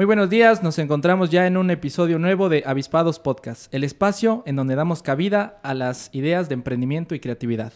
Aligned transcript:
Muy 0.00 0.06
buenos 0.06 0.30
días, 0.30 0.62
nos 0.62 0.78
encontramos 0.78 1.28
ya 1.28 1.46
en 1.46 1.58
un 1.58 1.70
episodio 1.70 2.18
nuevo 2.18 2.48
de 2.48 2.62
Avispados 2.64 3.18
Podcast, 3.18 3.68
el 3.74 3.84
espacio 3.84 4.42
en 4.46 4.56
donde 4.56 4.74
damos 4.74 5.02
cabida 5.02 5.60
a 5.62 5.74
las 5.74 6.08
ideas 6.14 6.48
de 6.48 6.54
emprendimiento 6.54 7.14
y 7.14 7.20
creatividad. 7.20 7.74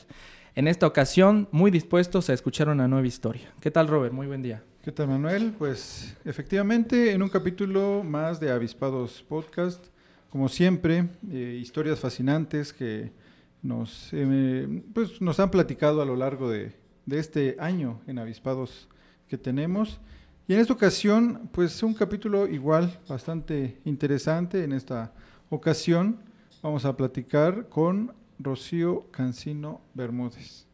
En 0.55 0.66
esta 0.66 0.87
ocasión, 0.87 1.50
muy 1.52 1.70
dispuestos 1.70 2.30
a 2.30 2.33
escuchar 2.33 2.70
una 2.70 2.88
nueva 2.88 3.06
historia. 3.06 3.52
¿Qué 3.60 3.70
tal, 3.70 3.88
Robert? 3.88 4.14
Muy 4.14 4.27
buen 4.27 4.41
día. 4.41 4.62
¿Qué 4.83 4.91
tal, 4.91 5.09
Manuel? 5.09 5.52
Pues 5.59 6.16
efectivamente, 6.24 7.12
en 7.12 7.23
un 7.23 7.28
capítulo 7.28 8.02
más 8.02 8.41
de 8.41 8.50
Avispados 8.50 9.22
Podcast, 9.28 9.84
como 10.30 10.48
siempre, 10.48 11.11
eh, 11.30 11.59
historias 11.61 12.00
fascinantes 12.00 12.72
que 12.72 13.12
nos, 13.61 14.09
eh, 14.12 14.83
pues, 14.95 15.20
nos 15.20 15.41
han 15.41 15.50
platicado 15.50 16.00
a 16.00 16.06
lo 16.06 16.16
largo 16.16 16.48
de, 16.48 16.72
de 17.05 17.19
este 17.19 17.56
año 17.59 18.00
en 18.06 18.19
Avispados 18.19 18.88
que 19.28 19.36
tenemos. 19.36 20.00
Y 20.47 20.53
en 20.53 20.61
esta 20.61 20.75
ocasión, 20.75 21.48
pues 21.53 21.83
un 21.83 21.95
capítulo 21.95 22.47
igual 22.47 23.00
bastante 23.09 23.81
interesante. 23.87 24.62
En 24.62 24.75
esta 24.75 25.14
ocasión 25.48 26.20
vamos 26.62 26.84
a 26.84 26.95
platicar 26.95 27.70
con 27.70 28.14
Rocío 28.39 29.11
Cancino 29.11 29.81
Bermúdez. 29.95 30.67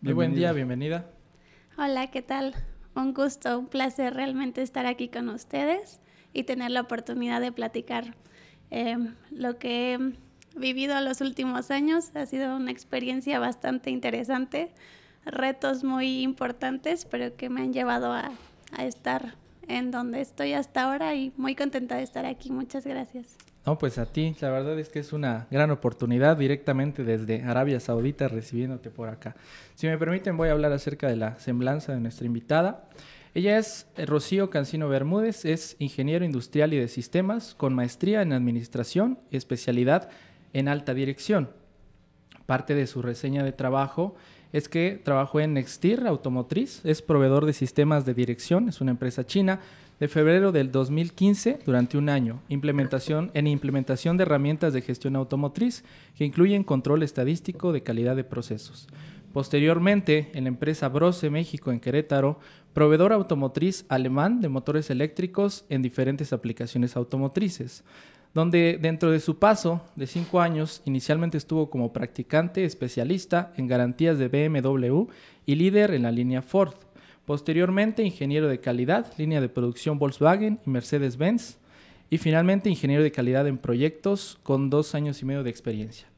Muy 0.00 0.12
buen 0.12 0.34
día, 0.34 0.52
bienvenida. 0.52 1.08
Hola, 1.78 2.10
¿qué 2.10 2.20
tal? 2.20 2.56
Un 2.96 3.14
gusto, 3.14 3.60
un 3.60 3.68
placer 3.68 4.12
realmente 4.12 4.60
estar 4.60 4.86
aquí 4.86 5.06
con 5.06 5.28
ustedes 5.28 6.00
y 6.32 6.42
tener 6.42 6.72
la 6.72 6.80
oportunidad 6.80 7.40
de 7.40 7.52
platicar 7.52 8.16
eh, 8.72 8.96
lo 9.30 9.56
que 9.56 9.94
he 9.94 10.58
vivido 10.58 11.00
los 11.00 11.20
últimos 11.20 11.70
años. 11.70 12.10
Ha 12.16 12.26
sido 12.26 12.56
una 12.56 12.72
experiencia 12.72 13.38
bastante 13.38 13.90
interesante, 13.90 14.72
retos 15.24 15.84
muy 15.84 16.22
importantes, 16.22 17.04
pero 17.04 17.36
que 17.36 17.48
me 17.50 17.60
han 17.62 17.72
llevado 17.72 18.12
a 18.12 18.32
a 18.72 18.84
estar 18.84 19.34
en 19.68 19.90
donde 19.90 20.20
estoy 20.20 20.52
hasta 20.52 20.82
ahora 20.82 21.14
y 21.14 21.32
muy 21.36 21.54
contenta 21.54 21.96
de 21.96 22.02
estar 22.02 22.26
aquí. 22.26 22.50
Muchas 22.50 22.86
gracias. 22.86 23.36
No, 23.64 23.78
pues 23.78 23.98
a 23.98 24.06
ti, 24.06 24.34
la 24.40 24.50
verdad 24.50 24.76
es 24.78 24.88
que 24.88 24.98
es 24.98 25.12
una 25.12 25.46
gran 25.50 25.70
oportunidad 25.70 26.36
directamente 26.36 27.04
desde 27.04 27.44
Arabia 27.44 27.78
Saudita 27.78 28.26
recibiéndote 28.26 28.90
por 28.90 29.08
acá. 29.08 29.36
Si 29.76 29.86
me 29.86 29.96
permiten, 29.98 30.36
voy 30.36 30.48
a 30.48 30.52
hablar 30.52 30.72
acerca 30.72 31.08
de 31.08 31.16
la 31.16 31.38
semblanza 31.38 31.92
de 31.92 32.00
nuestra 32.00 32.26
invitada. 32.26 32.88
Ella 33.34 33.58
es 33.58 33.86
eh, 33.96 34.04
Rocío 34.04 34.50
Cancino 34.50 34.88
Bermúdez, 34.88 35.44
es 35.44 35.76
ingeniero 35.78 36.24
industrial 36.24 36.74
y 36.74 36.78
de 36.78 36.88
sistemas 36.88 37.54
con 37.54 37.72
maestría 37.72 38.20
en 38.22 38.32
administración 38.32 39.20
y 39.30 39.36
especialidad 39.36 40.10
en 40.52 40.66
alta 40.66 40.92
dirección. 40.92 41.50
Parte 42.46 42.74
de 42.74 42.88
su 42.88 43.00
reseña 43.00 43.44
de 43.44 43.52
trabajo 43.52 44.16
es 44.52 44.68
que 44.68 45.00
trabajó 45.02 45.40
en 45.40 45.54
Nextir 45.54 46.06
Automotriz, 46.06 46.84
es 46.84 47.02
proveedor 47.02 47.46
de 47.46 47.52
sistemas 47.52 48.04
de 48.04 48.14
dirección, 48.14 48.68
es 48.68 48.80
una 48.80 48.90
empresa 48.90 49.24
china, 49.26 49.60
de 49.98 50.08
febrero 50.08 50.50
del 50.50 50.72
2015 50.72 51.60
durante 51.64 51.96
un 51.96 52.08
año, 52.08 52.42
implementación, 52.48 53.30
en 53.34 53.46
implementación 53.46 54.16
de 54.16 54.24
herramientas 54.24 54.72
de 54.72 54.82
gestión 54.82 55.14
automotriz 55.14 55.84
que 56.16 56.24
incluyen 56.24 56.64
control 56.64 57.04
estadístico 57.04 57.72
de 57.72 57.84
calidad 57.84 58.16
de 58.16 58.24
procesos. 58.24 58.88
Posteriormente, 59.32 60.30
en 60.34 60.44
la 60.44 60.48
empresa 60.48 60.88
Brose 60.88 61.30
México 61.30 61.70
en 61.70 61.80
Querétaro, 61.80 62.38
proveedor 62.74 63.12
automotriz 63.12 63.86
alemán 63.88 64.40
de 64.40 64.48
motores 64.48 64.90
eléctricos 64.90 65.64
en 65.68 65.82
diferentes 65.82 66.32
aplicaciones 66.32 66.96
automotrices 66.96 67.84
donde 68.34 68.78
dentro 68.80 69.10
de 69.10 69.20
su 69.20 69.38
paso 69.38 69.82
de 69.94 70.06
cinco 70.06 70.40
años 70.40 70.80
inicialmente 70.84 71.36
estuvo 71.36 71.68
como 71.68 71.92
practicante 71.92 72.64
especialista 72.64 73.52
en 73.56 73.66
garantías 73.66 74.18
de 74.18 74.28
BMW 74.28 75.04
y 75.44 75.54
líder 75.54 75.92
en 75.92 76.02
la 76.02 76.10
línea 76.10 76.42
Ford. 76.42 76.74
Posteriormente, 77.26 78.02
ingeniero 78.02 78.48
de 78.48 78.58
calidad, 78.58 79.12
línea 79.16 79.40
de 79.40 79.48
producción 79.48 79.98
Volkswagen 79.98 80.58
y 80.66 80.70
Mercedes-Benz. 80.70 81.58
Y 82.10 82.18
finalmente, 82.18 82.68
ingeniero 82.68 83.02
de 83.02 83.12
calidad 83.12 83.46
en 83.46 83.58
proyectos 83.58 84.38
con 84.42 84.70
dos 84.70 84.94
años 84.94 85.22
y 85.22 85.24
medio 85.24 85.42
de 85.42 85.50
experiencia. 85.50 86.08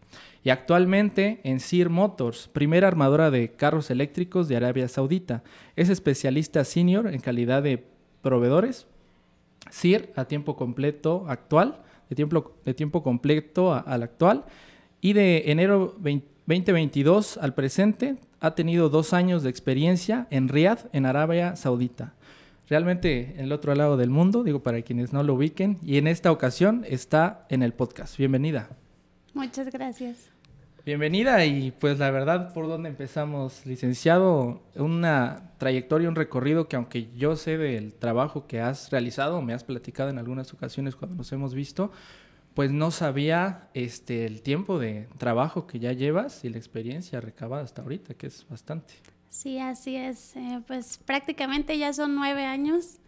Y 0.42 0.50
actualmente 0.50 1.40
en 1.44 1.60
SIR 1.60 1.88
Motors, 1.88 2.48
primera 2.48 2.88
armadora 2.88 3.30
de 3.30 3.52
carros 3.52 3.90
eléctricos 3.90 4.48
de 4.48 4.56
Arabia 4.56 4.88
Saudita. 4.88 5.42
Es 5.76 5.88
especialista 5.88 6.64
senior 6.64 7.06
en 7.06 7.20
calidad 7.20 7.62
de 7.62 7.84
proveedores. 8.22 8.86
SIR 9.70 10.10
a 10.16 10.26
tiempo 10.26 10.56
completo 10.56 11.24
actual 11.28 11.83
de 12.08 12.16
tiempo, 12.16 12.56
de 12.64 12.74
tiempo 12.74 13.02
completo 13.02 13.74
al 13.74 14.02
actual. 14.02 14.44
Y 15.00 15.12
de 15.12 15.50
enero 15.50 15.96
2022 15.98 17.38
al 17.38 17.54
presente 17.54 18.16
ha 18.40 18.54
tenido 18.54 18.88
dos 18.88 19.12
años 19.12 19.42
de 19.42 19.50
experiencia 19.50 20.26
en 20.30 20.48
Riyadh, 20.48 20.88
en 20.92 21.06
Arabia 21.06 21.56
Saudita. 21.56 22.14
Realmente 22.68 23.34
en 23.36 23.44
el 23.44 23.52
otro 23.52 23.74
lado 23.74 23.96
del 23.96 24.10
mundo, 24.10 24.42
digo 24.42 24.62
para 24.62 24.80
quienes 24.82 25.12
no 25.12 25.22
lo 25.22 25.34
ubiquen, 25.34 25.78
y 25.82 25.98
en 25.98 26.06
esta 26.06 26.32
ocasión 26.32 26.84
está 26.88 27.46
en 27.50 27.62
el 27.62 27.74
podcast. 27.74 28.16
Bienvenida. 28.16 28.70
Muchas 29.34 29.70
gracias. 29.70 30.33
Bienvenida 30.84 31.46
y 31.46 31.70
pues 31.70 31.98
la 31.98 32.10
verdad, 32.10 32.52
¿por 32.52 32.68
dónde 32.68 32.90
empezamos, 32.90 33.64
licenciado? 33.64 34.60
Una 34.74 35.52
trayectoria, 35.56 36.10
un 36.10 36.14
recorrido 36.14 36.68
que 36.68 36.76
aunque 36.76 37.08
yo 37.16 37.36
sé 37.36 37.56
del 37.56 37.94
trabajo 37.94 38.46
que 38.46 38.60
has 38.60 38.90
realizado, 38.90 39.40
me 39.40 39.54
has 39.54 39.64
platicado 39.64 40.10
en 40.10 40.18
algunas 40.18 40.52
ocasiones 40.52 40.94
cuando 40.94 41.16
nos 41.16 41.32
hemos 41.32 41.54
visto, 41.54 41.90
pues 42.52 42.70
no 42.70 42.90
sabía 42.90 43.70
este 43.72 44.26
el 44.26 44.42
tiempo 44.42 44.78
de 44.78 45.08
trabajo 45.16 45.66
que 45.66 45.78
ya 45.78 45.92
llevas 45.92 46.44
y 46.44 46.50
la 46.50 46.58
experiencia 46.58 47.18
recabada 47.18 47.64
hasta 47.64 47.80
ahorita, 47.80 48.12
que 48.12 48.26
es 48.26 48.46
bastante. 48.50 48.92
Sí, 49.30 49.58
así 49.58 49.96
es. 49.96 50.36
Eh, 50.36 50.60
pues 50.66 50.98
prácticamente 50.98 51.78
ya 51.78 51.94
son 51.94 52.14
nueve 52.14 52.44
años. 52.44 52.98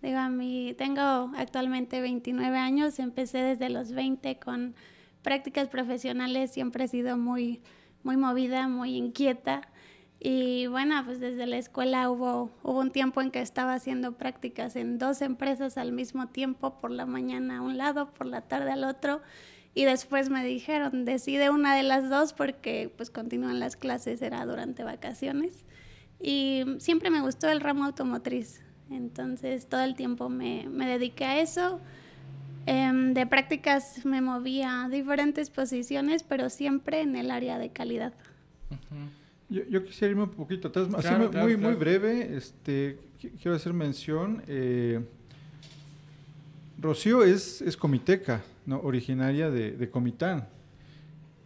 Digo, 0.00 0.16
a 0.16 0.30
mí 0.30 0.74
tengo 0.78 1.30
actualmente 1.36 2.00
29 2.00 2.56
años, 2.56 2.98
empecé 2.98 3.42
desde 3.42 3.68
los 3.68 3.92
20 3.92 4.38
con 4.38 4.74
prácticas 5.26 5.66
profesionales 5.66 6.52
siempre 6.52 6.84
he 6.84 6.88
sido 6.88 7.18
muy, 7.18 7.60
muy 8.04 8.16
movida, 8.16 8.68
muy 8.68 8.94
inquieta. 8.94 9.62
Y 10.20 10.68
bueno, 10.68 11.02
pues 11.04 11.18
desde 11.18 11.46
la 11.46 11.58
escuela 11.58 12.08
hubo, 12.08 12.52
hubo 12.62 12.78
un 12.78 12.92
tiempo 12.92 13.20
en 13.20 13.32
que 13.32 13.40
estaba 13.40 13.74
haciendo 13.74 14.12
prácticas 14.12 14.76
en 14.76 14.98
dos 14.98 15.22
empresas 15.22 15.78
al 15.78 15.90
mismo 15.90 16.28
tiempo, 16.28 16.78
por 16.78 16.92
la 16.92 17.06
mañana 17.06 17.58
a 17.58 17.62
un 17.62 17.76
lado, 17.76 18.14
por 18.14 18.28
la 18.28 18.42
tarde 18.42 18.70
al 18.70 18.84
otro. 18.84 19.20
Y 19.74 19.84
después 19.84 20.30
me 20.30 20.44
dijeron, 20.44 21.04
decide 21.04 21.50
una 21.50 21.74
de 21.74 21.82
las 21.82 22.08
dos 22.08 22.32
porque 22.32 22.92
pues 22.96 23.10
continúan 23.10 23.58
las 23.58 23.74
clases, 23.74 24.22
era 24.22 24.46
durante 24.46 24.84
vacaciones. 24.84 25.64
Y 26.20 26.62
siempre 26.78 27.10
me 27.10 27.20
gustó 27.20 27.48
el 27.48 27.60
ramo 27.60 27.84
automotriz. 27.84 28.62
Entonces 28.90 29.66
todo 29.66 29.80
el 29.80 29.96
tiempo 29.96 30.28
me, 30.28 30.68
me 30.68 30.86
dediqué 30.86 31.24
a 31.24 31.40
eso. 31.40 31.80
Em, 32.66 33.14
de 33.14 33.26
prácticas 33.26 34.04
me 34.04 34.20
movía 34.20 34.84
a 34.84 34.88
diferentes 34.88 35.50
posiciones, 35.50 36.24
pero 36.24 36.50
siempre 36.50 37.00
en 37.00 37.14
el 37.14 37.30
área 37.30 37.58
de 37.58 37.70
calidad. 37.70 38.12
yo, 39.48 39.84
quisiera 39.84 40.10
irme 40.10 40.24
un 40.24 40.30
poquito 40.30 40.68
atrás, 40.68 40.88
así 40.96 41.38
muy, 41.38 41.56
muy 41.56 41.74
breve, 41.74 42.36
este, 42.36 42.98
quiero 43.40 43.56
hacer 43.56 43.72
mención. 43.72 44.42
Eh, 44.48 45.00
Rocío 46.78 47.22
es, 47.22 47.62
es 47.62 47.76
comiteca, 47.76 48.42
¿no? 48.66 48.80
originaria 48.80 49.50
de, 49.50 49.88
Comitán. 49.90 50.48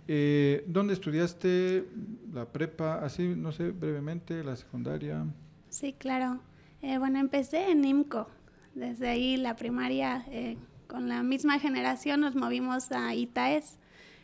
Eh, 0.08 0.64
¿Dónde 0.66 0.94
estudiaste 0.94 1.84
la 2.32 2.46
prepa? 2.46 3.04
Así, 3.04 3.28
no 3.28 3.52
sé, 3.52 3.70
brevemente, 3.70 4.42
la 4.42 4.56
secundaria. 4.56 5.24
Sí, 5.68 5.92
claro. 5.92 6.40
Eh, 6.82 6.98
bueno, 6.98 7.20
empecé 7.20 7.70
en 7.70 7.84
IMCO. 7.84 8.28
Desde 8.74 9.08
ahí 9.08 9.36
la 9.36 9.56
primaria 9.56 10.24
eh, 10.30 10.56
con 10.90 11.08
la 11.08 11.22
misma 11.22 11.60
generación 11.60 12.20
nos 12.20 12.34
movimos 12.34 12.90
a 12.90 13.14
ITAES. 13.14 13.78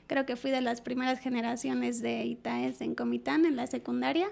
Creo 0.09 0.27
que 0.27 0.35
fui 0.35 0.51
de 0.51 0.61
las 0.61 0.81
primeras 0.81 1.21
generaciones 1.21 2.03
de 2.03 2.25
ITAES 2.25 2.81
en 2.81 2.97
Comitán, 2.97 3.47
en 3.47 3.55
la 3.55 3.69
secundaria. 3.69 4.29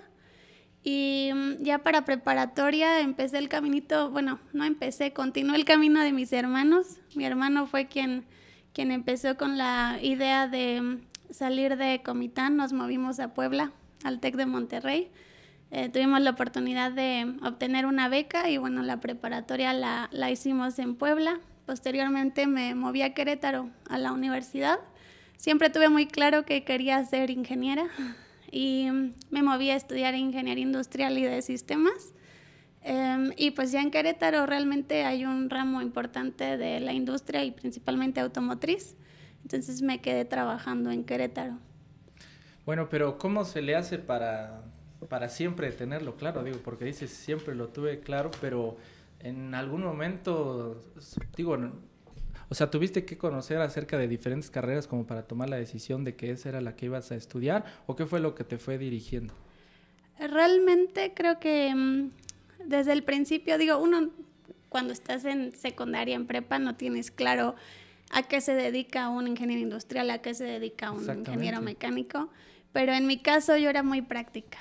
Y 0.82 1.30
mm, 1.32 1.62
ya 1.62 1.78
para 1.78 2.04
preparatoria 2.04 3.00
empecé 3.00 3.38
el 3.38 3.48
caminito, 3.48 4.10
bueno, 4.10 4.40
no 4.52 4.64
empecé, 4.64 5.12
continué 5.12 5.56
el 5.56 5.64
camino 5.64 6.00
de 6.00 6.12
mis 6.12 6.32
hermanos. 6.32 6.98
Mi 7.14 7.24
hermano 7.24 7.66
fue 7.68 7.86
quien, 7.86 8.24
quien 8.72 8.90
empezó 8.90 9.36
con 9.36 9.56
la 9.56 9.98
idea 10.02 10.48
de 10.48 10.80
mm, 10.80 11.00
salir 11.30 11.76
de 11.76 12.02
Comitán, 12.02 12.56
nos 12.56 12.72
movimos 12.72 13.20
a 13.20 13.32
Puebla, 13.32 13.72
al 14.02 14.18
TEC 14.18 14.34
de 14.34 14.46
Monterrey. 14.46 15.08
Eh, 15.70 15.88
tuvimos 15.88 16.20
la 16.20 16.30
oportunidad 16.30 16.90
de 16.90 17.36
obtener 17.42 17.86
una 17.86 18.08
beca 18.08 18.50
y 18.50 18.58
bueno, 18.58 18.82
la 18.82 18.98
preparatoria 18.98 19.72
la, 19.72 20.08
la 20.12 20.30
hicimos 20.32 20.80
en 20.80 20.96
Puebla 20.96 21.40
Posteriormente 21.66 22.46
me 22.46 22.74
moví 22.74 23.02
a 23.02 23.14
Querétaro, 23.14 23.70
a 23.88 23.98
la 23.98 24.12
universidad. 24.12 24.78
Siempre 25.36 25.70
tuve 25.70 25.88
muy 25.88 26.06
claro 26.06 26.44
que 26.44 26.64
quería 26.64 27.02
ser 27.04 27.30
ingeniera 27.30 27.86
y 28.50 28.88
me 29.30 29.42
moví 29.42 29.70
a 29.70 29.76
estudiar 29.76 30.14
ingeniería 30.14 30.62
industrial 30.62 31.16
y 31.18 31.24
de 31.24 31.42
sistemas. 31.42 32.12
Em, 32.82 33.32
y 33.38 33.52
pues 33.52 33.72
ya 33.72 33.80
en 33.80 33.90
Querétaro 33.90 34.44
realmente 34.44 35.04
hay 35.04 35.24
un 35.24 35.48
ramo 35.48 35.80
importante 35.80 36.58
de 36.58 36.80
la 36.80 36.92
industria 36.92 37.42
y 37.44 37.50
principalmente 37.50 38.20
automotriz. 38.20 38.94
Entonces 39.42 39.80
me 39.80 40.02
quedé 40.02 40.26
trabajando 40.26 40.90
en 40.90 41.04
Querétaro. 41.04 41.58
Bueno, 42.66 42.88
pero 42.90 43.16
¿cómo 43.16 43.44
se 43.46 43.62
le 43.62 43.74
hace 43.74 43.98
para, 43.98 44.64
para 45.08 45.30
siempre 45.30 45.70
tenerlo 45.72 46.16
claro? 46.16 46.42
Digo, 46.44 46.58
porque 46.62 46.84
dices 46.84 47.10
siempre 47.10 47.54
lo 47.54 47.68
tuve 47.68 48.00
claro, 48.00 48.30
pero 48.40 48.76
en 49.24 49.54
algún 49.54 49.82
momento, 49.82 50.80
digo, 51.34 51.58
o 52.50 52.54
sea, 52.54 52.70
tuviste 52.70 53.06
que 53.06 53.16
conocer 53.16 53.58
acerca 53.58 53.96
de 53.96 54.06
diferentes 54.06 54.50
carreras 54.50 54.86
como 54.86 55.06
para 55.06 55.22
tomar 55.22 55.48
la 55.48 55.56
decisión 55.56 56.04
de 56.04 56.14
que 56.14 56.30
esa 56.30 56.50
era 56.50 56.60
la 56.60 56.76
que 56.76 56.86
ibas 56.86 57.10
a 57.10 57.16
estudiar 57.16 57.64
o 57.86 57.96
qué 57.96 58.04
fue 58.04 58.20
lo 58.20 58.34
que 58.34 58.44
te 58.44 58.58
fue 58.58 58.76
dirigiendo. 58.76 59.32
Realmente 60.18 61.14
creo 61.14 61.40
que 61.40 61.74
mm, 61.74 62.10
desde 62.66 62.92
el 62.92 63.02
principio, 63.02 63.56
digo, 63.56 63.78
uno 63.78 64.10
cuando 64.68 64.92
estás 64.92 65.24
en 65.24 65.56
secundaria, 65.56 66.16
en 66.16 66.26
prepa, 66.26 66.58
no 66.58 66.74
tienes 66.76 67.10
claro 67.10 67.54
a 68.10 68.24
qué 68.24 68.42
se 68.42 68.54
dedica 68.54 69.08
un 69.08 69.26
ingeniero 69.26 69.62
industrial, 69.62 70.10
a 70.10 70.18
qué 70.18 70.34
se 70.34 70.44
dedica 70.44 70.90
un 70.90 71.02
ingeniero 71.20 71.62
mecánico, 71.62 72.28
pero 72.74 72.92
en 72.92 73.06
mi 73.06 73.18
caso 73.18 73.56
yo 73.56 73.70
era 73.70 73.82
muy 73.82 74.02
práctica. 74.02 74.58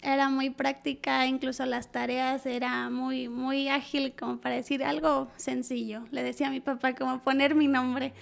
Era 0.00 0.28
muy 0.28 0.50
práctica, 0.50 1.26
incluso 1.26 1.66
las 1.66 1.92
tareas 1.92 2.46
era 2.46 2.88
muy 2.90 3.28
muy 3.28 3.68
ágil 3.68 4.14
como 4.18 4.38
para 4.38 4.54
decir 4.54 4.82
algo 4.82 5.28
sencillo. 5.36 6.04
Le 6.10 6.22
decía 6.22 6.48
a 6.48 6.50
mi 6.50 6.60
papá 6.60 6.94
como 6.94 7.20
poner 7.20 7.54
mi 7.54 7.68
nombre, 7.68 8.12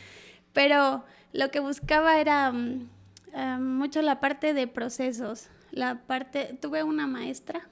pero 0.53 1.05
lo 1.33 1.51
que 1.51 1.61
buscaba 1.61 2.21
era 2.21 2.53
mm, 2.53 2.89
eh, 3.35 3.59
mucho 3.59 4.03
la 4.03 4.21
parte 4.21 4.53
de 4.53 4.67
procesos, 4.67 5.49
la 5.71 6.01
parte 6.01 6.59
tuve 6.61 6.83
una 6.83 7.07
maestra 7.07 7.69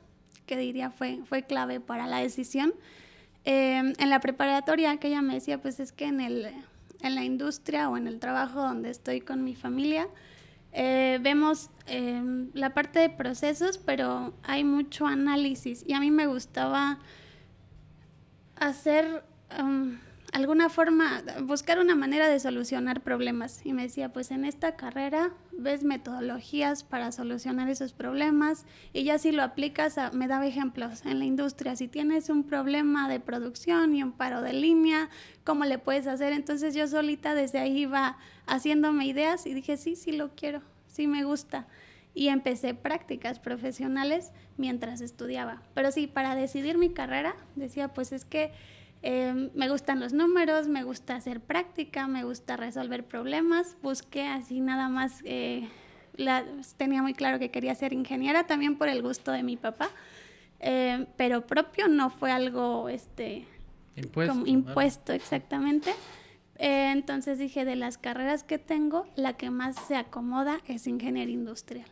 que 0.47 0.57
diría 0.57 0.91
fue, 0.91 1.21
fue 1.29 1.43
clave 1.43 1.81
para 1.81 2.07
la 2.07 2.19
decisión. 2.19 2.73
Em, 3.45 3.93
en 3.99 4.11
la 4.11 4.21
preparatoria 4.21 4.97
que 4.99 5.09
ella 5.09 5.23
me 5.23 5.35
decía, 5.35 5.61
pues 5.61 5.81
es 5.81 5.93
que 5.93 6.07
en, 6.07 6.21
el, 6.21 6.49
en 7.03 7.15
la 7.15 7.25
industria 7.25 7.89
o 7.89 7.97
en 7.97 8.07
el 8.07 8.19
trabajo 8.19 8.61
donde 8.63 8.91
estoy 8.91 9.21
con 9.21 9.45
mi 9.45 9.55
familia, 9.55 10.09
eh, 10.81 11.19
vemos 11.21 11.71
em, 11.87 12.51
la 12.55 12.73
parte 12.73 13.01
de 13.01 13.11
procesos, 13.11 13.79
pero 13.79 14.33
hay 14.45 14.63
mucho 14.63 15.09
análisis. 15.09 15.83
Y 15.85 15.95
a 15.95 15.99
mí 15.99 16.13
me 16.13 16.29
gustaba 16.29 17.01
hacer 18.55 19.25
alguna 20.33 20.69
forma, 20.69 21.23
buscar 21.43 21.79
una 21.79 21.95
manera 21.95 22.29
de 22.29 22.39
solucionar 22.41 23.01
problemas. 23.03 23.65
Y 23.65 23.73
me 23.73 23.83
decía, 23.83 24.13
pues 24.13 24.31
en 24.31 24.45
esta 24.45 24.77
carrera 24.77 25.31
ves 25.53 25.83
metodologías 25.83 26.85
para 26.85 27.13
solucionar 27.13 27.69
esos 27.69 27.93
problemas 27.93 28.65
y 28.93 29.05
ya 29.05 29.19
si 29.19 29.33
lo 29.33 29.43
aplicas, 29.43 29.97
me 30.13 30.29
daba 30.29 30.47
ejemplos 30.47 31.05
en 31.05 31.19
la 31.19 31.25
industria. 31.25 31.77
Si 31.77 31.89
tienes 31.89 32.31
un 32.31 32.45
problema 32.45 33.09
de 33.09 33.21
producción 33.21 33.95
y 33.95 34.03
un 34.03 34.13
paro 34.13 34.43
de 34.43 34.53
línea, 34.53 35.09
¿cómo 35.45 35.65
le 35.65 35.79
puedes 35.79 36.07
hacer? 36.07 36.33
Entonces 36.33 36.75
yo 36.75 36.87
solita 36.87 37.35
desde 37.35 37.59
ahí 37.59 37.79
iba 37.79 38.19
haciéndome 38.47 39.07
ideas 39.07 39.47
y 39.47 39.55
dije, 39.55 39.77
sí, 39.77 39.97
sí 39.97 40.13
lo 40.13 40.35
quiero, 40.35 40.63
sí 40.87 41.07
me 41.07 41.25
gusta. 41.25 41.67
Y 42.15 42.29
empecé 42.29 42.75
prácticas 42.75 43.39
profesionales 43.39 44.33
mientras 44.57 45.01
estudiaba. 45.01 45.63
Pero 45.75 45.93
sí, 45.93 46.07
para 46.07 46.35
decidir 46.35 46.77
mi 46.77 46.91
carrera, 46.91 47.37
decía, 47.55 47.89
pues 47.89 48.13
es 48.13 48.25
que 48.25 48.53
Em, 49.03 49.51
me 49.55 49.69
gustan 49.69 50.01
los 50.01 50.13
números, 50.13 50.67
me 50.67 50.83
gusta 50.83 51.15
hacer 51.15 51.41
práctica, 51.41 52.09
me 52.09 52.25
gusta 52.25 52.57
resolver 52.57 53.05
problemas. 53.05 53.77
Busqué 53.83 54.27
así 54.27 54.61
nada 54.61 54.89
más, 54.89 55.23
eh, 55.25 55.69
tenía 56.77 57.01
muy 57.03 57.15
claro 57.15 57.39
que 57.39 57.51
quería 57.51 57.75
ser 57.75 57.93
ingeniera 57.93 58.47
también 58.47 58.77
por 58.77 58.89
el 58.89 59.03
gusto 59.03 59.31
de 59.31 59.45
mi 59.45 59.57
papá, 59.57 59.91
em, 60.59 61.07
pero 61.17 61.47
propio 61.47 61.87
no 61.87 62.11
fue 62.11 62.33
algo 62.33 62.89
este, 62.89 63.47
impuesto, 63.95 64.35
como 64.35 64.47
impuesto 64.47 65.13
exactamente. 65.13 65.91
Eh, 66.59 66.91
entonces 66.91 67.39
dije, 67.39 67.65
de 67.65 67.77
las 67.77 67.99
carreras 67.99 68.43
que 68.43 68.59
tengo, 68.59 69.07
la 69.15 69.37
que 69.37 69.51
más 69.51 69.77
se 69.87 69.95
acomoda 69.95 70.59
es 70.67 70.89
ingeniería 70.89 71.35
industrial. 71.35 71.87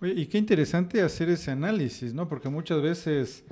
Oye, 0.00 0.12
y 0.12 0.26
qué 0.26 0.38
interesante 0.38 1.02
hacer 1.02 1.28
ese 1.28 1.50
análisis, 1.50 2.14
¿no? 2.14 2.28
Porque 2.28 2.48
muchas 2.48 2.80
veces 2.82 3.44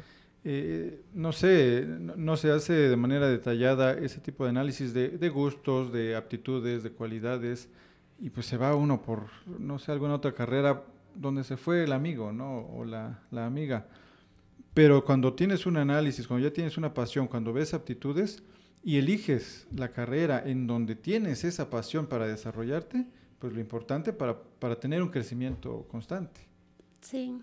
eh, 0.43 1.03
no 1.13 1.33
sé, 1.33 1.85
no, 1.87 2.37
se 2.37 2.51
hace 2.51 2.73
de 2.73 2.97
manera 2.97 3.29
detallada 3.29 3.93
ese 3.93 4.21
tipo 4.21 4.45
de 4.45 4.51
análisis 4.51 4.95
de, 4.95 5.29
gustos, 5.29 5.93
de 5.93 6.17
aptitudes, 6.17 6.83
de 6.83 6.91
cualidades, 6.91 7.69
y 8.19 8.31
pues 8.31 8.47
se 8.47 8.57
va 8.57 8.75
uno 8.75 9.03
por, 9.03 9.27
no 9.59 9.79
sé, 9.79 9.93
alguna 9.93 10.15
otra 10.15 10.33
carrera 10.33 10.85
donde 11.15 11.45
se 11.45 11.57
fue 11.57 11.85
el 11.85 11.93
amigo, 11.93 12.33
¿no? 12.33 12.61
O 12.69 12.85
la, 12.85 13.23
la 13.31 13.47
amiga. 13.47 13.89
Pero 14.73 15.05
cuando 15.05 15.35
tienes 15.35 15.67
un 15.67 15.77
análisis, 15.77 16.27
cuando 16.27 16.47
ya 16.47 16.53
tienes 16.53 16.79
una 16.79 16.95
pasión, 16.95 17.27
cuando 17.27 17.53
ves 17.53 17.75
aptitudes 17.75 18.43
y 18.83 18.97
eliges 18.97 19.67
la 19.75 19.89
carrera 19.89 20.43
en 20.45 20.67
donde 20.67 20.95
tienes 20.95 21.45
esa 21.45 21.69
pasión 21.69 22.07
para 22.07 22.27
desarrollarte, 22.27 23.07
pues 23.39 23.53
lo 23.53 23.61
importante 23.61 24.13
para, 24.13 24.41
para 24.41 24.77
tener 24.79 25.03
un 25.03 25.09
crecimiento 25.11 25.87
constante. 25.91 26.41
Sí 27.01 27.41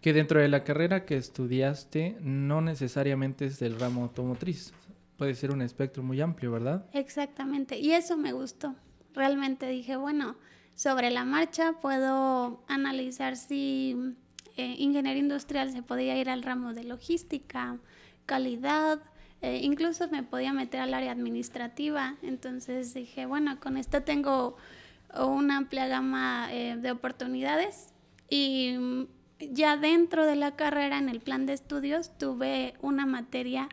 que 0.00 0.12
dentro 0.12 0.40
de 0.40 0.48
la 0.48 0.64
carrera 0.64 1.04
que 1.04 1.16
estudiaste 1.16 2.16
no 2.20 2.60
necesariamente 2.60 3.46
es 3.46 3.58
del 3.58 3.78
ramo 3.78 4.02
automotriz. 4.02 4.72
Puede 5.16 5.34
ser 5.34 5.50
un 5.50 5.62
espectro 5.62 6.02
muy 6.02 6.20
amplio, 6.20 6.52
¿verdad? 6.52 6.86
Exactamente. 6.92 7.78
Y 7.78 7.92
eso 7.92 8.16
me 8.16 8.32
gustó. 8.32 8.74
Realmente 9.14 9.66
dije, 9.66 9.96
bueno, 9.96 10.36
sobre 10.74 11.10
la 11.10 11.24
marcha 11.24 11.72
puedo 11.80 12.62
analizar 12.68 13.36
si 13.36 14.14
eh, 14.56 14.76
ingeniería 14.78 15.22
industrial 15.22 15.72
se 15.72 15.82
podía 15.82 16.18
ir 16.18 16.28
al 16.28 16.42
ramo 16.42 16.74
de 16.74 16.84
logística, 16.84 17.78
calidad, 18.26 19.00
eh, 19.42 19.60
incluso 19.62 20.08
me 20.08 20.22
podía 20.22 20.52
meter 20.52 20.80
al 20.80 20.94
área 20.94 21.12
administrativa. 21.12 22.16
Entonces 22.22 22.92
dije, 22.94 23.26
bueno, 23.26 23.58
con 23.58 23.76
esto 23.76 24.02
tengo 24.02 24.56
una 25.18 25.58
amplia 25.58 25.88
gama 25.88 26.48
eh, 26.52 26.76
de 26.76 26.90
oportunidades 26.90 27.94
y 28.28 29.06
ya 29.38 29.76
dentro 29.76 30.26
de 30.26 30.36
la 30.36 30.56
carrera, 30.56 30.98
en 30.98 31.08
el 31.08 31.20
plan 31.20 31.46
de 31.46 31.52
estudios, 31.52 32.16
tuve 32.18 32.74
una 32.80 33.06
materia 33.06 33.68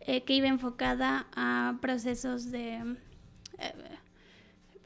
eh, 0.00 0.24
que 0.24 0.34
iba 0.34 0.48
enfocada 0.48 1.26
a 1.34 1.78
procesos 1.80 2.50
de 2.50 2.96
eh, 3.58 3.72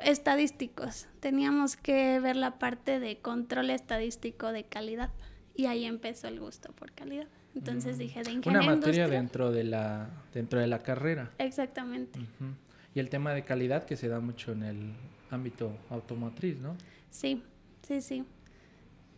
estadísticos. 0.00 1.06
Teníamos 1.20 1.76
que 1.76 2.20
ver 2.20 2.36
la 2.36 2.58
parte 2.58 3.00
de 3.00 3.18
control 3.18 3.70
estadístico 3.70 4.52
de 4.52 4.64
calidad 4.64 5.10
y 5.54 5.66
ahí 5.66 5.84
empezó 5.84 6.28
el 6.28 6.40
gusto 6.40 6.72
por 6.72 6.92
calidad. 6.92 7.28
Entonces 7.54 7.96
mm. 7.96 7.98
dije 7.98 8.22
de 8.22 8.32
ingeniería 8.32 8.68
Una 8.68 8.76
materia 8.76 9.08
dentro 9.08 9.50
de 9.50 9.64
la 9.64 10.08
dentro 10.32 10.60
de 10.60 10.66
la 10.68 10.78
carrera. 10.78 11.32
Exactamente. 11.38 12.20
Y 12.94 13.00
el 13.00 13.08
tema 13.08 13.32
de 13.32 13.42
calidad 13.42 13.84
que 13.84 13.96
se 13.96 14.08
da 14.08 14.20
mucho 14.20 14.52
en 14.52 14.62
el 14.62 14.92
ámbito 15.30 15.76
automotriz, 15.90 16.58
¿no? 16.58 16.76
Sí, 17.10 17.42
sí, 17.82 18.00
sí 18.00 18.24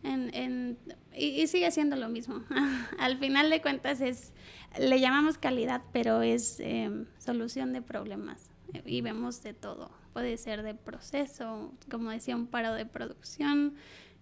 en, 0.03 0.79
y, 1.15 1.47
sigue 1.47 1.71
siendo 1.71 1.97
lo 1.97 2.09
mismo. 2.09 2.43
Al 2.99 3.19
final 3.19 3.51
de 3.51 3.61
cuentas 3.61 4.01
es, 4.01 4.33
le 4.79 5.01
llamamos 5.01 5.39
calidad, 5.39 5.83
pero 5.93 6.23
es 6.23 6.61
em, 6.61 7.07
solución 7.19 7.73
de 7.73 7.83
problemas 7.83 8.51
y 8.85 9.01
vemos 9.01 9.43
de 9.43 9.55
todo. 9.55 9.91
Puede 10.13 10.37
ser 10.37 10.63
de 10.63 10.75
proceso, 10.75 11.73
como 11.91 12.11
decía, 12.11 12.37
un 12.37 12.47
paro 12.47 12.75
de 12.75 12.87
producción, 12.87 13.75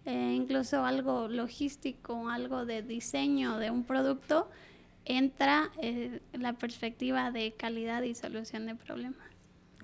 eh, 0.06 0.34
incluso 0.36 0.84
algo 0.84 1.28
logístico, 1.28 2.28
algo 2.28 2.64
de 2.64 2.82
diseño 2.82 3.58
de 3.58 3.70
un 3.70 3.84
producto, 3.84 4.50
entra 5.04 5.70
eh, 5.82 6.20
la 6.32 6.54
perspectiva 6.54 7.30
de 7.30 7.52
calidad 7.52 8.02
y 8.02 8.14
solución 8.14 8.66
de 8.66 8.74
problemas. 8.74 9.28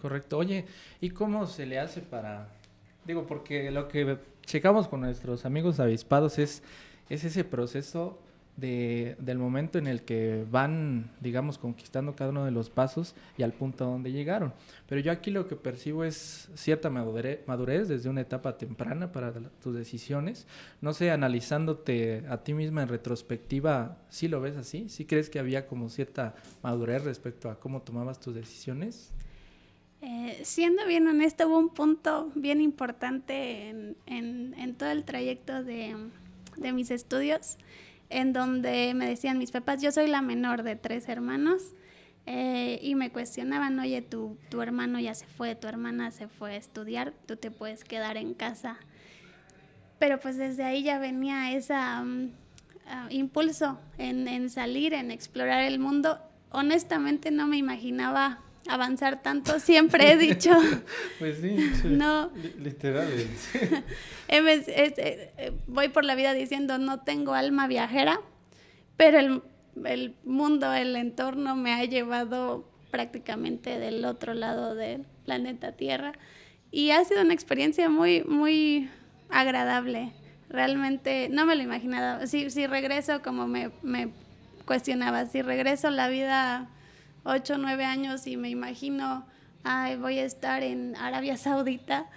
Correcto. 0.01 0.39
Oye, 0.39 0.67
¿y 1.01 1.11
cómo 1.11 1.47
se 1.47 1.67
le 1.67 1.79
hace 1.79 2.01
para, 2.01 2.49
digo, 3.05 3.27
porque 3.27 3.71
lo 3.71 3.89
que 3.89 4.19
checamos 4.47 4.89
con 4.89 5.01
nuestros 5.01 5.45
amigos 5.45 5.81
avispados 5.81 6.39
es, 6.39 6.63
es 7.11 7.25
ese 7.25 7.45
proceso 7.45 8.19
de, 8.57 9.17
del 9.19 9.37
momento 9.37 9.79
en 9.79 9.87
el 9.87 10.03
que 10.03 10.47
van, 10.51 11.11
digamos, 11.21 11.59
conquistando 11.59 12.17
cada 12.17 12.31
uno 12.31 12.45
de 12.45 12.51
los 12.51 12.71
pasos 12.71 13.15
y 13.37 13.43
al 13.43 13.53
punto 13.53 13.85
donde 13.85 14.13
llegaron. 14.13 14.55
Pero 14.89 15.01
yo 15.03 15.13
aquí 15.13 15.31
lo 15.31 15.47
que 15.47 15.57
percibo 15.57 16.05
es 16.05 16.49
cierta 16.55 16.89
madurez, 16.89 17.89
desde 17.89 18.09
una 18.09 18.23
etapa 18.23 18.57
temprana 18.57 19.13
para 19.13 19.33
tus 19.63 19.75
decisiones. 19.75 20.47
No 20.81 20.95
sé, 20.95 21.11
analizándote 21.11 22.25
a 22.31 22.39
ti 22.39 22.55
misma 22.55 22.83
en 22.83 22.89
retrospectiva, 22.89 23.99
¿sí 24.09 24.29
lo 24.29 24.41
ves 24.41 24.57
así? 24.57 24.89
¿Sí 24.89 25.05
crees 25.05 25.29
que 25.29 25.39
había 25.39 25.67
como 25.67 25.91
cierta 25.91 26.35
madurez 26.63 27.05
respecto 27.05 27.51
a 27.51 27.61
cómo 27.61 27.83
tomabas 27.83 28.21
tus 28.21 28.35
decisiones? 28.35 29.13
Eh, 30.09 30.43
siendo 30.45 30.87
bien 30.87 31.09
honesta, 31.09 31.49
hubo 31.49 31.59
un 31.59 31.69
punto 31.69 32.31
bien 32.37 32.61
importante 32.61 33.71
en, 33.71 33.97
en, 34.07 34.75
todo 34.77 34.91
el 34.91 35.03
trayecto 35.03 35.65
de, 35.65 35.97
de, 36.57 36.73
mis 36.73 36.93
estudios, 36.93 37.59
en 38.09 38.33
donde 38.33 38.95
me 38.95 39.09
decían 39.09 39.37
mis 39.37 39.51
papás, 39.51 39.83
yo 39.83 39.91
soy 39.91 40.07
la 40.07 40.23
menor 40.23 40.63
de 40.63 40.77
tres 40.77 41.09
hermanos, 41.09 41.75
eh, 42.25 42.79
y 42.83 42.95
me 42.95 43.11
cuestionaban, 43.11 43.81
oye, 43.81 44.01
tu, 44.01 44.39
tu 44.49 44.63
hermano 44.63 45.01
ya 45.01 45.13
se 45.13 45.27
fue, 45.27 45.57
tu 45.57 45.67
hermana 45.67 46.13
se 46.13 46.29
fue 46.29 46.53
a 46.53 46.57
estudiar, 46.57 47.13
tú 47.27 47.35
te 47.35 47.51
puedes 47.51 47.83
quedar 47.83 48.17
en 48.17 48.33
casa. 48.33 48.77
Pero 49.99 50.21
pues 50.21 50.37
desde 50.37 50.63
ahí 50.63 50.85
ya 50.85 51.01
venía 51.01 51.51
ese 51.51 51.75
mm, 51.75 52.31
ah, 52.87 53.09
impulso 53.11 53.81
en, 53.99 54.29
en 54.29 54.51
salir, 54.51 54.95
en 54.95 55.11
explorar 55.11 55.63
el 55.63 55.81
mundo. 55.81 56.21
Honestamente 56.53 57.33
no 57.33 57.49
me 57.49 57.57
imaginaba 57.57 58.46
avanzar 58.69 59.23
tanto, 59.23 59.61
siempre 59.61 60.13
he 60.13 60.17
dicho. 60.17 60.51
pues 61.19 61.39
sí, 61.41 61.57
no. 61.85 62.31
literal. 62.59 63.09
Eh, 64.29 65.53
voy 65.69 65.89
por 65.89 66.05
la 66.05 66.17
vida 66.17 66.33
diciendo, 66.33 66.79
no 66.79 66.99
tengo 67.03 67.35
alma 67.35 67.69
viajera, 67.69 68.21
pero 68.97 69.21
el, 69.21 69.43
el, 69.85 70.17
mundo, 70.25 70.73
el 70.73 70.97
entorno 70.97 71.55
me 71.55 71.73
ha 71.73 71.85
llevado 71.85 72.69
prácticamente 72.91 73.79
del 73.79 74.05
otro 74.05 74.35
lado 74.35 74.75
del 74.75 75.05
planeta 75.25 75.73
Tierra. 75.73 76.13
Y 76.73 76.91
ha 76.91 77.05
sido 77.05 77.23
una 77.23 77.35
experiencia 77.35 77.89
muy, 77.89 78.25
muy 78.25 78.91
agradable. 79.31 80.13
Realmente 80.49 81.29
no 81.31 81.47
me 81.47 81.55
lo 81.55 81.63
imaginaba. 81.63 82.27
Si, 82.27 82.51
si 82.51 82.67
regreso, 82.67 83.23
como 83.23 83.47
me, 83.47 83.71
me 83.83 84.09
cuestionaba, 84.65 85.27
si 85.27 85.41
regreso 85.43 85.91
la 85.91 86.09
vida 86.09 86.69
8 87.27 87.55
o 87.55 87.59
9 87.59 87.85
años 87.85 88.27
y 88.27 88.37
me 88.37 88.49
imagino, 88.49 89.27
ay, 89.65 89.97
voy 89.97 90.19
a 90.19 90.25
estar 90.25 90.63
en 90.63 90.95
Arabia 90.97 91.37
Saudita, 91.37 92.09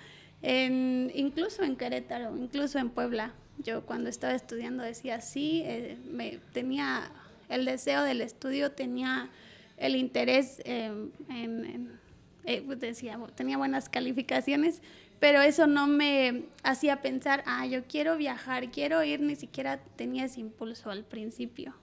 en, 0.42 1.12
incluso 1.16 1.64
en 1.64 1.76
Querétaro, 1.76 2.38
incluso 2.38 2.80
en 2.80 2.90
Puebla. 2.90 3.34
Yo 3.58 3.86
cuando 3.86 4.10
estaba 4.10 4.34
estudiando 4.34 4.84
decía, 4.84 5.20
sí, 5.20 5.64
eh, 5.66 5.98
me, 6.10 6.40
tenía 6.54 7.12
el 7.50 7.66
deseo 7.66 8.04
del 8.04 8.22
estudio, 8.22 8.72
tenía 8.72 9.30
el 9.78 9.96
interés 9.96 10.62
en, 10.66 11.12
eh, 12.46 12.62
pues 12.66 12.80
decía, 12.80 13.20
tenía 13.36 13.58
buenas 13.58 13.90
calificaciones, 13.90 14.82
pero 15.20 15.42
eso 15.42 15.68
no 15.68 15.88
me 15.88 16.44
hacía 16.64 17.02
pensar, 17.02 17.44
ah, 17.46 17.66
yo 17.66 17.84
quiero 17.86 18.16
viajar, 18.16 18.72
quiero 18.72 19.04
ir, 19.04 19.20
ni 19.22 19.36
siquiera 19.36 19.80
tenía 19.96 20.26
ese 20.26 20.40
impulso 20.40 20.92
al 20.92 21.04
principio. 21.04 21.74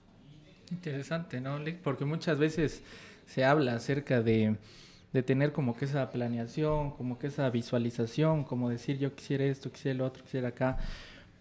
Interesante, 0.71 1.39
¿no, 1.39 1.59
Porque 1.83 2.05
muchas 2.05 2.39
veces 2.39 2.81
se 3.27 3.45
habla 3.45 3.75
acerca 3.75 4.21
de, 4.23 4.57
de 5.13 5.23
tener 5.23 5.51
como 5.51 5.75
que 5.75 5.85
esa 5.85 6.09
planeación, 6.09 6.91
como 6.91 7.19
que 7.19 7.27
esa 7.27 7.49
visualización, 7.49 8.43
como 8.43 8.69
decir 8.69 8.97
yo 8.97 9.15
quisiera 9.15 9.45
esto, 9.45 9.71
quisiera 9.71 9.99
lo 9.99 10.05
otro, 10.05 10.23
quisiera 10.23 10.49
acá. 10.49 10.77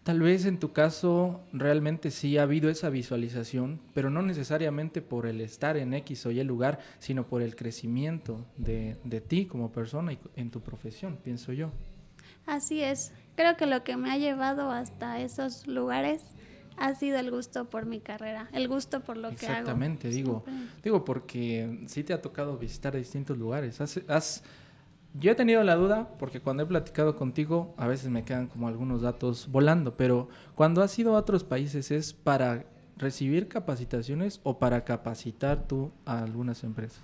Tal 0.02 0.20
vez 0.20 0.44
en 0.44 0.60
tu 0.60 0.72
caso 0.72 1.40
realmente 1.52 2.12
sí 2.12 2.38
ha 2.38 2.42
habido 2.42 2.70
esa 2.70 2.90
visualización, 2.90 3.80
pero 3.92 4.08
no 4.08 4.22
necesariamente 4.22 5.02
por 5.02 5.26
el 5.26 5.40
estar 5.40 5.76
en 5.76 5.94
X 5.94 6.26
o 6.26 6.30
Y 6.30 6.44
lugar, 6.44 6.78
sino 7.00 7.26
por 7.26 7.42
el 7.42 7.56
crecimiento 7.56 8.46
de, 8.56 8.96
de 9.02 9.20
ti 9.20 9.46
como 9.46 9.72
persona 9.72 10.12
y 10.12 10.18
en 10.36 10.50
tu 10.50 10.60
profesión, 10.60 11.18
pienso 11.24 11.52
yo. 11.52 11.70
Así 12.46 12.82
es. 12.82 13.12
Creo 13.34 13.56
que 13.56 13.66
lo 13.66 13.82
que 13.82 13.96
me 13.96 14.12
ha 14.12 14.16
llevado 14.16 14.70
hasta 14.70 15.20
esos 15.20 15.66
lugares 15.66 16.22
ha 16.76 16.94
sido 16.94 17.18
el 17.18 17.30
gusto 17.30 17.68
por 17.68 17.86
mi 17.86 18.00
carrera, 18.00 18.48
el 18.52 18.68
gusto 18.68 19.00
por 19.00 19.16
lo 19.16 19.34
que 19.34 19.46
hago. 19.46 19.58
Exactamente, 19.58 20.08
digo, 20.08 20.44
digo 20.82 21.04
porque 21.04 21.84
sí 21.86 22.04
te 22.04 22.12
ha 22.12 22.20
tocado 22.20 22.58
visitar 22.58 22.96
distintos 22.96 23.36
lugares. 23.38 23.80
Has, 23.80 24.42
yo 25.14 25.32
he 25.32 25.34
tenido 25.34 25.62
la 25.64 25.76
duda 25.76 26.08
porque 26.18 26.40
cuando 26.40 26.62
he 26.62 26.66
platicado 26.66 27.16
contigo 27.16 27.74
a 27.76 27.86
veces 27.86 28.10
me 28.10 28.24
quedan 28.24 28.48
como 28.48 28.68
algunos 28.68 29.02
datos 29.02 29.48
volando, 29.50 29.96
pero 29.96 30.28
cuando 30.54 30.82
has 30.82 30.98
ido 30.98 31.16
a 31.16 31.18
otros 31.18 31.44
países 31.44 31.90
es 31.90 32.12
para 32.12 32.66
recibir 32.96 33.48
capacitaciones 33.48 34.40
o 34.42 34.58
para 34.58 34.84
capacitar 34.84 35.66
tú 35.66 35.92
a 36.04 36.22
algunas 36.22 36.64
empresas. 36.64 37.00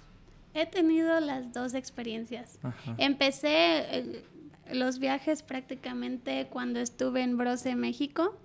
He 0.55 0.67
tenido 0.67 1.19
las 1.21 1.52
dos 1.52 1.73
experiencias. 1.75 2.59
Empecé 2.99 3.99
eh, 3.99 4.25
los 4.73 4.99
viajes 4.99 5.43
prácticamente 5.43 6.49
cuando 6.50 6.79
estuve 6.79 7.23
en 7.23 7.38
Brose, 7.38 7.75
México 7.75 8.37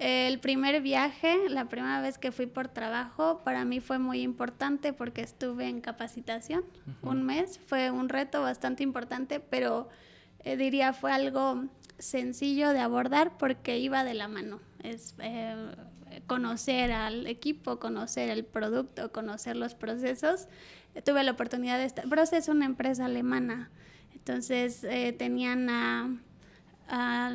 el 0.00 0.40
primer 0.40 0.80
viaje, 0.80 1.50
la 1.50 1.66
primera 1.66 2.00
vez 2.00 2.16
que 2.16 2.32
fui 2.32 2.46
por 2.46 2.68
trabajo, 2.68 3.42
para 3.44 3.66
mí 3.66 3.80
fue 3.80 3.98
muy 3.98 4.22
importante 4.22 4.94
porque 4.94 5.20
estuve 5.20 5.68
en 5.68 5.82
capacitación 5.82 6.64
un 7.02 7.22
mes. 7.22 7.60
Fue 7.66 7.90
un 7.90 8.08
reto 8.08 8.40
bastante 8.40 8.82
importante, 8.82 9.40
pero 9.40 9.90
eh, 10.42 10.56
diría 10.56 10.94
fue 10.94 11.12
algo 11.12 11.64
sencillo 11.98 12.70
de 12.70 12.78
abordar 12.80 13.36
porque 13.36 13.78
iba 13.78 14.02
de 14.02 14.14
la 14.14 14.26
mano. 14.26 14.60
Es 14.82 15.14
eh, 15.18 15.54
conocer 16.26 16.92
al 16.92 17.26
equipo, 17.26 17.78
conocer 17.78 18.30
el 18.30 18.46
producto, 18.46 19.12
conocer 19.12 19.54
los 19.54 19.74
procesos. 19.74 20.48
tuve 21.04 21.24
la 21.24 21.32
oportunidad 21.32 21.76
de 21.76 21.84
estar. 21.84 22.06
Bros 22.06 22.32
es 22.32 22.48
una 22.48 22.64
empresa 22.64 23.04
alemana, 23.04 23.70
entonces 24.14 24.82
eh, 24.82 25.12
tenían 25.12 25.68
a, 25.68 26.16
a 26.88 27.30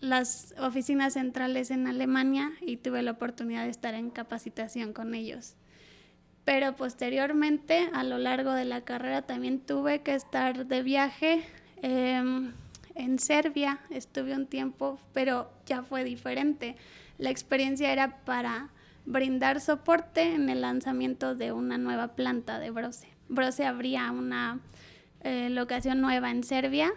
las 0.00 0.54
oficinas 0.58 1.14
centrales 1.14 1.70
en 1.70 1.86
Alemania 1.86 2.52
y 2.60 2.78
tuve 2.78 3.02
la 3.02 3.12
oportunidad 3.12 3.64
de 3.64 3.70
estar 3.70 3.94
en 3.94 4.10
capacitación 4.10 4.92
con 4.92 5.14
ellos. 5.14 5.54
Pero 6.44 6.74
posteriormente, 6.74 7.90
a 7.92 8.02
lo 8.02 8.18
largo 8.18 8.52
de 8.52 8.64
la 8.64 8.80
carrera, 8.80 9.22
también 9.22 9.60
tuve 9.60 10.00
que 10.02 10.14
estar 10.14 10.66
de 10.66 10.82
viaje 10.82 11.44
em, 11.82 12.52
en 12.94 13.18
Serbia. 13.18 13.80
Estuve 13.90 14.34
un 14.34 14.46
tiempo, 14.46 14.98
pero 15.12 15.50
ya 15.66 15.82
fue 15.82 16.02
diferente. 16.02 16.76
La 17.18 17.30
experiencia 17.30 17.92
era 17.92 18.24
para 18.24 18.70
brindar 19.04 19.60
soporte 19.60 20.34
en 20.34 20.48
el 20.48 20.62
lanzamiento 20.62 21.34
de 21.34 21.52
una 21.52 21.78
nueva 21.78 22.08
planta 22.16 22.58
de 22.58 22.70
Brose. 22.70 23.08
Brose 23.28 23.66
abría 23.66 24.10
una 24.10 24.60
eh, 25.22 25.50
locación 25.50 26.00
nueva 26.00 26.30
en 26.30 26.42
Serbia 26.42 26.92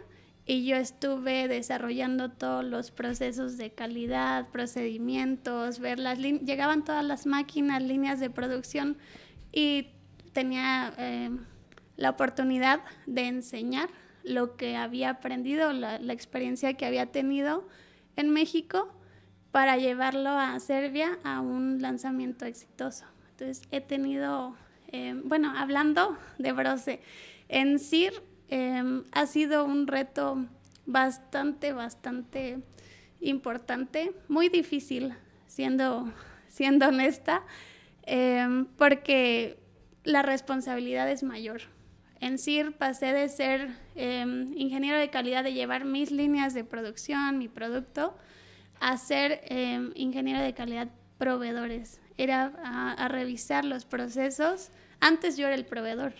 y 0.46 0.66
yo 0.66 0.76
estuve 0.76 1.48
desarrollando 1.48 2.30
todos 2.30 2.66
los 2.66 2.92
procesos 2.92 3.58
de 3.58 3.72
calidad, 3.72 4.50
procedimientos, 4.50 5.80
ver 5.80 6.00
las 6.00 6.20
llegaban 6.20 6.84
todas 6.84 7.06
las 7.06 7.26
máquinas, 7.26 7.82
líneas 7.82 8.20
de 8.20 8.30
producción 8.30 8.98
y 9.54 9.88
tenía 10.34 10.94
eh, 10.98 11.30
la 11.96 12.10
oportunidad 12.10 12.82
de 13.06 13.28
enseñar 13.28 13.90
lo 14.24 14.58
que 14.58 14.76
había 14.76 15.12
aprendido, 15.12 15.72
la, 15.72 15.96
experiencia 16.14 16.74
que 16.74 16.86
había 16.86 17.12
tenido 17.12 17.68
en 18.16 18.30
México 18.30 18.90
para 19.52 19.78
llevarlo 19.78 20.32
a 20.32 20.60
Serbia 20.60 21.20
a 21.24 21.40
un 21.40 21.82
lanzamiento 21.82 22.46
exitoso. 22.46 23.06
Entonces 23.32 23.62
he 23.72 23.82
tenido, 23.82 24.56
eh, 24.88 25.20
bueno, 25.24 25.54
hablando 25.56 26.18
de 26.38 26.52
Brose, 26.52 27.02
en 27.48 27.80
CIR 27.80 28.33
Em, 28.50 29.04
ha 29.12 29.26
sido 29.26 29.66
un 29.66 29.88
reto 29.88 30.46
bastante, 30.86 31.74
bastante 31.74 32.60
importante, 33.22 34.14
muy 34.28 34.50
difícil, 34.50 35.14
siendo, 35.48 36.12
siendo 36.48 36.88
honesta, 36.88 37.44
em, 38.04 38.66
porque 38.66 39.58
la 40.04 40.22
responsabilidad 40.22 41.10
es 41.10 41.24
mayor. 41.24 41.62
En 42.20 42.38
CIR 42.38 42.74
pasé 42.74 43.14
de 43.14 43.28
ser 43.30 43.76
em, 43.96 44.54
ingeniero 44.58 44.98
de 44.98 45.10
calidad, 45.10 45.44
de 45.44 45.54
llevar 45.54 45.84
mis 45.84 46.12
líneas 46.12 46.54
de 46.54 46.64
producción, 46.64 47.38
mi 47.38 47.48
producto, 47.48 48.16
a 48.80 48.98
ser 48.98 49.42
ingeniero 49.96 50.42
de 50.42 50.54
calidad 50.54 50.90
proveedores. 51.24 52.02
Era 52.18 52.52
a, 52.98 53.08
revisar 53.08 53.64
los 53.66 53.86
procesos. 53.86 54.72
Antes 55.00 55.38
yo 55.38 55.48
era 55.48 55.56
el 55.56 55.66
proveedor, 55.66 56.14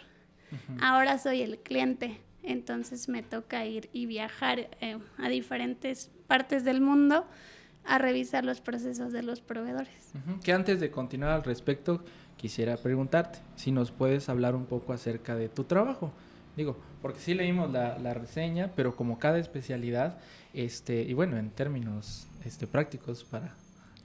ahora 0.82 1.18
soy 1.18 1.42
el 1.42 1.60
cliente. 1.60 2.20
Entonces 2.44 3.08
me 3.08 3.24
toca 3.24 3.66
ir 3.66 3.90
y 3.94 4.06
viajar 4.06 4.70
eh, 4.82 5.00
a 5.18 5.30
diferentes 5.30 6.12
partes 6.28 6.66
del 6.66 6.82
mundo 6.82 7.26
a 7.86 7.98
revisar 7.98 8.46
los 8.46 8.62
procesos 8.62 9.12
de 9.14 9.24
los 9.24 9.42
proveedores. 9.42 10.12
Que 10.44 10.54
antes 10.54 10.80
de 10.80 10.92
continuar 10.92 11.32
al 11.32 11.44
respecto, 11.44 12.04
quisiera 12.38 12.78
preguntarte 12.78 13.40
si 13.56 13.72
nos 13.72 13.92
puedes 13.92 14.30
hablar 14.30 14.56
un 14.56 14.66
poco 14.66 14.94
acerca 14.94 15.36
de 15.36 15.50
tu 15.50 15.64
trabajo. 15.64 16.12
Digo, 16.56 16.78
porque 17.02 17.20
sí 17.20 17.34
leímos 17.34 17.72
la, 17.72 18.14
reseña, 18.14 18.72
pero 18.76 18.96
como 18.96 19.20
cada 19.20 19.40
especialidad, 19.40 20.18
este, 20.54 21.02
y 21.02 21.14
bueno, 21.14 21.38
en 21.38 21.50
términos 21.50 22.28
este, 22.46 22.68
prácticos 22.68 23.24
para, 23.24 23.56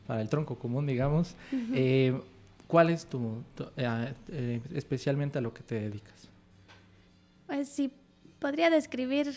para 0.07 0.23
el 0.23 0.29
tronco 0.29 0.59
común, 0.59 0.87
digamos, 0.87 1.37
eh, 1.75 2.19
¿cuál 2.67 2.91
es 2.91 3.07
tu, 3.07 3.43
eh, 3.77 4.61
especialmente 4.75 5.39
a 5.39 5.41
lo 5.43 5.53
que 5.53 5.63
te 5.63 5.75
dedicas? 5.75 6.31
Pues 7.49 7.71
sí, 7.71 7.91
podría 8.41 8.69
describir 8.69 9.35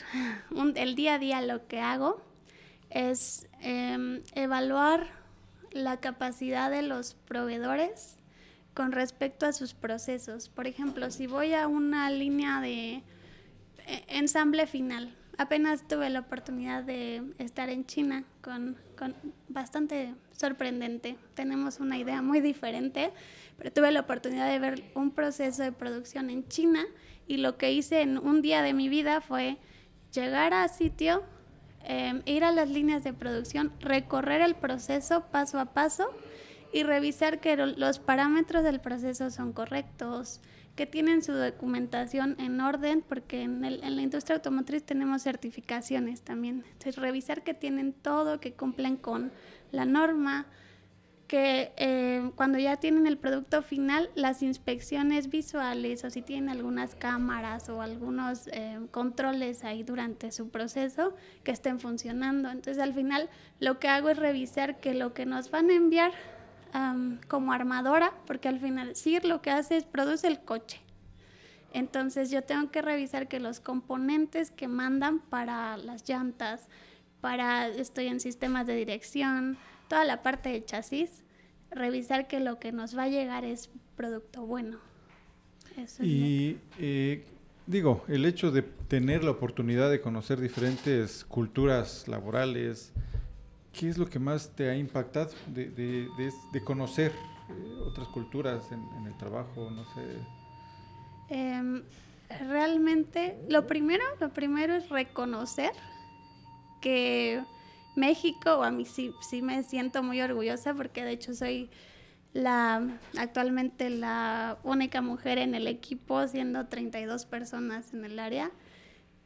el 0.76 0.96
día 0.96 1.14
a 1.14 1.20
día 1.20 1.42
lo 1.42 1.66
que 1.68 1.80
hago 1.80 2.22
es 2.90 3.48
em, 3.62 4.22
evaluar 4.36 5.08
la 5.72 6.02
capacidad 6.02 6.70
de 6.70 6.82
los 6.82 7.14
proveedores 7.14 8.18
con 8.74 8.92
respecto 8.92 9.46
a 9.46 9.54
sus 9.54 9.74
procesos. 9.74 10.50
Por 10.50 10.68
ejemplo, 10.68 11.10
si 11.10 11.26
voy 11.26 11.54
a 11.54 11.70
una 11.70 12.10
línea 12.10 12.60
de 12.60 12.96
e, 13.88 14.04
ensamble 14.10 14.68
final, 14.68 15.16
apenas 15.38 15.88
tuve 15.88 16.10
la 16.10 16.20
oportunidad 16.20 16.84
de 16.84 17.24
estar 17.38 17.70
en 17.70 17.86
China 17.86 18.26
con, 18.42 18.76
con, 18.98 19.16
bastante 19.48 20.16
sorprendente. 20.34 21.16
Tenemos 21.34 21.80
una 21.80 21.98
idea 21.98 22.22
muy 22.22 22.42
diferente, 22.42 23.14
pero 23.58 23.72
tuve 23.72 23.90
la 23.94 24.02
oportunidad 24.02 24.50
de 24.50 24.60
ver 24.60 24.92
un 24.96 25.12
proceso 25.12 25.64
de 25.64 25.72
producción 25.72 26.30
en 26.30 26.46
China 26.50 26.86
y 27.32 27.38
lo 27.38 27.58
que 27.58 27.72
hice 27.72 28.02
en 28.02 28.18
un 28.18 28.42
día 28.42 28.62
de 28.62 28.74
mi 28.74 28.90
vida 28.90 29.22
fue 29.22 29.58
llegar 30.12 30.54
a 30.54 30.68
sitio, 30.68 31.24
em, 31.86 32.22
ir 32.26 32.44
a 32.44 32.52
las 32.52 32.68
líneas 32.70 33.06
de 33.06 33.14
producción, 33.14 33.72
recorrer 33.80 34.42
el 34.42 34.54
proceso 34.54 35.28
paso 35.32 35.58
a 35.58 35.68
paso 35.74 36.10
y 36.74 36.84
revisar 36.84 37.40
que 37.40 37.56
los 37.56 38.00
parámetros 38.00 38.66
del 38.66 38.82
proceso 38.82 39.30
son 39.30 39.54
correctos, 39.54 40.42
que 40.76 40.86
tienen 40.86 41.24
su 41.24 41.32
documentación 41.32 42.36
en 42.38 42.60
orden, 42.60 43.02
porque 43.02 43.44
en, 43.44 43.64
en, 43.64 43.96
la 43.96 44.02
industria 44.02 44.36
automotriz 44.36 44.84
tenemos 44.84 45.22
certificaciones 45.22 46.24
también. 46.24 46.66
Entonces, 46.66 46.98
revisar 46.98 47.46
que 47.46 47.54
tienen 47.54 47.94
todo, 47.94 48.42
que 48.42 48.52
cumplen 48.52 48.98
con 48.98 49.32
la 49.72 49.86
norma, 49.86 50.48
que 51.32 51.72
eh, 51.78 52.30
cuando 52.36 52.60
ya 52.60 52.76
tienen 52.76 53.08
el 53.08 53.18
producto 53.18 53.62
final, 53.62 54.10
las 54.16 54.44
inspecciones 54.44 55.30
visuales 55.30 56.04
o 56.04 56.10
si 56.10 56.22
tienen 56.22 56.50
algunas 56.50 56.94
cámaras 56.94 57.70
o 57.70 57.82
algunos 57.82 58.48
eh, 58.48 58.78
controles 58.92 59.64
ahí 59.64 59.82
durante 59.84 60.34
su 60.34 60.50
proceso 60.50 61.16
que 61.46 61.52
estén 61.52 61.80
funcionando. 61.80 62.50
Entonces 62.50 62.84
al 62.84 62.94
final 62.94 63.30
lo 63.62 63.80
que 63.80 63.88
hago 63.88 64.10
es 64.10 64.18
revisar 64.18 64.82
que 64.82 64.94
lo 64.94 65.14
que 65.14 65.26
nos 65.26 65.50
van 65.52 65.70
a 65.70 65.74
enviar 65.74 66.12
como 67.30 67.54
armadora, 67.54 68.14
porque 68.28 68.50
al 68.50 68.60
final 68.60 68.98
CIR 68.98 69.24
lo 69.24 69.42
que 69.42 69.52
hace 69.52 69.78
es 69.78 69.86
produce 69.86 70.28
el 70.28 70.42
coche. 70.42 70.82
Entonces 71.72 72.30
yo 72.30 72.44
tengo 72.44 72.72
que 72.72 72.82
revisar 72.82 73.30
que 73.30 73.40
los 73.40 73.62
componentes 73.62 74.52
que 74.52 74.68
mandan 74.68 75.20
para 75.20 75.78
las 75.78 76.08
llantas, 76.08 76.68
para 77.22 77.70
estoy 77.70 78.08
en 78.08 78.20
sistemas 78.20 78.68
de 78.68 78.76
dirección, 78.76 79.58
toda 79.92 80.06
la 80.06 80.24
parte 80.24 80.48
de 80.48 80.64
chasis, 80.64 81.22
revisar 81.70 82.30
que 82.30 82.40
lo 82.40 82.60
que 82.60 82.72
nos 82.72 82.98
va 82.98 83.04
a 83.04 83.08
llegar 83.10 83.44
es 83.44 83.70
producto 83.98 84.46
bueno. 84.46 84.78
y 86.00 86.56
eh, 86.80 87.26
digo, 87.68 88.06
el 88.08 88.24
hecho 88.24 88.52
de 88.52 88.62
tener 88.62 89.26
la 89.26 89.32
oportunidad 89.32 89.92
de 89.92 90.00
conocer 90.00 90.40
diferentes 90.40 91.26
culturas 91.26 92.08
laborales, 92.08 92.94
¿qué 93.78 93.90
es 93.90 93.98
lo 93.98 94.10
que 94.10 94.18
más 94.18 94.56
te 94.56 94.70
ha 94.70 94.78
impactado 94.78 95.32
de, 95.48 95.66
de, 95.66 96.08
de, 96.54 96.64
conocer 96.64 97.12
eh, 97.50 97.82
otras 97.86 98.08
culturas 98.08 98.72
en, 98.72 98.80
en, 98.98 99.08
el 99.08 99.18
trabajo? 99.18 99.70
No 99.72 99.84
sé. 99.94 100.06
Eh, 101.32 101.84
realmente, 102.48 103.38
lo 103.50 103.68
primero, 103.68 104.06
lo 104.22 104.30
primero 104.30 104.74
es 104.74 104.88
reconocer 104.88 105.74
que 106.80 107.44
México, 107.96 108.64
a 108.64 108.72
mí 108.72 108.86
sí, 108.86 109.14
sí 109.22 109.42
me 109.42 109.64
siento 109.64 110.04
muy 110.04 110.22
orgullosa 110.22 110.74
porque 110.74 111.04
de 111.04 111.12
hecho 111.12 111.34
soy 111.34 111.70
la 112.34 113.00
actualmente 113.18 113.90
la 113.90 114.58
única 114.64 115.02
mujer 115.02 115.38
en 115.38 115.54
el 115.54 115.68
equipo, 115.68 116.28
siendo 116.28 116.68
32 116.68 117.26
personas 117.26 117.94
en 117.94 118.06
el 118.06 118.20
área. 118.20 118.52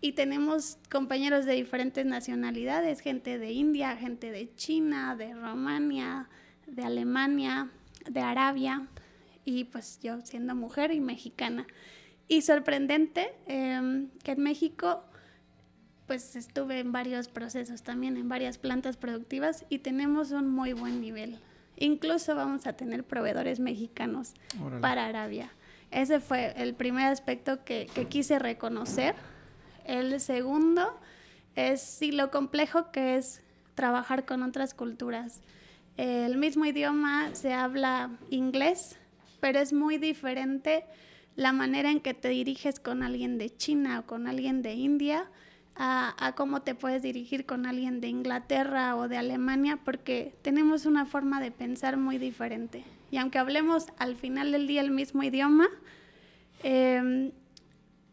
Y 0.01 0.13
tenemos 0.13 0.77
compañeros 0.91 1.45
de 1.45 1.53
diferentes 1.53 2.05
nacionalidades, 2.05 3.00
gente 3.00 3.39
de 3.39 3.51
India, 3.51 3.95
gente 3.95 4.31
de 4.31 4.53
China, 4.55 5.15
de 5.15 5.34
Romania, 5.34 6.29
de 6.67 6.84
Alemania, 6.84 7.69
de 8.10 8.19
Arabia, 8.19 8.88
y 9.45 9.63
pues 9.65 10.00
yo 10.03 10.22
siendo 10.22 10.53
mujer 10.53 10.91
y 10.91 11.00
mexicana. 11.00 11.65
Y 12.27 12.41
sorprendente 12.41 13.34
eh, 13.48 14.07
que 14.24 14.31
en 14.31 14.41
México 14.41 15.03
pues 16.07 16.35
estuve 16.35 16.79
en 16.79 16.91
varios 16.91 17.27
procesos 17.27 17.83
también, 17.83 18.17
en 18.17 18.29
varias 18.29 18.57
plantas 18.57 18.97
productivas 18.97 19.65
y 19.69 19.79
tenemos 19.79 20.31
un 20.31 20.50
muy 20.50 20.74
buen 20.74 21.01
nivel. 21.01 21.39
Incluso 21.77 22.35
vamos 22.35 22.68
a 22.68 22.74
tener 22.74 23.03
proveedores 23.03 23.59
mexicanos 23.59 24.33
para 24.81 25.05
Arabia. 25.05 25.51
Ese 25.91 26.20
fue 26.20 26.53
el 26.57 26.74
primer 26.74 27.07
aspecto 27.07 27.63
que, 27.63 27.87
que, 27.94 28.05
quise 28.07 28.39
reconocer. 28.39 29.15
El 29.85 30.20
segundo 30.20 30.98
es 31.55 31.81
sí 31.81 32.11
lo 32.11 32.31
complejo 32.31 32.91
que 32.91 33.18
es 33.18 33.41
trabajar 33.75 34.25
con 34.25 34.44
otras 34.44 34.74
culturas. 34.74 35.41
El 35.98 36.37
mismo 36.37 36.65
idioma 36.65 37.33
se 37.33 37.53
habla 37.53 38.11
inglés, 38.29 38.98
pero 39.39 39.59
es 39.59 39.74
muy 39.74 39.98
diferente 39.98 40.85
la 41.35 41.51
manera 41.51 41.91
en 41.91 42.00
que 42.00 42.13
te 42.13 42.29
diriges 42.29 42.79
con 42.79 43.03
alguien 43.03 43.37
de 43.37 43.55
China 43.55 44.00
o 44.00 44.05
con 44.05 44.27
alguien 44.27 44.61
de 44.61 44.74
India 44.74 45.29
a, 45.77 46.33
cómo 46.35 46.61
te 46.61 46.75
puedes 46.75 47.01
dirigir 47.01 47.46
con 47.46 47.66
alguien 47.66 48.00
de 48.00 48.07
Inglaterra 48.07 48.96
o 48.96 49.07
de 49.07 49.18
Alemania, 49.18 49.79
porque 49.83 50.33
tenemos 50.42 50.85
una 50.85 51.05
forma 51.05 51.42
de 51.42 51.51
pensar 51.51 51.98
muy 51.98 52.18
diferente. 52.18 52.83
Y 53.11 53.18
aunque 53.18 53.40
hablemos 53.40 53.88
al 53.98 54.16
final 54.16 54.51
del 54.51 54.68
día 54.68 54.81
el 54.81 54.92
mismo 54.92 55.24
idioma, 55.24 55.68
em, 56.64 57.31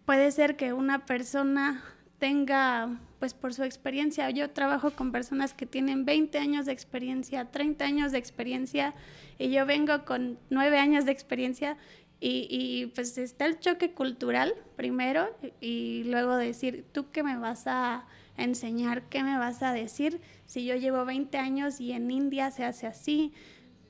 puede 0.05 0.31
ser 0.33 0.57
que 0.57 0.73
una 0.73 1.07
persona 1.07 1.83
tenga, 2.19 3.01
pues 3.19 3.35
por 3.35 3.55
su 3.55 3.63
experiencia, 3.63 4.29
yo 4.31 4.51
trabajo 4.51 4.91
con 4.91 5.13
personas 5.13 5.55
que 5.55 5.67
tienen 5.67 6.05
20 6.05 6.39
años 6.39 6.67
de 6.67 6.73
experiencia, 6.73 7.51
30 7.51 7.85
años 7.85 8.13
de 8.13 8.19
experiencia, 8.19 8.95
y 9.39 9.51
yo 9.51 9.67
vengo 9.67 10.05
con 10.05 10.39
9 10.51 10.79
años 10.79 11.05
de 11.05 11.13
experiencia 11.13 11.77
y, 12.25 12.87
pues 12.95 13.19
está 13.19 13.47
el 13.47 13.59
choque 13.59 13.93
cultural 13.93 14.55
primero 14.77 15.27
y 15.61 16.05
luego 16.05 16.37
decir, 16.37 16.85
¿tú 16.93 17.11
qué 17.11 17.25
me 17.25 17.37
vas 17.37 17.67
a 17.67 18.07
enseñar? 18.37 19.03
¿Qué 19.09 19.25
me 19.25 19.37
vas 19.39 19.63
a 19.65 19.73
decir? 19.73 20.21
Si 20.47 20.65
yo 20.65 20.77
llevo 20.77 21.05
20 21.05 21.37
años 21.39 21.81
y 21.81 21.91
en 21.91 22.11
India 22.13 22.53
se 22.53 22.65
hace 22.65 22.87
así, 22.87 23.33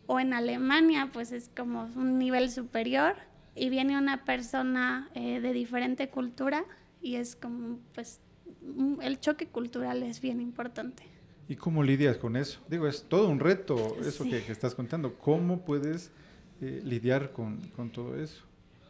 o 0.06 0.18
en 0.18 0.32
Alemania 0.32 1.10
pues 1.12 1.30
es 1.30 1.50
como 1.54 1.84
un 1.94 2.18
nivel 2.18 2.50
superior 2.50 3.16
y 3.54 3.68
viene 3.68 3.98
una 3.98 4.24
persona 4.24 5.10
eh, 5.14 5.40
de 5.40 5.52
diferente 5.52 6.08
cultura 6.08 6.64
y 7.02 7.16
es 7.16 7.36
como 7.36 7.80
pues 7.94 8.20
el 9.02 9.20
choque 9.20 9.46
cultural 9.46 10.02
es 10.02 10.22
bien 10.22 10.40
importante. 10.40 11.02
¿Y 11.48 11.56
cómo 11.56 11.82
lidias 11.82 12.16
con 12.16 12.36
eso? 12.36 12.60
Digo, 12.68 12.88
es 12.88 13.04
todo 13.04 13.28
un 13.28 13.40
reto 13.40 13.96
eso 14.00 14.24
que, 14.24 14.42
que 14.42 14.52
estás 14.52 14.74
contando. 14.74 15.18
¿Cómo 15.18 15.66
puedes 15.66 16.10
lidiar 16.62 17.33
con, 17.33 17.59
con, 17.77 17.90
todo 17.90 18.16
eso? 18.16 18.42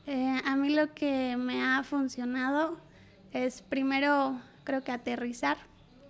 Eh, 0.07 0.41
a 0.45 0.57
mí 0.57 0.71
lo 0.71 0.93
que 0.95 1.37
me 1.37 1.63
ha 1.63 1.83
funcionado 1.83 2.77
es 3.33 3.63
primero, 3.63 4.39
creo 4.65 4.83
que 4.83 4.93
aterrizar 4.93 5.57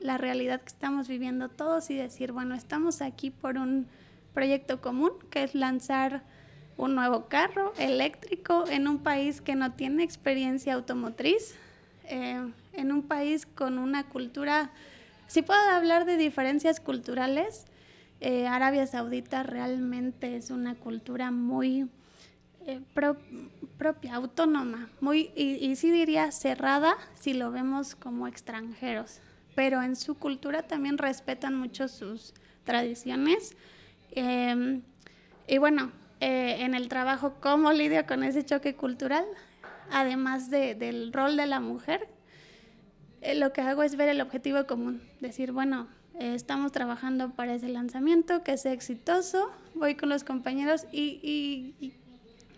la 0.01 0.19
realidad 0.19 0.61
que 0.61 0.69
estamos 0.69 1.09
viviendo 1.09 1.49
todos 1.49 1.91
y 1.91 1.97
decir, 1.97 2.33
bueno, 2.33 2.55
estamos 2.55 3.01
aquí 3.01 3.31
por 3.31 3.59
un 3.59 3.87
proyecto 4.35 4.81
común, 4.81 5.13
que 5.31 5.45
es 5.45 5.55
lanzar 5.55 6.23
un 6.77 6.95
nuevo 6.95 7.27
carro 7.27 7.73
eléctrico 7.79 8.65
en 8.69 8.89
un 8.89 8.99
país 8.99 9.41
que 9.41 9.55
no 9.55 9.73
tiene 9.73 10.03
experiencia 10.03 10.75
automotriz, 10.75 11.55
eh, 12.05 12.41
en 12.73 12.93
un 12.93 13.03
país 13.03 13.47
con 13.47 13.79
una 13.79 14.05
cultura, 14.09 14.71
si 15.29 15.43
puedo 15.43 15.61
hablar 15.71 16.05
de 16.05 16.17
diferencias 16.17 16.81
culturales, 16.81 17.67
eh, 18.25 18.47
Arabia 18.47 18.87
Saudita 18.87 19.43
realmente 19.43 20.37
es 20.37 20.51
una 20.51 20.77
cultura 20.77 21.33
muy 21.33 21.89
eh, 22.65 22.81
propia, 23.77 24.15
autónoma, 24.15 24.89
muy, 25.01 25.33
y, 25.35 25.75
sí 25.75 25.91
diría 25.91 26.31
cerrada 26.31 26.95
si 27.19 27.35
lo 27.35 27.51
vemos 27.51 27.97
como 27.97 28.29
extranjeros, 28.29 29.19
pero 29.57 29.83
en 29.83 29.97
su 29.97 30.15
cultura 30.15 30.63
también 30.63 30.99
respetan 30.99 31.57
mucho 31.57 31.89
sus 31.89 32.33
tradiciones. 32.63 33.57
Em, 34.13 34.83
y 35.49 35.59
bueno, 35.59 35.91
eh, 36.21 36.59
en 36.61 36.77
el 36.77 36.87
trabajo, 36.87 37.35
¿cómo 37.41 37.73
lidio 37.73 38.07
con 38.07 38.23
ese 38.23 38.45
choque 38.45 38.77
cultural? 38.77 39.25
Además 39.91 40.49
del 40.49 41.13
rol 41.13 41.37
de 41.37 41.47
la 41.47 41.59
mujer, 41.59 42.07
lo 43.35 43.53
que 43.53 43.63
hago 43.63 43.83
es 43.83 43.97
ver 43.97 44.11
el 44.11 44.21
objetivo 44.21 44.65
común, 44.69 45.03
decir, 45.21 45.51
bueno, 45.51 45.89
eh, 46.19 46.35
estamos 46.35 46.73
trabajando 46.73 47.31
para 47.31 47.55
ese 47.55 47.69
lanzamiento, 47.69 48.43
que 48.43 48.57
sea 48.57 48.73
exitoso. 48.73 49.51
Voy 49.75 49.95
con 49.95 50.09
los 50.09 50.25
compañeros 50.25 50.87
y, 50.93 51.21
y, 51.81 51.95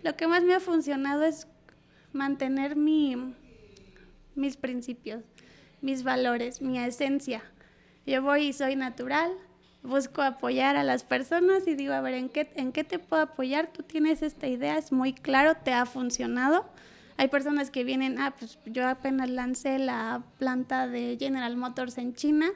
lo 0.02 0.16
que 0.16 0.26
más 0.26 0.42
me 0.42 0.54
ha 0.54 0.60
funcionado 0.60 1.24
es 1.24 1.46
mantener 2.12 2.76
mi, 2.76 3.34
mis 4.34 4.56
principios, 4.56 5.22
mis 5.80 6.02
valores, 6.02 6.60
mi 6.60 6.78
esencia. 6.78 7.42
Yo 8.06 8.20
voy 8.22 8.48
y 8.48 8.52
soy 8.52 8.76
natural, 8.76 9.32
busco 9.82 10.20
apoyar 10.20 10.76
a 10.76 10.84
las 10.84 11.04
personas 11.04 11.66
y 11.66 11.74
digo, 11.74 11.94
a 11.94 12.02
ver, 12.02 12.14
¿en 12.14 12.28
qué, 12.28 12.52
¿en 12.56 12.72
qué 12.72 12.84
te 12.84 12.98
puedo 12.98 13.22
apoyar? 13.22 13.72
Tú 13.72 13.82
tienes 13.82 14.20
esta 14.20 14.46
idea, 14.46 14.76
es 14.76 14.92
muy 14.92 15.14
claro, 15.14 15.54
te 15.54 15.72
ha 15.72 15.86
funcionado. 15.86 16.66
Hay 17.16 17.28
personas 17.28 17.70
que 17.70 17.84
vienen, 17.84 18.18
ah, 18.18 18.34
pues 18.38 18.58
yo 18.66 18.86
apenas 18.88 19.30
lancé 19.30 19.78
la 19.78 20.22
planta 20.38 20.88
de 20.88 21.16
General 21.18 21.56
Motors 21.56 21.96
en 21.96 22.14
China, 22.14 22.50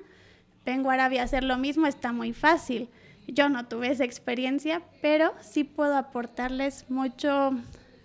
vengo 0.64 0.90
a 0.90 0.94
Arabia 0.94 1.22
a 1.22 1.24
hacer 1.24 1.44
lo 1.44 1.56
mismo, 1.56 1.86
está 1.86 2.12
muy 2.12 2.32
fácil. 2.32 2.88
Yo 3.26 3.48
no 3.48 3.66
tuve 3.66 3.90
esa 3.90 4.04
experiencia, 4.04 4.82
pero 5.02 5.34
sí 5.40 5.64
puedo 5.64 5.96
aportarles 5.96 6.88
mucho 6.88 7.50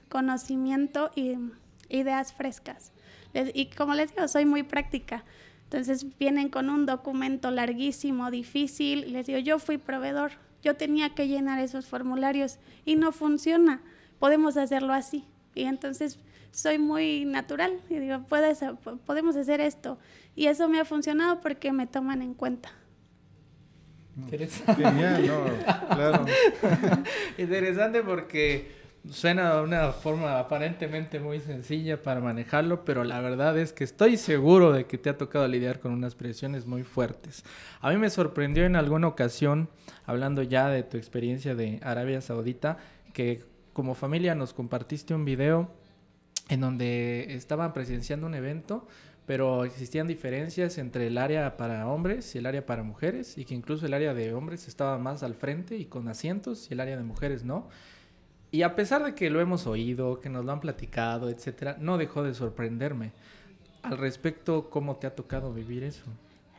conocimiento 0.10 1.12
y 1.16 1.38
ideas 1.90 2.34
frescas. 2.34 2.92
Y 3.54 3.68
como 3.68 3.94
les 3.96 4.14
digo, 4.14 4.28
soy 4.28 4.46
muy 4.46 4.64
práctica. 4.64 5.24
Entonces 5.64 6.06
vienen 6.20 6.50
con 6.50 6.70
un 6.70 6.86
documento 6.86 7.50
larguísimo, 7.50 8.30
difícil, 8.30 9.12
les 9.12 9.26
digo, 9.26 9.40
yo 9.40 9.58
fui 9.58 9.80
proveedor, 9.80 10.34
yo 10.62 10.76
tenía 10.76 11.16
que 11.16 11.28
llenar 11.28 11.60
esos 11.60 11.88
formularios 11.88 12.60
y 12.86 12.96
no 12.96 13.12
funciona, 13.12 13.82
podemos 14.20 14.56
hacerlo 14.56 14.94
así. 14.94 15.26
Y 15.56 15.64
entonces 15.64 16.20
soy 16.52 16.78
muy 16.78 17.26
natural 17.26 17.80
y 17.90 17.96
digo, 17.96 18.24
Puedes, 18.30 18.60
podemos 19.06 19.36
hacer 19.36 19.62
esto. 19.62 19.98
Y 20.36 20.48
eso 20.48 20.68
me 20.68 20.80
ha 20.80 20.86
funcionado 20.86 21.42
porque 21.42 21.72
me 21.72 21.88
toman 21.88 22.22
en 22.22 22.34
cuenta. 22.34 22.72
Interesante. 24.18 24.84
Genial, 24.84 25.28
no, 25.28 25.96
claro. 25.96 26.26
Interesante 27.38 28.02
porque 28.02 28.84
Suena 29.12 29.56
de 29.56 29.62
una 29.64 29.92
forma 29.92 30.40
aparentemente 30.40 31.20
muy 31.20 31.42
sencilla 31.42 32.02
para 32.02 32.22
manejarlo, 32.22 32.86
pero 32.86 33.04
la 33.04 33.20
verdad 33.20 33.58
es 33.58 33.74
que 33.74 33.84
estoy 33.84 34.16
seguro 34.16 34.72
de 34.72 34.86
que 34.86 34.98
te 34.98 35.10
ha 35.10 35.18
tocado 35.18 35.46
lidiar 35.46 35.82
con 35.82 35.92
unas 35.92 36.16
presiones 36.16 36.66
muy 36.66 36.84
fuertes. 36.84 37.44
A 37.82 37.90
mí 37.90 37.98
me 37.98 38.10
sorprendió 38.10 38.64
en 38.64 38.78
alguna 38.78 39.10
ocasión, 39.10 39.68
hablando 40.06 40.42
ya 40.42 40.70
de 40.70 40.84
tu 40.84 40.96
experiencia 40.96 41.54
de 41.54 41.82
Arabia 41.84 42.22
Saudita, 42.22 42.78
que 43.12 43.44
como 43.74 43.94
familia 43.94 44.36
nos 44.36 44.54
compartiste 44.54 45.14
un 45.14 45.26
video 45.26 45.70
en 46.48 46.62
donde 46.62 47.36
estaban 47.36 47.74
presenciando 47.74 48.26
un 48.26 48.36
evento, 48.36 48.88
pero 49.26 49.64
existían 49.64 50.08
diferencias 50.08 50.78
entre 50.78 51.08
el 51.08 51.18
área 51.18 51.56
para 51.58 51.88
hombres 51.88 52.36
y 52.36 52.40
el 52.40 52.46
área 52.46 52.66
para 52.66 52.84
mujeres, 52.84 53.38
y 53.38 53.46
que 53.46 53.56
incluso 53.56 53.86
el 53.86 53.94
área 53.94 54.14
de 54.14 54.34
hombres 54.34 54.68
estaba 54.68 54.98
más 54.98 55.24
al 55.24 55.36
frente 55.36 55.78
y 55.78 55.86
con 55.86 56.08
asientos, 56.08 56.70
y 56.70 56.74
el 56.74 56.80
área 56.80 56.98
de 56.98 57.04
mujeres 57.04 57.44
no. 57.44 57.70
Y 58.52 58.62
a 58.62 58.76
pesar 58.76 59.04
de 59.04 59.16
que 59.16 59.30
lo 59.30 59.42
hemos 59.42 59.66
oído, 59.66 60.20
que 60.20 60.30
nos 60.30 60.46
lo 60.46 60.52
han 60.52 60.60
platicado, 60.60 61.30
etcétera, 61.30 61.78
no 61.80 61.98
dejó 61.98 62.22
de 62.22 62.34
sorprenderme. 62.34 63.12
Al 63.82 63.98
respecto, 63.98 64.70
¿cómo 64.70 64.98
te 64.98 65.08
ha 65.08 65.16
tocado 65.16 65.54
vivir 65.54 65.84
eso? 65.84 66.04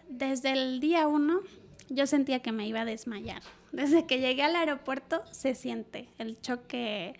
Desde 0.08 0.52
el 0.52 0.80
día 0.80 1.06
uno, 1.06 1.40
yo 1.88 2.06
sentía 2.06 2.40
que 2.40 2.52
me 2.52 2.66
iba 2.66 2.80
a 2.80 2.84
desmayar. 2.84 3.42
Desde 3.72 4.06
que 4.06 4.20
llegué 4.20 4.42
al 4.42 4.56
aeropuerto, 4.56 5.22
se 5.30 5.54
siente 5.54 6.08
el 6.18 6.40
choque 6.40 7.14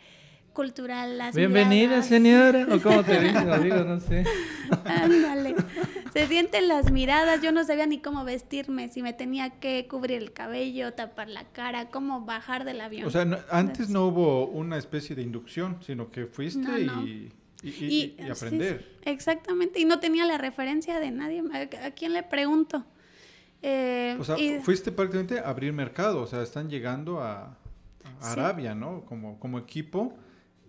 cultural, 0.55 1.19
las 1.19 1.35
Bienvenida, 1.35 2.03
señora, 2.03 2.67
o 2.71 2.81
cómo 2.81 3.03
te 3.03 3.21
dicen, 3.25 3.63
digo, 3.63 3.85
no 3.85 4.01
sé. 4.01 4.25
Ándale. 4.85 5.57
Se 6.15 6.29
sienten 6.29 6.69
las 6.69 6.93
miradas, 6.93 7.43
yo 7.43 7.53
no 7.53 7.65
sabía 7.65 7.87
ni 7.87 7.99
cómo 7.99 8.25
vestirme, 8.25 8.89
si 8.89 9.03
me 9.03 9.13
tenía 9.13 9.51
que 9.59 9.87
cubrir 9.89 10.23
el 10.23 10.33
cabello, 10.33 10.95
tapar 10.95 11.29
la 11.29 11.45
cara, 11.45 11.91
cómo 11.91 12.25
bajar 12.25 12.65
del 12.65 12.81
avión. 12.81 13.07
O 13.07 13.11
sea, 13.11 13.45
antes 13.51 13.91
no 13.91 14.07
hubo 14.07 14.47
una 14.47 14.79
especie 14.79 15.15
de 15.17 15.23
inducción, 15.23 15.79
sino 15.85 16.11
que 16.11 16.27
fuiste 16.27 16.87
Y, 17.63 18.17
aprender. 18.31 18.99
exactamente, 19.05 19.81
y 19.81 19.85
no 19.85 19.99
tenía 19.99 20.25
la 20.25 20.39
referencia 20.39 21.01
de 21.01 21.11
nadie. 21.11 21.43
¿A, 21.83 21.91
quién 21.91 22.13
le 22.13 22.23
pregunto? 22.23 22.85
Eh, 23.61 24.17
o 24.21 24.25
sea, 24.25 24.37
fuiste 24.63 24.93
prácticamente 24.93 25.41
a 25.41 25.49
abrir 25.49 25.73
mercado, 25.73 26.23
o 26.23 26.27
sea, 26.27 26.43
están 26.43 26.71
llegando 26.71 27.21
a, 27.21 27.59
Arabia, 28.21 28.75
¿no? 28.75 29.05
Como, 29.05 29.39
como 29.39 29.59
equipo 29.59 30.17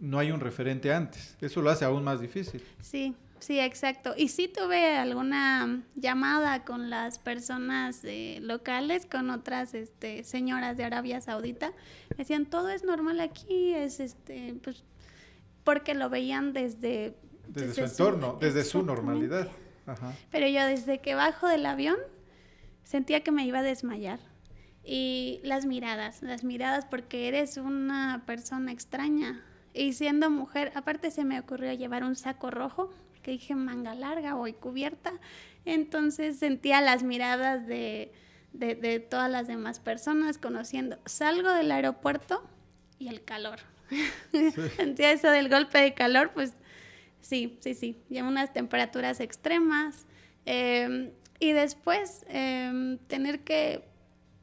no 0.05 0.19
hay 0.19 0.31
un 0.31 0.39
referente 0.39 0.93
antes. 0.93 1.35
Eso 1.41 1.61
lo 1.61 1.71
hace 1.71 1.83
aún 1.83 2.03
más 2.03 2.21
difícil. 2.21 2.63
Sí, 2.79 3.15
sí, 3.39 3.59
exacto. 3.59 4.13
Y 4.15 4.27
sí 4.27 4.47
tuve 4.47 4.95
alguna 4.95 5.83
llamada 5.95 6.63
con 6.63 6.91
las 6.91 7.17
personas 7.17 8.01
eh, 8.03 8.37
locales, 8.41 9.07
con 9.07 9.31
otras 9.31 9.73
este, 9.73 10.23
señoras 10.23 10.77
de 10.77 10.83
Arabia 10.83 11.21
Saudita. 11.21 11.73
Me 12.11 12.17
decían, 12.17 12.45
todo 12.45 12.69
es 12.69 12.83
normal 12.83 13.19
aquí, 13.19 13.73
es 13.73 13.99
este, 13.99 14.55
pues, 14.63 14.83
porque 15.63 15.95
lo 15.95 16.09
veían 16.09 16.53
desde... 16.53 17.17
Desde, 17.47 17.73
su 17.73 17.81
entorno, 17.81 18.37
desde 18.39 18.63
su 18.63 18.83
normalidad. 18.83 19.49
Pero 20.31 20.47
yo 20.47 20.65
desde 20.65 20.99
que 20.99 21.13
bajo 21.13 21.47
del 21.47 21.65
avión 21.65 21.97
sentía 22.83 23.23
que 23.23 23.31
me 23.31 23.45
iba 23.45 23.59
a 23.59 23.63
desmayar. 23.63 24.19
Y 24.83 25.41
las 25.43 25.65
miradas, 25.65 26.21
las 26.21 26.43
miradas 26.43 26.85
porque 26.85 27.27
eres 27.27 27.57
una 27.57 28.23
persona 28.27 28.71
extraña 28.71 29.43
y 29.75 29.93
siendo 29.93 30.29
mujer, 30.29 30.71
aparte 30.75 31.11
se 31.11 31.25
me 31.25 31.39
ocurrió 31.39 31.73
llevar 31.73 32.03
un 32.03 32.15
saco 32.15 32.49
rojo, 32.49 32.93
que 33.21 33.31
dije 33.31 33.55
manga 33.55 33.93
larga 33.95 34.35
o 34.35 34.45
cubierta. 34.53 35.13
Entonces 35.65 36.37
sentía 36.37 36.79
las 36.81 37.03
miradas 37.03 37.65
de, 37.67 38.13
de, 38.53 38.99
todas 38.99 39.29
las 39.29 39.47
demás 39.47 39.79
personas 39.79 40.37
conociendo. 40.37 40.97
Salgo 41.05 41.49
del 41.51 41.71
aeropuerto 41.71 42.47
y 42.99 43.07
el 43.07 43.23
calor. 43.23 43.59
sentía 44.77 45.11
eso 45.11 45.29
del 45.29 45.49
golpe 45.49 45.79
de 45.79 45.93
calor, 45.93 46.31
pues 46.33 46.53
sí, 47.19 47.57
sí, 47.61 47.73
sí. 47.73 47.97
Ya 48.09 48.23
unas 48.23 48.53
temperaturas 48.53 49.19
extremas. 49.19 50.05
Em, 50.45 51.11
y 51.39 51.51
después 51.51 52.25
em, 52.29 52.97
tener 53.07 53.41
que 53.41 53.83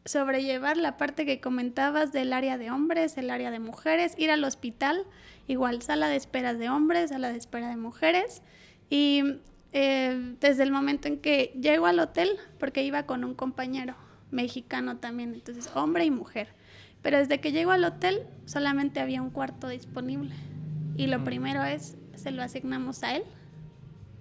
sobrellevar 0.05 0.77
la 0.77 0.97
parte 0.97 1.25
que 1.27 1.41
comentabas 1.41 2.12
del 2.12 2.33
área 2.33 2.59
de 2.59 2.71
hombres, 2.71 3.17
el 3.17 3.31
área 3.31 3.51
de 3.51 3.61
mujeres, 3.61 4.15
ir 4.19 4.31
al 4.31 4.43
hospital, 4.45 5.05
igual 5.47 5.83
sala 5.83 6.09
de 6.09 6.17
esperas 6.17 6.59
de 6.59 6.69
hombres, 6.69 7.11
sala 7.11 7.31
de 7.31 7.38
espera 7.38 7.69
de 7.69 7.77
mujeres. 7.77 8.43
Y 8.91 9.23
eh, 9.73 10.37
desde 10.41 10.65
el 10.65 10.73
momento 10.73 11.09
en 11.09 11.19
que 11.19 11.53
llego 11.61 11.87
al 11.87 12.01
hotel, 12.01 12.31
porque 12.59 12.83
iba 12.83 13.05
con 13.05 13.25
un 13.25 13.35
compañero 13.35 13.95
mexicano 14.31 14.97
también, 14.97 15.35
entonces 15.35 15.71
hombre 15.75 16.05
y 16.05 16.11
mujer. 16.11 16.49
Pero 17.03 17.19
desde 17.19 17.41
que 17.41 17.53
llego 17.53 17.71
al 17.71 17.85
hotel 17.85 18.27
solamente 18.45 19.01
había 19.01 19.23
un 19.23 19.31
cuarto 19.31 19.69
disponible. 19.69 20.35
Y 20.97 21.07
lo 21.07 21.25
primero 21.25 21.65
es, 21.65 21.97
se 22.15 22.31
lo 22.31 22.43
asignamos 22.43 23.03
a 23.03 23.17
él 23.17 23.23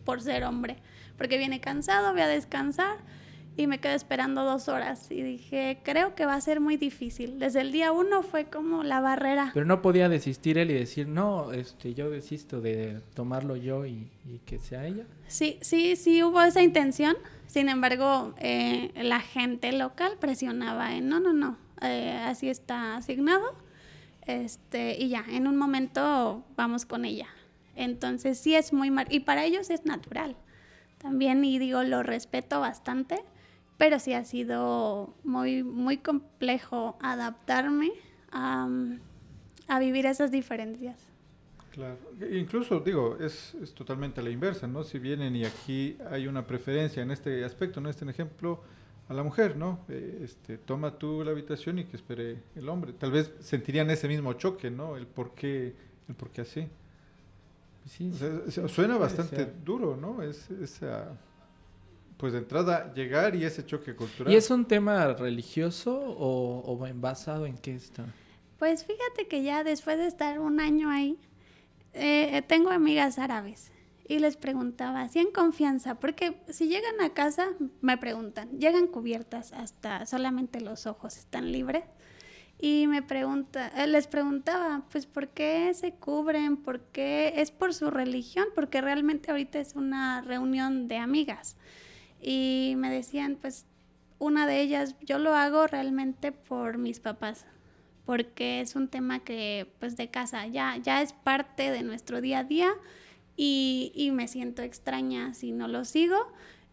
por 0.05 0.21
ser 0.21 0.43
hombre, 0.43 0.77
porque 1.17 1.37
viene 1.37 1.59
cansado, 1.59 2.11
voy 2.11 2.21
a 2.21 2.27
descansar 2.27 2.97
y 3.57 3.67
me 3.67 3.79
quedé 3.79 3.95
esperando 3.95 4.43
dos 4.43 4.69
horas 4.69 5.11
y 5.11 5.21
dije, 5.21 5.79
creo 5.83 6.15
que 6.15 6.25
va 6.25 6.35
a 6.35 6.41
ser 6.41 6.61
muy 6.61 6.77
difícil. 6.77 7.37
Desde 7.37 7.61
el 7.61 7.71
día 7.71 7.91
uno 7.91 8.23
fue 8.23 8.45
como 8.45 8.83
la 8.83 9.01
barrera. 9.01 9.51
Pero 9.53 9.65
no 9.65 9.81
podía 9.81 10.07
desistir 10.07 10.57
él 10.57 10.71
y 10.71 10.73
decir, 10.73 11.07
no, 11.07 11.51
este, 11.51 11.93
yo 11.93 12.09
desisto 12.09 12.61
de 12.61 13.01
tomarlo 13.13 13.57
yo 13.57 13.85
y, 13.85 14.09
que 14.45 14.59
sea 14.59 14.85
ella. 14.85 15.05
Sí, 15.27 15.57
sí, 15.61 15.95
sí 15.95 16.23
hubo 16.23 16.41
esa 16.41 16.61
intención. 16.61 17.15
Sin 17.47 17.67
embargo, 17.67 18.33
eh, 18.39 18.91
la 18.95 19.19
gente 19.19 19.73
local 19.73 20.13
presionaba 20.19 20.95
en, 20.95 21.09
no, 21.09 21.19
no, 21.19 21.33
no, 21.33 21.57
eh, 21.81 22.17
así 22.25 22.49
está 22.49 22.95
asignado. 22.95 23.53
Este, 24.27 24.97
y 24.97 25.09
ya, 25.09 25.25
en 25.29 25.47
un 25.47 25.57
momento 25.57 26.45
vamos 26.55 26.85
con 26.85 27.03
ella. 27.03 27.27
Entonces 27.75 28.37
sí 28.37 28.55
es 28.55 28.71
muy 28.71 28.91
mar 28.91 29.07
y 29.09 29.21
para 29.21 29.43
ellos 29.43 29.69
es 29.69 29.85
natural 29.85 30.35
también 31.01 31.43
y 31.43 31.57
digo 31.57 31.83
lo 31.83 32.03
respeto 32.03 32.59
bastante 32.59 33.23
pero 33.81 33.97
sí 33.97 34.13
ha 34.13 34.23
sido 34.23 35.15
muy, 35.23 35.63
muy 35.63 35.97
complejo 35.97 36.99
adaptarme 37.01 37.89
a, 38.31 38.69
vivir 39.79 40.05
esas 40.05 40.29
diferencias. 40.29 40.99
Claro, 41.71 41.97
incluso 42.31 42.79
digo, 42.81 43.17
es, 43.19 43.55
es, 43.55 43.73
totalmente 43.73 44.21
a 44.21 44.23
la 44.23 44.29
inversa, 44.29 44.67
¿no? 44.67 44.83
Si 44.83 44.99
vienen 44.99 45.35
y 45.35 45.45
aquí 45.45 45.97
hay 46.11 46.27
una 46.27 46.45
preferencia 46.45 47.01
en 47.01 47.09
este 47.09 47.43
aspecto, 47.43 47.81
¿no? 47.81 47.89
Este 47.89 48.07
ejemplo 48.07 48.61
a 49.09 49.15
la 49.15 49.23
mujer, 49.23 49.57
¿no? 49.57 49.79
Eh, 49.89 50.19
este, 50.25 50.59
toma 50.59 50.99
tú 50.99 51.23
la 51.23 51.31
habitación 51.31 51.79
y 51.79 51.85
que 51.85 51.95
espere 51.95 52.37
el 52.55 52.69
hombre. 52.69 52.93
Tal 52.93 53.09
vez 53.09 53.33
sentirían 53.39 53.89
ese 53.89 54.07
mismo 54.07 54.33
choque, 54.33 54.69
¿no? 54.69 54.95
El 54.95 55.07
por 55.07 55.33
qué, 55.33 55.73
el 56.07 56.13
por 56.13 56.29
qué 56.29 56.41
así. 56.41 56.69
Sí, 57.87 58.13
suena 58.67 58.99
bastante 58.99 59.51
duro, 59.65 59.97
¿no? 59.97 60.21
Es, 60.21 60.51
esa 60.51 61.17
pues 62.21 62.33
de 62.33 62.39
entrada 62.39 62.93
llegar 62.93 63.35
y 63.35 63.43
ese 63.43 63.65
choque 63.65 63.95
cultural. 63.95 64.31
¿Y 64.31 64.37
es 64.37 64.51
un 64.51 64.65
tema 64.65 65.07
religioso 65.15 65.99
o, 65.99 66.63
o 66.71 66.77
basado 66.93 67.47
en 67.47 67.57
qué 67.57 67.73
está? 67.73 68.05
Pues 68.59 68.85
fíjate 68.85 69.27
que 69.27 69.41
ya 69.41 69.63
después 69.63 69.97
de 69.97 70.05
estar 70.05 70.39
un 70.39 70.59
año 70.59 70.91
ahí, 70.91 71.17
eh, 71.93 72.43
tengo 72.47 72.69
amigas 72.69 73.17
árabes 73.17 73.71
y 74.07 74.19
les 74.19 74.37
preguntaba, 74.37 75.01
así 75.01 75.17
en 75.17 75.31
confianza, 75.31 75.95
porque 75.95 76.39
si 76.49 76.67
llegan 76.67 77.01
a 77.01 77.09
casa, 77.09 77.47
me 77.81 77.97
preguntan, 77.97 78.51
llegan 78.59 78.85
cubiertas 78.85 79.51
hasta 79.51 80.05
solamente 80.05 80.61
los 80.61 80.85
ojos, 80.85 81.17
están 81.17 81.51
libres. 81.51 81.85
Y 82.59 82.85
me 82.85 83.01
pregunta, 83.01 83.71
eh, 83.75 83.87
les 83.87 84.05
preguntaba, 84.05 84.83
pues, 84.91 85.07
¿por 85.07 85.29
qué 85.29 85.73
se 85.73 85.93
cubren? 85.93 86.57
¿Por 86.57 86.81
qué 86.81 87.33
es 87.37 87.49
por 87.49 87.73
su 87.73 87.89
religión? 87.89 88.45
Porque 88.53 88.79
realmente 88.79 89.31
ahorita 89.31 89.59
es 89.59 89.75
una 89.75 90.21
reunión 90.21 90.87
de 90.87 90.97
amigas 90.97 91.57
y 92.21 92.73
me 92.77 92.91
decían, 92.91 93.37
pues 93.41 93.65
una 94.19 94.45
de 94.45 94.61
ellas, 94.61 94.95
yo 95.01 95.17
lo 95.17 95.35
hago 95.35 95.65
realmente 95.67 96.31
por 96.31 96.77
mis 96.77 96.99
papás, 96.99 97.45
porque 98.05 98.61
es 98.61 98.75
un 98.75 98.87
tema 98.87 99.19
que 99.19 99.73
pues 99.79 99.97
de 99.97 100.09
casa 100.09 100.45
ya, 100.47 100.77
ya 100.77 101.01
es 101.01 101.13
parte 101.13 101.71
de 101.71 101.81
nuestro 101.81 102.21
día 102.21 102.39
a 102.39 102.43
día 102.43 102.71
y, 103.35 103.91
y 103.95 104.11
me 104.11 104.27
siento 104.27 104.61
extraña 104.61 105.33
si 105.33 105.51
no 105.51 105.67
lo 105.67 105.85
sigo. 105.85 106.17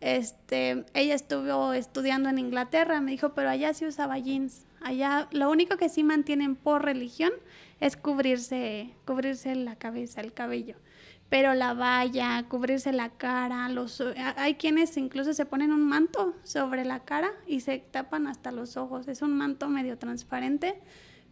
Este, 0.01 0.85
ella 0.95 1.15
estuvo 1.15 1.73
estudiando 1.73 2.29
en 2.29 2.39
Inglaterra, 2.39 3.01
me 3.01 3.13
dijo, 3.13 3.35
pero 3.35 3.49
allá 3.49 3.73
se 3.73 3.87
usaba 3.87 4.19
jeans. 4.19 4.67
Allá 4.81 5.29
lo 5.33 5.51
único 5.51 5.77
que 5.77 5.89
sí 5.89 6.05
mantienen 6.05 6.55
por 6.55 6.85
religión 6.85 7.33
es 7.81 7.97
cubrirse, 7.97 8.91
cubrirse 9.07 9.55
la 9.55 9.77
cabeza, 9.77 10.21
el 10.21 10.33
cabello 10.33 10.77
pero 11.29 11.55
la 11.55 11.75
valla, 11.75 12.45
cubrirse 12.49 12.93
la 12.93 13.11
cara, 13.11 13.69
los 13.69 14.03
hay 14.37 14.55
quienes 14.55 14.97
incluso 14.97 15.35
se 15.35 15.45
ponen 15.45 15.73
un 15.73 15.85
manto 15.87 16.35
sobre 16.43 16.85
la 16.85 17.01
cara 17.01 17.31
y 17.47 17.61
se 17.61 17.79
tapan 17.79 18.27
hasta 18.27 18.51
los 18.51 18.77
ojos. 18.77 19.09
Es 19.09 19.21
un 19.21 19.37
manto 19.37 19.69
medio 19.69 19.99
transparente, 19.99 20.81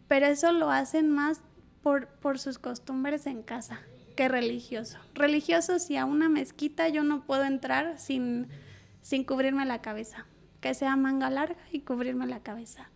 pero 0.06 0.26
eso 0.26 0.52
lo 0.52 0.70
hacen 0.70 1.10
más 1.10 1.40
por, 1.82 2.08
por 2.08 2.38
sus 2.38 2.58
costumbres 2.58 3.26
en 3.26 3.42
casa 3.42 3.80
que 4.16 4.28
religioso. 4.28 4.98
Religioso, 5.14 5.78
si 5.78 5.96
a 5.96 6.04
una 6.04 6.28
mezquita 6.28 6.88
yo 6.88 7.04
no 7.04 7.24
puedo 7.24 7.44
entrar 7.44 7.98
sin, 7.98 8.48
sin 9.02 9.24
cubrirme 9.24 9.64
la 9.66 9.82
cabeza, 9.82 10.26
que 10.60 10.74
sea 10.74 10.96
manga 10.96 11.30
larga 11.30 11.60
y 11.70 11.80
cubrirme 11.80 12.26
la 12.26 12.40
cabeza. 12.40 12.90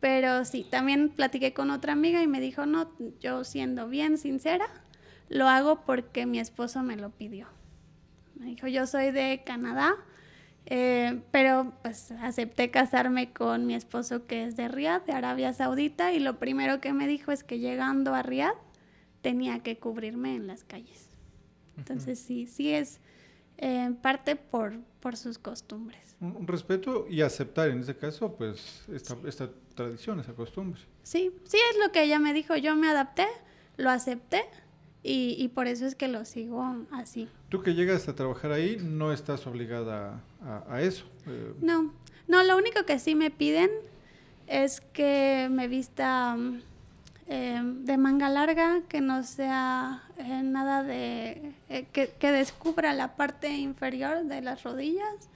Pero 0.00 0.44
sí, 0.44 0.66
también 0.68 1.10
platiqué 1.10 1.54
con 1.54 1.70
otra 1.70 1.92
amiga 1.92 2.22
y 2.22 2.26
me 2.26 2.40
dijo, 2.40 2.66
no, 2.66 2.90
yo 3.20 3.44
siendo 3.44 3.88
bien 3.88 4.18
sincera, 4.18 4.66
lo 5.28 5.48
hago 5.48 5.84
porque 5.84 6.26
mi 6.26 6.38
esposo 6.38 6.82
me 6.82 6.96
lo 6.96 7.10
pidió. 7.10 7.46
Me 8.36 8.46
dijo, 8.46 8.66
yo 8.66 8.86
soy 8.86 9.10
de 9.10 9.42
Canadá, 9.44 9.96
eh, 10.66 11.20
pero 11.30 11.72
pues 11.82 12.10
acepté 12.12 12.70
casarme 12.70 13.32
con 13.32 13.66
mi 13.66 13.74
esposo 13.74 14.26
que 14.26 14.44
es 14.44 14.56
de 14.56 14.68
Riyadh, 14.68 15.04
de 15.04 15.12
Arabia 15.12 15.52
Saudita, 15.52 16.12
y 16.12 16.18
lo 16.18 16.38
primero 16.38 16.80
que 16.80 16.92
me 16.92 17.06
dijo 17.06 17.32
es 17.32 17.44
que 17.44 17.58
llegando 17.58 18.14
a 18.14 18.22
Riyadh 18.22 18.56
tenía 19.22 19.60
que 19.60 19.78
cubrirme 19.78 20.34
en 20.34 20.46
las 20.46 20.64
calles. 20.64 21.08
Entonces 21.76 22.18
sí, 22.18 22.46
sí 22.46 22.72
es 22.72 23.00
en 23.58 23.92
eh, 23.92 23.96
parte 24.00 24.36
por, 24.36 24.78
por 25.00 25.16
sus 25.16 25.38
costumbres. 25.38 26.16
Un, 26.20 26.46
respeto 26.46 27.06
y 27.08 27.20
aceptar 27.20 27.68
en 27.68 27.80
ese 27.80 27.96
caso 27.96 28.34
pues 28.34 28.84
esta, 28.92 29.16
esta 29.26 29.50
tradición, 29.74 30.20
esa 30.20 30.32
costumbre. 30.34 30.80
Sí, 31.02 31.30
sí 31.44 31.58
es 31.70 31.78
lo 31.84 31.92
que 31.92 32.02
ella 32.02 32.18
me 32.18 32.32
dijo, 32.32 32.56
yo 32.56 32.74
me 32.76 32.88
adapté, 32.88 33.26
lo 33.76 33.90
acepté 33.90 34.44
y, 35.08 35.48
por 35.48 35.68
eso 35.68 35.86
es 35.86 35.94
que 35.94 36.08
lo 36.08 36.24
sigo 36.24 36.64
así. 36.90 37.28
Tú 37.48 37.62
que 37.62 37.74
llegas 37.74 38.08
a 38.08 38.16
trabajar 38.16 38.50
ahí, 38.50 38.78
no 38.82 39.12
estás 39.12 39.46
obligada 39.46 40.20
a, 40.68 40.82
eso. 40.82 41.04
Eh. 41.26 41.54
No, 41.60 41.92
no, 42.26 42.42
lo 42.42 42.56
único 42.56 42.84
que 42.84 42.98
sí 42.98 43.14
me 43.14 43.30
piden 43.30 43.70
es 44.48 44.80
que 44.80 45.48
me 45.50 45.68
vista 45.68 46.36
eh, 47.28 47.60
de 47.62 47.96
manga 47.98 48.28
larga, 48.28 48.82
que 48.88 49.00
no 49.00 49.22
sea 49.22 50.02
eh, 50.18 50.42
nada 50.42 50.82
de... 50.82 51.54
que, 51.92 52.08
que 52.18 52.32
descubra 52.32 52.92
la 52.92 53.14
parte 53.14 53.56
inferior 53.56 54.24
de 54.24 54.40
las 54.40 54.64
rodillas 54.64 55.30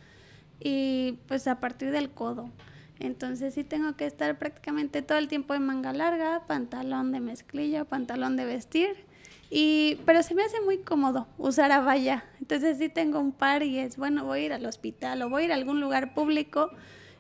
y 0.58 1.18
pues 1.28 1.46
a 1.46 1.60
partir 1.60 1.92
del 1.92 2.10
codo. 2.10 2.50
Entonces 2.98 3.54
sí 3.54 3.62
tengo 3.62 3.94
que 3.94 4.06
estar 4.06 4.36
prácticamente 4.36 5.00
todo 5.00 5.16
el 5.18 5.28
tiempo 5.28 5.54
en 5.54 5.64
manga 5.64 5.92
larga, 5.92 6.42
pantalón 6.46 7.12
de 7.12 7.20
mezclilla, 7.20 7.84
pantalón 7.84 8.36
de 8.36 8.44
vestir 8.44 9.09
y, 9.50 9.96
pero 10.06 10.22
se 10.22 10.34
me 10.36 10.44
hace 10.44 10.60
muy 10.60 10.78
cómodo 10.78 11.26
usar 11.36 11.72
a 11.72 11.80
valla. 11.80 12.24
Entonces 12.40 12.78
sí 12.78 12.88
tengo 12.88 13.18
un 13.18 13.32
par 13.32 13.64
y 13.64 13.80
es, 13.80 13.96
bueno, 13.96 14.24
voy 14.24 14.40
a 14.40 14.44
ir 14.46 14.52
al 14.52 14.64
hospital 14.64 15.20
o 15.22 15.28
voy 15.28 15.42
a 15.42 15.44
ir 15.46 15.52
a 15.52 15.56
algún 15.56 15.80
lugar 15.80 16.14
público. 16.14 16.70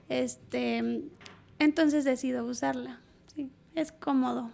Este, 0.08 1.02
entonces 1.58 2.04
decido 2.04 2.44
usarla. 2.44 3.00
Sí, 3.34 3.50
es 3.74 3.90
cómodo. 3.90 4.50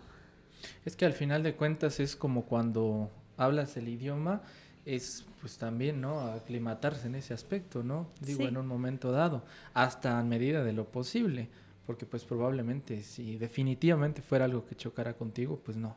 Es 0.87 0.97
que 0.97 1.05
al 1.05 1.13
final 1.13 1.43
de 1.43 1.55
cuentas 1.55 2.01
es 2.01 2.17
como 2.17 2.47
cuando 2.47 3.11
hablas 3.37 3.77
el 3.77 3.89
idioma, 3.89 4.41
es 4.87 5.27
pues 5.41 5.59
también, 5.59 6.01
¿no? 6.01 6.21
Aclimatarse 6.21 7.07
en 7.07 7.15
ese 7.15 7.35
aspecto, 7.35 7.83
¿no? 7.83 8.09
Digo, 8.21 8.45
en 8.45 8.57
un 8.57 8.67
momento 8.67 9.13
dado, 9.13 9.45
hasta 9.75 10.19
a 10.19 10.25
medida 10.25 10.65
de 10.65 10.73
lo 10.73 10.87
posible, 10.87 11.49
porque 11.87 12.07
pues 12.07 12.25
probablemente 12.25 13.03
si 13.03 13.37
definitivamente 13.37 14.23
fuera 14.23 14.47
algo 14.47 14.65
que 14.67 14.75
chocara 14.75 15.15
contigo, 15.15 15.61
pues 15.65 15.77
no, 15.77 15.95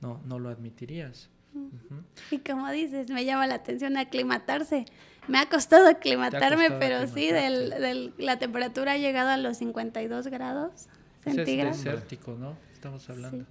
no, 0.00 0.20
no 0.24 0.38
lo 0.38 0.48
admitirías. 0.48 1.30
Y 2.30 2.38
como 2.38 2.70
dices, 2.70 3.10
me 3.10 3.24
llama 3.24 3.46
la 3.46 3.56
atención 3.56 3.96
aclimatarse. 3.96 4.84
Me 5.28 5.38
ha 5.38 5.48
costado 5.48 5.88
aclimatarme, 5.88 6.70
pero 6.72 7.06
sí, 7.06 7.30
del, 7.30 8.14
la 8.18 8.38
temperatura 8.38 8.92
ha 8.92 8.96
llegado 8.96 9.30
a 9.30 9.36
los 9.36 9.58
52 9.58 10.28
grados 10.28 10.86
centígrados. 11.22 11.78
Es 11.78 11.84
desértico, 11.84 12.34
¿no? 12.34 12.56
Estamos 12.72 13.08
hablando. 13.10 13.44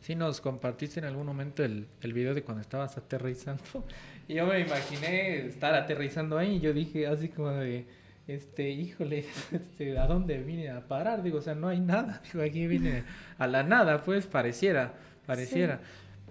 Sí. 0.00 0.14
nos 0.14 0.40
compartiste 0.40 1.00
en 1.00 1.06
algún 1.06 1.26
momento 1.26 1.64
el, 1.64 1.88
el 2.00 2.12
video 2.12 2.34
de 2.34 2.42
cuando 2.42 2.60
estabas 2.62 2.96
aterrizando. 2.96 3.62
Y 4.28 4.34
yo 4.34 4.46
me 4.48 4.58
imaginé 4.58 5.46
estar 5.46 5.72
aterrizando 5.72 6.36
ahí 6.36 6.56
y 6.56 6.60
yo 6.60 6.72
dije 6.72 7.06
así 7.06 7.28
como 7.28 7.50
de, 7.50 7.86
este, 8.26 8.70
híjole, 8.70 9.24
este, 9.52 9.96
¿a 9.96 10.08
dónde 10.08 10.38
vine 10.38 10.68
a 10.70 10.80
parar? 10.88 11.22
Digo, 11.22 11.38
o 11.38 11.42
sea, 11.42 11.54
no 11.54 11.68
hay 11.68 11.78
nada. 11.78 12.20
Digo, 12.32 12.44
aquí 12.44 12.66
vine 12.66 13.04
a 13.38 13.46
la 13.46 13.62
nada, 13.62 14.02
pues 14.02 14.26
pareciera 14.26 14.94
pareciera. 15.26 15.80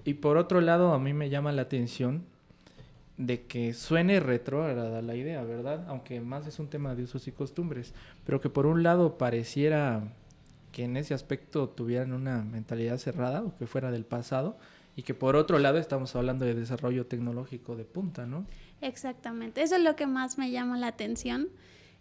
Y 0.03 0.15
por 0.15 0.37
otro 0.37 0.61
lado, 0.61 0.93
a 0.93 0.99
mí 0.99 1.13
me 1.13 1.29
llama 1.29 1.51
la 1.51 1.63
atención 1.63 2.23
de 3.17 3.43
que 3.43 3.73
suene 3.73 4.19
retrógrada 4.19 5.01
la 5.01 5.15
idea, 5.15 5.43
¿verdad? 5.43 5.85
Aunque 5.87 6.19
más 6.21 6.47
es 6.47 6.59
un 6.59 6.67
tema 6.67 6.95
de 6.95 7.03
usos 7.03 7.27
y 7.27 7.31
costumbres, 7.31 7.93
pero 8.25 8.41
que 8.41 8.49
por 8.49 8.65
un 8.65 8.83
lado 8.83 9.17
pareciera 9.17 10.03
que 10.71 10.83
en 10.83 10.97
ese 10.97 11.13
aspecto 11.13 11.69
tuvieran 11.69 12.11
una 12.11 12.43
mentalidad 12.43 12.97
cerrada 12.97 13.41
o 13.43 13.55
que 13.55 13.65
fuera 13.65 13.91
del 13.91 14.03
pasado 14.03 14.57
y 14.97 15.03
que 15.03 15.13
por 15.13 15.37
otro 15.37 15.59
lado 15.59 15.77
estamos 15.77 16.15
hablando 16.15 16.45
de 16.45 16.53
desarrollo 16.53 17.05
tecnológico 17.05 17.75
de 17.77 17.85
punta, 17.85 18.25
¿no? 18.25 18.45
Exactamente, 18.81 19.61
eso 19.61 19.77
es 19.77 19.83
lo 19.83 19.95
que 19.95 20.05
más 20.05 20.37
me 20.37 20.51
llama 20.51 20.77
la 20.77 20.87
atención 20.87 21.47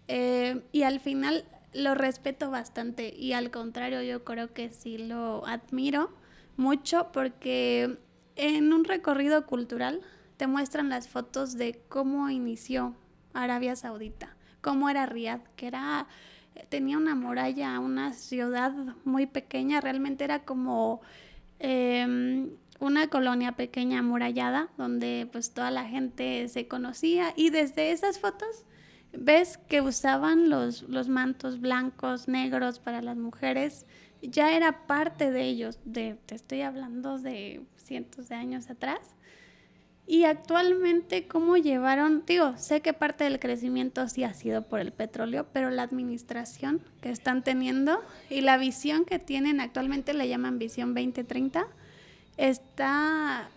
eh, 0.09 0.63
y 0.73 0.83
al 0.83 0.99
final 0.99 1.45
lo 1.73 1.95
respeto 1.95 2.51
bastante 2.51 3.15
y 3.15 3.33
al 3.33 3.51
contrario 3.51 4.03
yo 4.03 4.25
creo 4.25 4.53
que 4.53 4.71
sí 4.71 4.99
lo 4.99 5.47
admiro 5.47 6.11
mucho 6.57 7.11
porque 7.13 7.99
en 8.37 8.73
un 8.73 8.85
recorrido 8.85 9.47
cultural 9.47 10.01
te 10.37 10.47
muestran 10.47 10.89
las 10.89 11.09
fotos 11.09 11.57
de 11.57 11.81
cómo 11.89 12.31
inició 12.31 12.95
Arabia 13.33 13.77
Saudita, 13.77 14.37
cómo 14.61 14.89
era 14.89 15.07
Riyadh, 15.07 15.43
que 15.57 15.67
era 15.67 16.07
tenía 16.69 16.97
una 16.97 17.15
muralla, 17.15 17.79
una 17.81 18.13
ciudad 18.13 18.73
muy 19.05 19.27
pequeña, 19.27 19.81
realmente 19.81 20.25
era 20.25 20.45
como 20.45 21.01
em, 21.59 22.51
una 22.81 23.09
colonia 23.09 23.53
pequeña 23.53 24.01
amurallada 24.01 24.69
donde 24.77 25.29
pues 25.31 25.53
toda 25.53 25.71
la 25.71 25.85
gente 25.85 26.49
se 26.49 26.69
conocía 26.69 27.33
y 27.37 27.51
desde 27.51 27.93
esas 27.93 28.19
fotos 28.19 28.65
ves 29.13 29.59
que 29.69 29.81
usaban 29.81 30.49
los, 30.49 30.83
los 30.83 31.09
mantos 31.09 31.61
blancos, 31.61 32.29
negros 32.29 32.79
para 32.79 33.03
las 33.03 33.17
mujeres, 33.17 33.87
ya 34.31 34.53
era 34.53 34.87
parte 34.87 35.31
de 35.31 35.43
ellos, 35.43 35.79
de, 35.85 36.17
te 36.27 36.35
estoy 36.35 36.63
hablando 36.63 37.19
de 37.19 37.63
cientos 37.77 38.29
de 38.29 38.35
años 38.35 38.71
atrás. 38.71 39.01
Y 40.07 40.25
actualmente, 40.25 41.27
¿cómo 41.27 41.57
llevaron? 41.57 42.25
Digo, 42.27 42.59
sé 42.59 42.83
que 42.83 42.93
parte 42.93 43.25
del 43.25 43.41
crecimiento 43.41 44.07
sí 44.09 44.23
ha 44.23 44.35
sido 44.35 44.63
por 44.63 44.81
el 44.81 44.93
petróleo, 44.93 45.47
pero 45.53 45.71
la 45.71 45.83
administración 45.83 46.83
que 47.01 47.11
están 47.11 47.43
teniendo 47.43 48.03
y 48.29 48.43
la 48.43 48.59
visión 48.59 49.07
que 49.07 49.19
tienen 49.19 49.61
actualmente, 49.61 50.13
le 50.13 50.29
llaman 50.29 50.59
Visión 50.59 50.95
2030, 50.95 51.67
está 52.37 53.49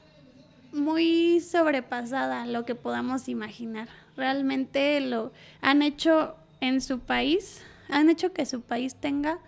muy 0.71 1.41
sobrepasada 1.41 2.45
lo 2.45 2.63
que 2.63 2.75
podamos 2.75 3.27
imaginar. 3.27 3.89
Realmente 4.15 5.01
lo 5.01 5.33
han 5.59 5.81
hecho 5.81 6.35
en 6.61 6.79
su 6.79 6.99
país, 6.99 7.61
han 7.89 8.09
hecho 8.09 8.31
que 8.31 8.45
su 8.45 8.61
país 8.61 8.95
tenga 8.95 9.39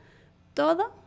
todo 0.54 0.99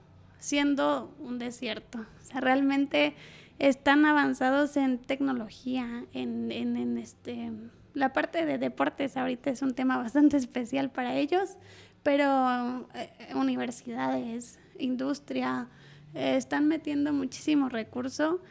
siendo 0.43 1.15
un 1.21 1.39
desierto. 1.39 2.01
O 2.01 2.25
sea, 2.25 2.41
realmente 2.41 3.15
están 3.61 4.05
avanzados 4.05 4.77
en 4.77 4.99
tecnología, 4.99 6.05
en, 6.13 6.51
en, 6.51 6.99
este... 6.99 7.53
La 7.95 8.13
parte 8.13 8.45
de 8.45 8.59
deportes 8.59 9.17
ahorita 9.17 9.51
es 9.51 9.63
un 9.63 9.75
tema 9.75 9.97
bastante 10.03 10.37
especial 10.37 10.91
para 10.91 11.15
ellos, 11.15 11.57
pero 12.03 12.89
eh, 12.95 13.11
universidades, 13.37 14.59
industria, 14.79 15.69
eh, 16.13 16.37
están 16.37 16.67
metiendo 16.67 17.13
muchísimo 17.13 17.69
recurso. 17.69 18.43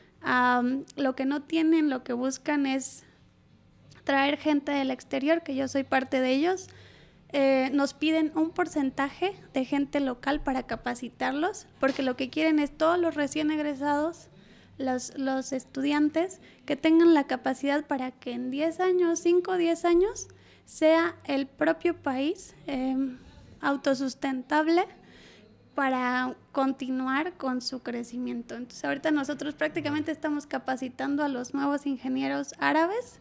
lo 0.95 1.15
que 1.15 1.25
no 1.25 1.41
tienen, 1.41 1.89
lo 1.89 2.03
que 2.05 2.13
buscan 2.13 2.65
es 2.67 3.03
traer 4.05 4.37
gente 4.37 4.71
del 4.71 4.91
exterior, 4.91 5.43
que 5.43 5.55
yo 5.55 5.67
soy 5.67 5.83
parte 5.83 6.21
de 6.21 6.31
ellos, 6.31 6.69
eh, 7.33 7.69
nos 7.71 7.93
piden 7.93 8.31
un 8.35 8.49
porcentaje 8.49 9.33
de 9.53 9.63
gente 9.63 10.01
local 10.01 10.41
para 10.41 10.63
capacitarlos, 10.63 11.65
porque 11.79 12.03
lo 12.03 12.17
que 12.17 12.29
quieren 12.29 12.59
es 12.59 12.75
todos 12.75 12.99
los 12.99 13.15
recién 13.15 13.51
egresados, 13.51 14.27
los, 14.77 15.53
estudiantes, 15.53 16.41
que 16.65 16.75
tengan 16.75 17.13
la 17.13 17.27
capacidad 17.27 17.85
para 17.85 18.11
que 18.11 18.33
en 18.33 18.51
10 18.51 18.79
años, 18.81 19.19
5 19.19 19.51
o 19.51 19.57
10 19.57 19.85
años, 19.85 20.27
sea 20.65 21.15
el 21.25 21.47
propio 21.47 21.95
país 21.95 22.53
em, 22.67 23.17
autosustentable 23.61 24.85
para 25.73 26.35
continuar 26.51 27.37
con 27.37 27.61
su 27.61 27.81
crecimiento. 27.81 28.55
Entonces 28.55 28.83
ahorita 28.83 29.11
nosotros 29.11 29.53
prácticamente 29.55 30.11
estamos 30.11 30.45
capacitando 30.45 31.23
a 31.23 31.29
los 31.29 31.53
nuevos 31.53 31.85
ingenieros 31.85 32.53
árabes 32.59 33.20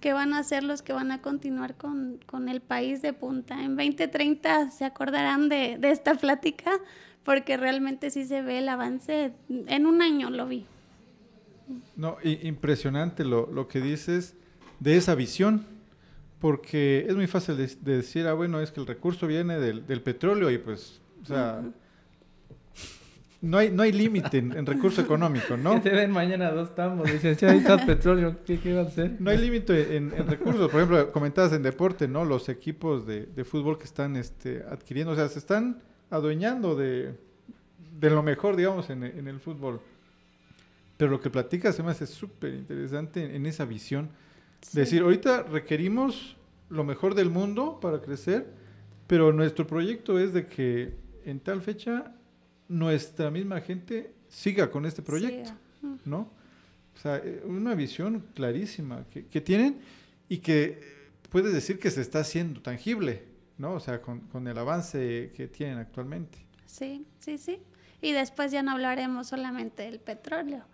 que 0.00 0.12
van 0.12 0.32
a 0.32 0.42
ser 0.42 0.64
los 0.64 0.82
que 0.82 0.92
van 0.92 1.12
a 1.12 1.20
continuar 1.20 1.76
con, 1.76 2.18
con 2.26 2.48
el 2.48 2.60
país 2.60 3.02
de 3.02 3.12
punta. 3.12 3.62
En 3.62 3.76
2030 3.76 4.70
se 4.70 4.84
acordarán 4.84 5.48
de, 5.48 5.76
de, 5.78 5.90
esta 5.90 6.14
plática 6.14 6.72
porque 7.24 7.56
realmente 7.56 8.10
sí 8.10 8.24
se 8.24 8.42
ve 8.42 8.58
el 8.58 8.68
avance. 8.68 9.32
En 9.48 9.86
un 9.86 10.02
año 10.02 10.30
lo 10.30 10.46
vi. 10.46 10.66
No, 11.96 12.16
impresionante 12.22 13.24
lo, 13.24 13.50
lo, 13.52 13.68
que 13.68 13.80
dices 13.80 14.34
de 14.80 14.96
esa 14.96 15.14
visión, 15.14 15.66
porque 16.40 17.06
es 17.08 17.14
muy 17.14 17.28
fácil 17.28 17.56
de, 17.56 17.68
decir, 17.96 18.26
ah, 18.26 18.32
bueno, 18.32 18.60
es 18.60 18.72
que 18.72 18.80
el 18.80 18.86
recurso 18.86 19.26
viene 19.26 19.60
del, 19.60 19.86
del 19.86 20.02
petróleo 20.02 20.50
y 20.50 20.58
pues, 20.58 21.00
o 21.22 21.26
sea, 21.26 21.62
no 23.42 23.56
hay, 23.56 23.70
no 23.70 23.82
hay 23.82 23.92
límite 23.92 24.38
en, 24.38 24.66
recurso 24.66 25.00
económico, 25.00 25.56
¿no? 25.56 25.74
Que 25.82 25.90
te 25.90 25.96
den 25.96 26.10
mañana 26.10 26.50
dos 26.50 26.74
tambos, 26.74 27.10
dicen, 27.10 27.36
si 27.36 27.46
ahí 27.46 27.58
está 27.58 27.84
petróleo, 27.86 28.36
¿qué, 28.44 28.60
qué 28.60 28.74
va 28.74 28.82
a 28.82 28.84
hacer? 28.84 29.16
No 29.18 29.30
hay 29.30 29.38
límite 29.38 29.96
en, 29.96 30.10
recursos, 30.26 30.70
por 30.70 30.80
ejemplo, 30.80 31.10
comentabas 31.12 31.52
en 31.52 31.62
deporte, 31.62 32.06
¿no? 32.06 32.24
Los 32.24 32.48
equipos 32.48 33.06
de, 33.06 33.26
de 33.26 33.44
fútbol 33.44 33.78
que 33.78 33.84
están 33.84 34.16
este, 34.16 34.62
adquiriendo, 34.68 35.12
o 35.12 35.16
sea, 35.16 35.28
se 35.28 35.38
están 35.38 35.82
adueñando 36.10 36.76
de, 36.76 37.14
de 37.98 38.10
lo 38.10 38.22
mejor, 38.22 38.56
digamos, 38.56 38.90
en, 38.90 39.04
en, 39.04 39.26
el 39.26 39.40
fútbol. 39.40 39.80
Pero 40.96 41.10
lo 41.10 41.20
que 41.20 41.30
platicas 41.30 41.74
se 41.74 41.82
me 41.82 41.92
hace 41.92 42.06
súper 42.06 42.52
interesante 42.52 43.34
en, 43.34 43.46
esa 43.46 43.64
visión. 43.64 44.10
Decir, 44.72 45.00
ahorita 45.00 45.44
requerimos 45.44 46.36
lo 46.68 46.84
mejor 46.84 47.14
del 47.14 47.30
mundo 47.30 47.78
para 47.80 48.02
crecer, 48.02 48.46
pero 49.06 49.32
nuestro 49.32 49.66
proyecto 49.66 50.18
es 50.18 50.34
de 50.34 50.46
que 50.46 50.94
en 51.24 51.40
tal 51.40 51.62
fecha 51.62 52.14
nuestra 52.70 53.30
misma 53.30 53.60
gente 53.60 54.14
siga 54.28 54.70
con 54.70 54.86
este 54.86 55.02
proyecto, 55.02 55.50
¿no? 56.04 56.30
O 56.94 56.98
sea, 57.02 57.16
eh, 57.16 57.42
una 57.44 57.74
visión 57.74 58.26
clarísima 58.32 59.04
que, 59.10 59.26
que, 59.26 59.40
tienen 59.40 59.80
y 60.28 60.38
que 60.38 60.80
puedes 61.30 61.52
decir 61.52 61.80
que 61.80 61.90
se 61.90 62.00
está 62.00 62.20
haciendo 62.20 62.62
tangible, 62.62 63.24
¿no? 63.58 63.72
O 63.72 63.80
sea, 63.80 64.00
con, 64.00 64.20
con 64.20 64.46
el 64.46 64.56
avance 64.56 65.32
que 65.34 65.48
tienen 65.48 65.78
actualmente. 65.78 66.38
Sí, 66.66 67.04
sí, 67.18 67.38
sí. 67.38 67.58
Y 68.00 68.12
después 68.12 68.52
ya 68.52 68.62
no 68.62 68.70
hablaremos 68.70 69.26
solamente 69.26 69.82
del 69.82 69.98
petróleo. 69.98 70.64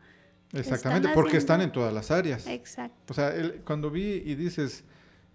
Exactamente, 0.52 1.08
porque 1.14 1.38
están 1.38 1.62
en 1.62 1.72
todas 1.72 1.92
las 1.92 2.10
áreas. 2.10 2.46
Exacto. 2.46 3.12
O 3.12 3.14
sea, 3.14 3.32
cuando 3.64 3.90
vi 3.90 4.22
y 4.24 4.34
dices, 4.34 4.84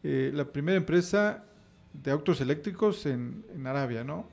eh, 0.04 0.32
la 0.34 0.46
primera 0.46 0.78
empresa 0.78 1.44
de 1.92 2.12
autos 2.12 2.40
eléctricos 2.40 3.06
en, 3.08 3.46
en 3.54 3.66
Arabia, 3.66 4.04
¿no? 4.04 4.28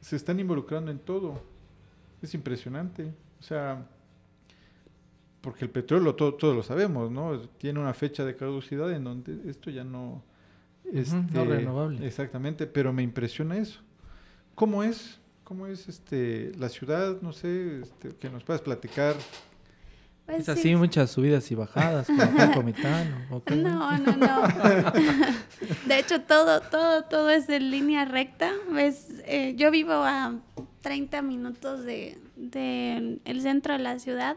Se 0.00 0.16
están 0.16 0.40
involucrando 0.40 0.90
en 0.90 0.98
todo. 0.98 1.40
Es 2.22 2.34
impresionante. 2.34 3.12
O 3.40 3.42
sea, 3.42 3.86
porque 5.40 5.64
el 5.64 5.70
petróleo, 5.70 6.14
todo, 6.14 6.34
todos 6.34 6.56
lo 6.56 6.62
sabemos, 6.62 7.10
¿no? 7.10 7.40
Tiene 7.58 7.80
una 7.80 7.94
fecha 7.94 8.24
de 8.24 8.36
caducidad 8.36 8.92
en 8.92 9.04
donde 9.04 9.48
esto 9.48 9.70
ya 9.70 9.84
no... 9.84 10.22
es 10.84 11.12
no 11.12 11.20
este, 11.20 11.44
renovable. 11.44 12.06
Exactamente, 12.06 12.66
pero 12.66 12.92
me 12.92 13.02
impresiona 13.02 13.56
eso. 13.56 13.80
¿Cómo 14.54 14.82
es? 14.82 15.18
¿Cómo 15.44 15.66
es 15.66 15.88
este 15.88 16.52
la 16.58 16.68
ciudad? 16.68 17.22
No 17.22 17.32
sé, 17.32 17.80
este, 17.80 18.10
que 18.10 18.28
nos 18.28 18.44
puedas 18.44 18.60
platicar. 18.60 19.14
Pues 20.28 20.40
es 20.40 20.48
así, 20.50 20.76
muchas 20.76 21.10
subidas 21.10 21.50
y 21.50 21.54
bajadas, 21.54 22.06
como 22.06 22.52
Comitano. 22.52 23.16
No, 23.56 23.96
no, 23.96 24.14
no. 24.14 24.42
de 25.86 25.98
hecho, 25.98 26.20
todo, 26.20 26.60
todo, 26.60 27.04
todo 27.04 27.30
es 27.30 27.48
en 27.48 27.70
línea 27.70 28.04
recta. 28.04 28.52
¿Ves? 28.70 29.06
Eh, 29.24 29.54
yo 29.56 29.70
vivo 29.70 29.94
a 29.94 30.34
30 30.82 31.22
minutos 31.22 31.82
de, 31.82 32.18
de 32.36 33.20
el 33.24 33.40
centro 33.40 33.72
de 33.72 33.78
la 33.78 33.98
ciudad 34.00 34.36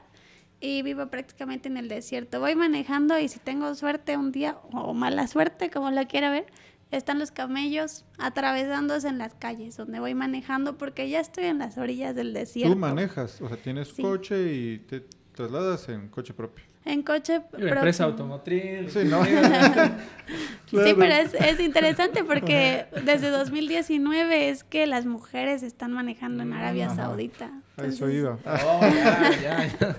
y 0.61 0.81
vivo 0.81 1.07
prácticamente 1.07 1.67
en 1.67 1.75
el 1.75 1.89
desierto. 1.89 2.39
Voy 2.39 2.55
manejando 2.55 3.19
y 3.19 3.27
si 3.27 3.39
tengo 3.39 3.75
suerte 3.75 4.15
un 4.15 4.31
día, 4.31 4.59
o 4.71 4.93
mala 4.93 5.27
suerte, 5.27 5.69
como 5.69 5.91
lo 5.91 6.07
quiera 6.07 6.31
ver, 6.31 6.45
están 6.91 7.19
los 7.19 7.31
camellos 7.31 8.05
atravesándose 8.17 9.09
en 9.09 9.17
las 9.17 9.33
calles 9.33 9.75
donde 9.75 9.99
voy 9.99 10.15
manejando 10.15 10.77
porque 10.77 11.09
ya 11.09 11.19
estoy 11.19 11.47
en 11.47 11.59
las 11.59 11.77
orillas 11.77 12.15
del 12.15 12.33
desierto. 12.33 12.73
Tú 12.73 12.79
manejas, 12.79 13.41
o 13.41 13.49
sea, 13.49 13.57
tienes 13.57 13.91
coche 13.91 14.53
y 14.53 14.79
te 14.79 15.05
trasladas 15.41 15.89
en 15.89 16.07
coche 16.09 16.33
propio. 16.33 16.63
En 16.85 17.01
coche 17.01 17.41
propio. 17.41 17.67
Empresa 17.67 18.03
automotriz. 18.03 18.93
Sí, 18.93 18.99
¿no? 19.05 19.23
sí, 20.65 20.93
pero 20.97 21.13
es, 21.13 21.33
es, 21.33 21.59
interesante 21.59 22.23
porque 22.23 22.85
desde 23.05 23.29
2019 23.29 24.49
es 24.49 24.63
que 24.63 24.85
las 24.85 25.05
mujeres 25.05 25.63
están 25.63 25.93
manejando 25.93 26.43
en 26.43 26.53
Arabia 26.53 26.89
Saudita. 26.89 27.51
eso 27.77 28.09
iba. 28.09 28.37
Oh, 28.45 28.81
ya, 28.81 29.31
ya, 29.41 29.79
ya. 29.79 29.95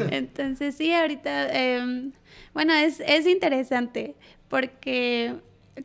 Entonces 0.10 0.74
sí, 0.74 0.92
ahorita, 0.92 1.48
eh, 1.52 2.10
bueno, 2.54 2.74
es, 2.74 3.00
es 3.00 3.26
interesante 3.26 4.16
porque 4.48 5.36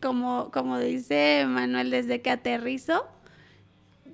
como, 0.02 0.50
como 0.52 0.80
dice 0.80 1.46
Manuel, 1.48 1.92
desde 1.92 2.22
que 2.22 2.32
aterrizó, 2.32 3.08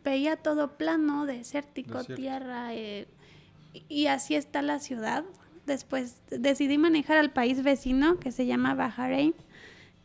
veía 0.04 0.36
todo 0.36 0.78
plano, 0.78 1.26
desértico, 1.26 2.04
tierra, 2.04 2.74
eh, 2.74 3.08
y 3.90 4.08
así 4.08 4.36
está 4.36 4.62
la 4.62 4.80
ciudad. 4.80 5.24
Después 5.66 6.22
decidí 6.30 6.78
manejar 6.78 7.18
al 7.18 7.32
país 7.32 7.64
vecino 7.64 8.20
que 8.20 8.32
se 8.32 8.46
llama 8.46 8.76
Bahrein. 8.76 9.34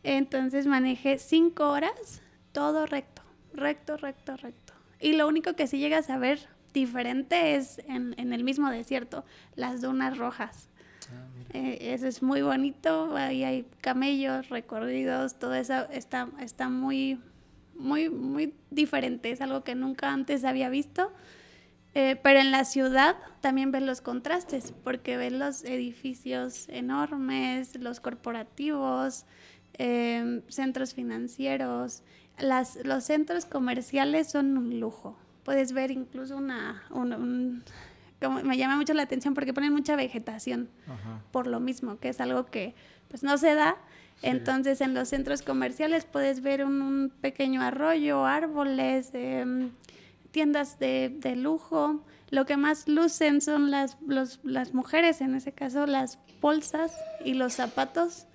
Entonces 0.03 0.65
manejé 0.65 1.19
cinco 1.19 1.69
horas, 1.69 2.21
todo 2.51 2.85
recto, 2.85 3.21
recto, 3.53 3.97
recto, 3.97 4.37
recto. 4.37 4.73
Y 4.99 5.13
lo 5.13 5.27
único 5.27 5.53
que 5.55 5.67
sí 5.67 5.79
llegas 5.79 6.09
a 6.09 6.17
ver 6.17 6.47
diferente 6.73 7.55
es 7.55 7.79
en, 7.87 8.15
en 8.17 8.33
el 8.33 8.43
mismo 8.43 8.69
desierto, 8.69 9.25
las 9.55 9.81
dunas 9.81 10.17
rojas. 10.17 10.69
Ah, 11.11 11.27
eh, 11.53 11.93
eso 11.93 12.07
es 12.07 12.21
muy 12.21 12.41
bonito, 12.41 13.15
ahí 13.15 13.43
hay 13.43 13.65
camellos, 13.81 14.49
recorridos, 14.49 15.39
todo 15.39 15.55
eso 15.55 15.89
está, 15.89 16.29
está 16.39 16.69
muy, 16.69 17.19
muy, 17.75 18.09
muy 18.09 18.53
diferente, 18.69 19.31
es 19.31 19.41
algo 19.41 19.63
que 19.63 19.75
nunca 19.75 20.11
antes 20.11 20.43
había 20.43 20.69
visto. 20.69 21.11
Eh, 21.95 22.19
pero 22.21 22.39
en 22.39 22.51
la 22.51 22.65
ciudad 22.65 23.15
también 23.41 23.71
ves 23.71 23.81
los 23.81 24.01
contrastes, 24.01 24.73
porque 24.83 25.17
ves 25.17 25.33
los 25.33 25.63
edificios 25.63 26.69
enormes, 26.69 27.75
los 27.79 27.99
corporativos, 27.99 29.25
em, 29.73 30.41
centros 30.49 30.93
financieros. 30.93 32.03
Las, 32.37 32.77
los 32.83 33.03
centros 33.03 33.45
comerciales 33.45 34.29
son 34.31 34.57
un 34.57 34.79
lujo. 34.79 35.17
Puedes 35.43 35.73
ver 35.73 35.91
incluso 35.91 36.37
una, 36.37 36.83
un 36.91 37.63
me 38.27 38.57
llama 38.57 38.75
mucho 38.75 38.93
la 38.93 39.03
atención 39.03 39.33
porque 39.33 39.53
ponen 39.53 39.71
mucha 39.71 39.95
vegetación 39.95 40.69
por 41.31 41.47
lo 41.47 41.59
mismo, 41.59 41.99
que 41.99 42.09
es 42.09 42.19
algo 42.19 42.45
que 42.47 42.75
pues 43.07 43.23
no 43.23 43.37
se 43.37 43.55
da. 43.55 43.77
Entonces 44.21 44.81
en 44.81 44.93
los 44.93 45.07
centros 45.07 45.41
comerciales 45.41 46.03
puedes 46.03 46.41
ver 46.41 46.65
un, 46.65 47.13
pequeño 47.21 47.61
arroyo, 47.61 48.25
árboles, 48.25 49.11
em, 49.13 49.71
tiendas 50.31 50.79
de, 50.79 51.13
de, 51.15 51.35
lujo. 51.35 52.03
Lo 52.29 52.45
que 52.45 52.57
más 52.57 52.87
lucen 52.87 53.41
son 53.41 53.71
las, 53.71 53.97
las 54.43 54.73
mujeres, 54.73 55.21
en 55.21 55.35
ese 55.35 55.51
caso 55.51 55.85
las 55.85 56.19
bolsas 56.41 56.95
y 57.25 57.33
los 57.33 57.53
zapatos. 57.53 58.27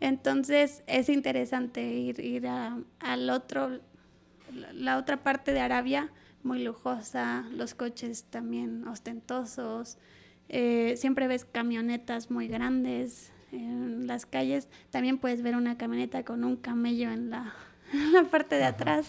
Entonces 0.00 0.82
es 0.86 1.08
interesante 1.08 1.82
ir, 1.82 2.20
ir 2.20 2.46
a, 2.46 2.78
al 3.00 3.30
otro, 3.30 3.80
la 4.72 4.98
otra 4.98 5.22
parte 5.22 5.52
de 5.52 5.60
Arabia 5.60 6.10
muy 6.42 6.62
lujosa, 6.62 7.46
los 7.52 7.74
coches 7.74 8.24
también 8.24 8.86
ostentosos, 8.86 9.98
eh, 10.48 10.94
siempre 10.96 11.26
ves 11.26 11.44
camionetas 11.46 12.30
muy 12.30 12.48
grandes 12.48 13.32
en 13.50 14.06
las 14.06 14.26
calles, 14.26 14.68
también 14.90 15.18
puedes 15.18 15.42
ver 15.42 15.56
una 15.56 15.78
camioneta 15.78 16.22
con 16.22 16.44
un 16.44 16.56
camello 16.56 17.10
en 17.10 17.30
la, 17.30 17.54
la 18.12 18.24
parte 18.24 18.56
de 18.56 18.64
atrás. 18.64 19.06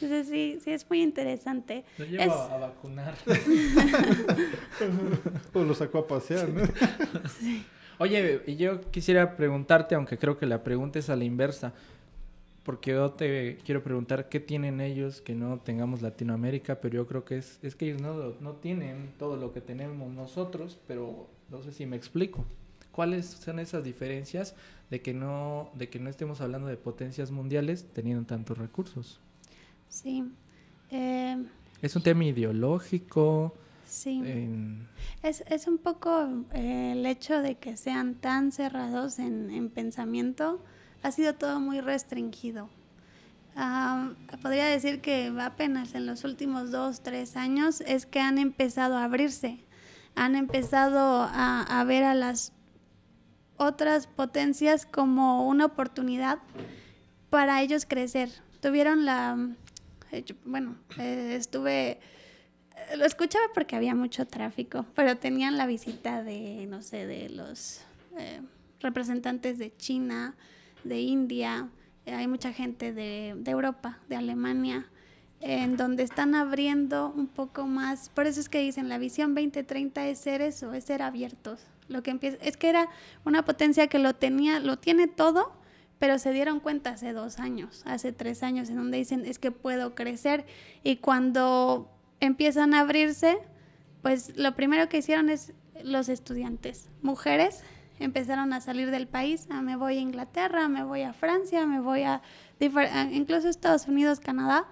Entonces 0.00 0.28
sí, 0.28 0.58
sí 0.62 0.70
es 0.70 0.88
muy 0.88 1.02
interesante. 1.02 1.84
Lo 1.98 2.04
llevo 2.04 2.32
a 2.32 2.58
vacunar. 2.58 3.14
o 5.54 5.64
lo 5.64 5.74
sacó 5.74 5.98
a 5.98 6.06
pasear, 6.06 6.48
¿no? 6.48 6.62
sí. 7.38 7.64
Oye, 7.98 8.42
y 8.46 8.56
yo 8.56 8.80
quisiera 8.90 9.36
preguntarte, 9.36 9.94
aunque 9.94 10.16
creo 10.16 10.38
que 10.38 10.46
la 10.46 10.64
pregunta 10.64 10.98
es 10.98 11.10
a 11.10 11.16
la 11.16 11.24
inversa, 11.24 11.74
porque 12.62 12.92
yo 12.92 13.10
te 13.10 13.58
quiero 13.58 13.82
preguntar 13.82 14.30
qué 14.30 14.40
tienen 14.40 14.80
ellos 14.80 15.20
que 15.20 15.34
no 15.34 15.58
tengamos 15.58 16.00
Latinoamérica, 16.00 16.80
pero 16.80 16.94
yo 16.94 17.06
creo 17.06 17.26
que 17.26 17.36
es, 17.36 17.58
es 17.62 17.74
que 17.74 17.90
ellos 17.90 18.00
no, 18.00 18.32
no 18.40 18.54
tienen 18.54 19.12
todo 19.18 19.36
lo 19.36 19.52
que 19.52 19.60
tenemos 19.60 20.10
nosotros, 20.12 20.78
pero 20.86 21.28
no 21.50 21.62
sé 21.62 21.72
si 21.72 21.84
me 21.84 21.96
explico. 21.96 22.46
¿Cuáles 23.00 23.24
son 23.24 23.60
esas 23.60 23.82
diferencias 23.82 24.54
de 24.90 25.00
que 25.00 25.14
no, 25.14 25.70
de 25.72 25.88
que 25.88 25.98
no 25.98 26.10
estemos 26.10 26.42
hablando 26.42 26.68
de 26.68 26.76
potencias 26.76 27.30
mundiales 27.30 27.86
teniendo 27.94 28.26
tantos 28.26 28.58
recursos? 28.58 29.20
Sí. 29.88 30.22
Eh, 30.90 31.42
es 31.80 31.96
un 31.96 32.02
tema 32.02 32.26
ideológico. 32.26 33.54
Sí. 33.88 34.22
Es, 35.22 35.42
es, 35.48 35.66
un 35.66 35.78
poco 35.78 36.44
eh, 36.52 36.92
el 36.92 37.06
hecho 37.06 37.40
de 37.40 37.54
que 37.54 37.78
sean 37.78 38.16
tan 38.16 38.52
cerrados 38.52 39.18
en, 39.18 39.50
en 39.50 39.70
pensamiento 39.70 40.62
ha 41.02 41.10
sido 41.10 41.34
todo 41.34 41.58
muy 41.58 41.80
restringido. 41.80 42.68
podría 44.42 44.66
decir 44.66 45.00
que 45.00 45.32
apenas 45.40 45.94
en 45.94 46.04
los 46.04 46.22
últimos 46.24 46.70
dos, 46.70 47.00
tres 47.00 47.38
años 47.38 47.80
es 47.86 48.04
que 48.04 48.20
han 48.20 48.36
empezado 48.36 48.98
a 48.98 49.04
abrirse, 49.04 49.64
han 50.16 50.36
empezado 50.36 51.26
a, 51.32 51.82
ver 51.86 52.04
a 52.04 52.12
las 52.12 52.52
otras 53.60 54.06
potencias 54.06 54.86
como 54.86 55.46
una 55.46 55.66
oportunidad 55.66 56.38
para 57.28 57.60
ellos 57.62 57.84
crecer. 57.86 58.30
Tuvieron 58.60 59.04
la, 59.04 59.36
bueno, 60.46 60.76
eh, 60.98 61.36
estuve 61.38 62.00
lo 62.96 63.04
escuchaba 63.04 63.44
porque 63.54 63.76
había 63.76 63.94
mucho 63.94 64.26
tráfico, 64.26 64.86
pero 64.94 65.16
tenían 65.16 65.56
la 65.56 65.66
visita 65.66 66.22
de, 66.22 66.66
no 66.68 66.82
sé, 66.82 67.06
de 67.06 67.28
los 67.28 67.82
eh, 68.18 68.40
representantes 68.80 69.58
de 69.58 69.76
China, 69.76 70.34
de 70.82 71.00
India, 71.00 71.68
eh, 72.06 72.14
hay 72.14 72.26
mucha 72.26 72.52
gente 72.52 72.92
de, 72.92 73.34
de, 73.36 73.50
Europa, 73.50 73.98
de 74.08 74.16
Alemania, 74.16 74.86
en 75.40 75.76
donde 75.76 76.02
están 76.02 76.34
abriendo 76.34 77.12
un 77.14 77.26
poco 77.26 77.66
más, 77.66 78.08
por 78.08 78.26
eso 78.26 78.40
es 78.40 78.48
que 78.48 78.60
dicen, 78.60 78.88
la 78.88 78.98
visión 78.98 79.34
2030 79.34 80.08
es 80.08 80.18
ser 80.18 80.42
eso, 80.42 80.72
es 80.72 80.84
ser 80.84 81.02
abiertos. 81.02 81.60
Lo 81.90 82.04
que 82.04 82.12
empieza, 82.12 82.38
es 82.40 82.56
que 82.56 82.68
era 82.68 82.88
una 83.24 83.44
potencia 83.44 83.88
que 83.88 83.98
lo 83.98 84.14
tenía, 84.14 84.60
lo 84.60 84.78
tiene 84.78 85.08
todo, 85.08 85.52
pero 85.98 86.18
se 86.20 86.30
dieron 86.32 86.60
cuenta 86.60 86.90
hace 86.90 87.12
dos 87.12 87.40
años, 87.40 87.82
hace 87.84 88.12
tres 88.12 88.44
años, 88.44 88.70
en 88.70 88.76
donde 88.76 88.96
dicen, 88.96 89.26
es 89.26 89.40
que 89.40 89.50
puedo 89.50 89.96
crecer, 89.96 90.46
y 90.84 90.96
cuando 90.96 91.90
empiezan 92.20 92.74
a 92.74 92.80
abrirse, 92.80 93.38
pues 94.02 94.36
lo 94.36 94.54
primero 94.54 94.88
que 94.88 94.98
hicieron 94.98 95.28
es 95.28 95.52
los 95.82 96.08
estudiantes, 96.08 96.88
mujeres, 97.02 97.64
empezaron 97.98 98.52
a 98.52 98.60
salir 98.60 98.92
del 98.92 99.08
país, 99.08 99.48
ah, 99.50 99.60
me 99.60 99.74
voy 99.74 99.98
a 99.98 100.00
Inglaterra, 100.00 100.68
me 100.68 100.84
voy 100.84 101.02
a 101.02 101.12
Francia, 101.12 101.66
me 101.66 101.80
voy 101.80 102.02
a, 102.04 102.22
incluso 103.10 103.48
Estados 103.48 103.88
Unidos, 103.88 104.20
Canadá, 104.20 104.66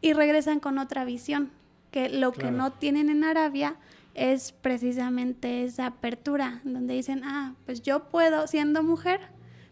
y 0.00 0.12
regresan 0.12 0.60
con 0.60 0.78
otra 0.78 1.04
visión, 1.04 1.50
que 1.90 2.08
lo 2.08 2.32
que 2.32 2.52
no 2.52 2.72
tienen 2.72 3.10
en 3.10 3.24
Arabia 3.24 3.76
es 4.14 4.52
precisamente 4.52 5.64
esa 5.64 5.86
apertura, 5.86 6.60
donde 6.64 6.94
dicen, 6.94 7.22
ah, 7.24 7.54
pues 7.66 7.82
yo 7.82 8.04
puedo, 8.04 8.46
siendo 8.46 8.82
mujer, 8.82 9.20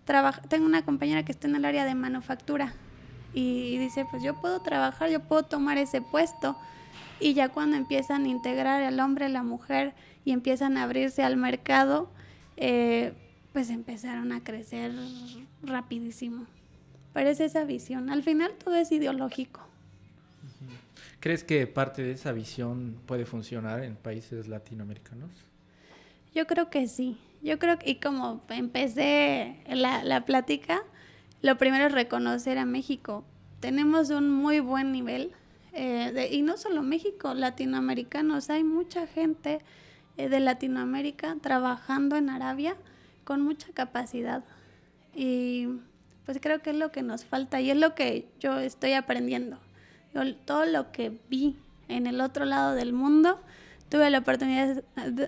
trabajar, 0.05 0.47
tengo 0.49 0.67
una 0.67 0.85
compañera 0.85 1.25
que 1.25 1.33
está 1.33 1.47
en 1.47 1.57
el 1.57 1.65
área 1.65 1.85
de 1.85 1.95
manufactura 1.95 2.75
y 3.35 3.79
dice, 3.79 4.07
pues 4.11 4.23
yo 4.23 4.41
puedo 4.41 4.61
trabajar, 4.61 5.11
yo 5.11 5.21
puedo 5.21 5.45
tomar 5.45 5.79
ese 5.79 6.01
puesto, 6.01 6.57
y 7.21 7.35
ya 7.35 7.51
cuando 7.51 7.77
empiezan 7.77 8.25
a 8.25 8.29
integrar 8.29 8.83
al 8.83 8.99
hombre, 8.99 9.29
la 9.29 9.43
mujer 9.43 9.95
y 10.25 10.33
empiezan 10.33 10.79
a 10.79 10.85
abrirse 10.85 11.23
al 11.23 11.37
mercado, 11.37 12.11
eh, 12.57 13.13
pues 13.53 13.69
empezaron 13.69 14.33
a 14.33 14.43
crecer 14.43 14.93
rapidísimo. 15.63 16.47
Parece 17.13 17.45
esa 17.45 17.65
visión. 17.65 18.09
Al 18.09 18.23
final 18.23 18.53
todo 18.65 18.75
es 18.77 18.91
ideológico. 18.91 19.61
¿Crees 21.21 21.45
que 21.45 21.67
parte 21.67 22.03
de 22.03 22.13
esa 22.13 22.33
visión 22.33 22.99
puede 23.07 23.27
funcionar 23.27 23.85
en 23.85 23.95
países 23.95 24.49
latinoamericanos? 24.49 25.31
Yo 26.35 26.47
creo 26.47 26.71
que 26.71 26.89
sí. 26.89 27.19
Yo 27.43 27.59
creo 27.59 27.79
que, 27.79 27.91
y 27.91 27.95
como 27.97 28.43
empecé 28.49 29.57
la, 29.69 30.03
la 30.03 30.25
plática, 30.25 30.83
lo 31.43 31.59
primero 31.59 31.87
es 31.87 31.93
reconocer 31.93 32.59
a 32.59 32.65
México. 32.65 33.25
Tenemos 33.61 34.11
un 34.11 34.31
muy 34.31 34.61
buen 34.61 34.93
nivel 34.93 35.33
eh, 35.73 36.29
y 36.33 36.43
no 36.43 36.57
solo 36.57 36.83
México, 36.83 37.35
latinoamericanos. 37.35 38.51
Hay 38.51 38.65
mucha 38.65 39.07
gente 39.07 39.61
eh, 40.17 40.29
de 40.29 40.41
Latinoamérica 40.41 41.37
trabajando 41.41 42.17
en 42.17 42.31
Arabia 42.31 42.77
con 43.25 43.43
mucha 43.43 43.73
capacidad. 43.73 44.45
Y 45.15 45.69
pues 46.25 46.39
creo 46.41 46.63
que 46.63 46.71
es 46.71 46.77
lo 46.77 46.93
que 46.93 47.03
nos 47.03 47.25
falta 47.25 47.61
y 47.61 47.71
es 47.71 47.77
lo 47.77 47.95
que 47.95 48.29
yo 48.39 48.59
estoy 48.59 48.93
aprendiendo. 48.93 49.59
Todo 50.45 50.67
lo 50.67 50.93
que 50.93 51.19
vi 51.29 51.57
en 51.89 52.07
el 52.07 52.21
otro 52.21 52.45
lado 52.45 52.75
del 52.75 52.93
mundo, 52.93 53.41
tuve 53.89 54.11
la 54.11 54.19
oportunidad 54.19 54.85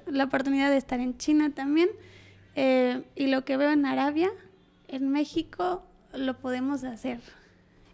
la 0.07 0.25
oportunidad 0.25 0.71
de 0.71 0.77
estar 0.77 1.01
en 1.01 1.17
China 1.19 1.53
también. 1.55 1.89
Eh, 2.55 3.03
y 3.17 3.29
lo 3.29 3.45
que 3.45 3.57
veo 3.57 3.71
en 3.71 3.87
Arabia, 3.87 4.31
en 4.89 5.09
México, 5.09 5.83
lo 6.13 6.39
podemos 6.39 6.85
hacer. 6.85 7.21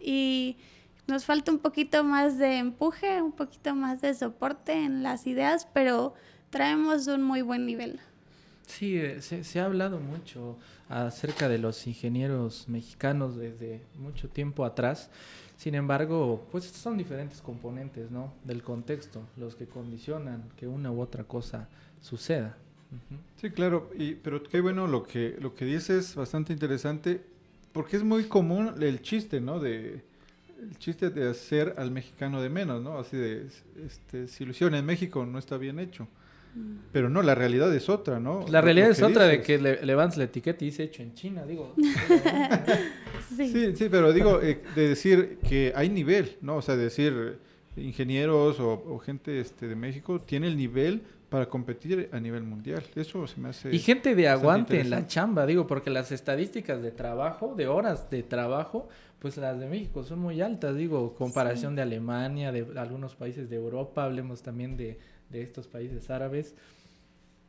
Y 0.01 0.57
nos 1.07 1.25
falta 1.25 1.51
un 1.51 1.59
poquito 1.59 2.03
más 2.03 2.37
de 2.37 2.57
empuje, 2.57 3.21
un 3.21 3.31
poquito 3.31 3.75
más 3.75 4.01
de 4.01 4.13
soporte 4.13 4.73
en 4.73 5.01
las 5.03 5.27
ideas, 5.27 5.67
pero 5.73 6.13
traemos 6.49 7.07
un 7.07 7.23
muy 7.23 7.41
buen 7.41 7.65
nivel. 7.65 7.99
Sí, 8.67 8.97
eh, 8.97 9.21
se, 9.21 9.59
ha 9.59 9.65
hablado 9.65 9.99
mucho 9.99 10.59
acerca 10.89 11.49
de 11.49 11.57
los 11.57 11.87
ingenieros 11.87 12.69
mexicanos 12.69 13.35
desde 13.35 13.81
mucho 13.95 14.29
tiempo 14.29 14.63
atrás. 14.63 15.09
Sin 15.59 15.75
embargo, 15.75 16.47
pues 16.53 16.63
son 16.63 16.97
diferentes 16.97 17.41
componentes, 17.41 18.09
¿no? 18.09 18.31
Del 18.45 18.63
contexto, 18.63 19.23
los 19.35 19.55
que 19.55 19.65
condicionan 19.65 20.45
que 20.55 20.67
una 20.67 20.89
u 20.89 21.01
otra 21.01 21.25
cosa 21.25 21.67
suceda. 21.99 22.55
Sí, 23.35 23.49
claro, 23.49 23.91
y, 23.93 24.15
pero 24.15 24.41
qué 24.41 24.61
bueno 24.61 24.87
lo 24.87 25.03
que, 25.03 25.35
lo 25.41 25.55
que 25.55 25.65
dices, 25.65 26.15
bastante 26.15 26.53
interesante, 26.53 27.21
porque 27.73 27.97
es 27.97 28.05
muy 28.05 28.23
común 28.23 28.73
el 28.81 29.01
chiste, 29.01 29.41
¿no? 29.41 29.59
De, 29.59 30.01
el 30.61 30.77
chiste 30.77 31.09
de 31.09 31.29
hacer 31.29 31.75
al 31.77 31.91
mexicano 31.91 32.41
de 32.41 32.49
menos, 32.49 32.81
¿no? 32.81 32.97
Así 32.97 33.17
de, 33.17 33.49
este, 33.85 34.29
si 34.29 34.45
en 34.45 34.85
México 34.85 35.25
no 35.25 35.37
está 35.39 35.57
bien 35.57 35.77
hecho. 35.79 36.07
Mm. 36.55 36.77
Pero 36.91 37.09
no, 37.09 37.21
la 37.21 37.35
realidad 37.35 37.73
es 37.73 37.89
otra, 37.89 38.19
¿no? 38.19 38.45
La 38.49 38.61
realidad 38.61 38.89
es 38.89 39.01
otra 39.01 39.25
de 39.25 39.41
que 39.41 39.57
le, 39.59 39.85
levantas 39.85 40.17
la 40.17 40.23
etiqueta 40.25 40.63
y 40.63 40.67
dice 40.69 40.83
hecho 40.83 41.03
en 41.03 41.13
China, 41.13 41.45
digo. 41.45 41.75
sí. 43.37 43.75
sí. 43.75 43.87
pero 43.89 44.11
digo, 44.11 44.41
eh, 44.41 44.61
de 44.75 44.89
decir 44.89 45.39
que 45.47 45.71
hay 45.75 45.89
nivel, 45.89 46.37
¿no? 46.41 46.57
O 46.57 46.61
sea, 46.61 46.75
decir 46.75 47.37
ingenieros 47.77 48.59
o, 48.59 48.71
o, 48.73 48.99
gente 48.99 49.39
este, 49.39 49.67
de 49.67 49.75
México 49.75 50.19
tiene 50.21 50.47
el 50.47 50.57
nivel 50.57 51.01
para 51.29 51.47
competir 51.47 52.09
a 52.11 52.19
nivel 52.19 52.43
mundial. 52.43 52.83
Eso 52.95 53.27
se 53.27 53.39
me 53.39 53.49
hace... 53.49 53.73
Y 53.73 53.79
gente 53.79 54.15
de 54.15 54.27
aguante 54.27 54.81
en 54.81 54.89
la 54.89 55.05
chamba, 55.05 55.45
digo, 55.45 55.67
porque 55.67 55.89
las 55.89 56.11
estadísticas 56.11 56.81
de 56.81 56.91
trabajo, 56.91 57.53
de 57.55 57.67
horas 57.67 58.09
de 58.09 58.23
trabajo, 58.23 58.89
pues 59.19 59.37
las 59.37 59.59
de 59.59 59.67
México 59.67 60.03
son 60.03 60.19
muy 60.19 60.41
altas, 60.41 60.75
digo, 60.75 61.13
comparación 61.13 61.75
de 61.75 61.83
Alemania, 61.83 62.51
de 62.51 62.65
algunos 62.79 63.15
países 63.15 63.49
de 63.49 63.57
Europa, 63.57 64.05
hablemos 64.05 64.41
también 64.41 64.75
de, 64.75 64.97
de 65.29 65.41
estos 65.41 65.67
países 65.67 66.09
árabes. 66.09 66.55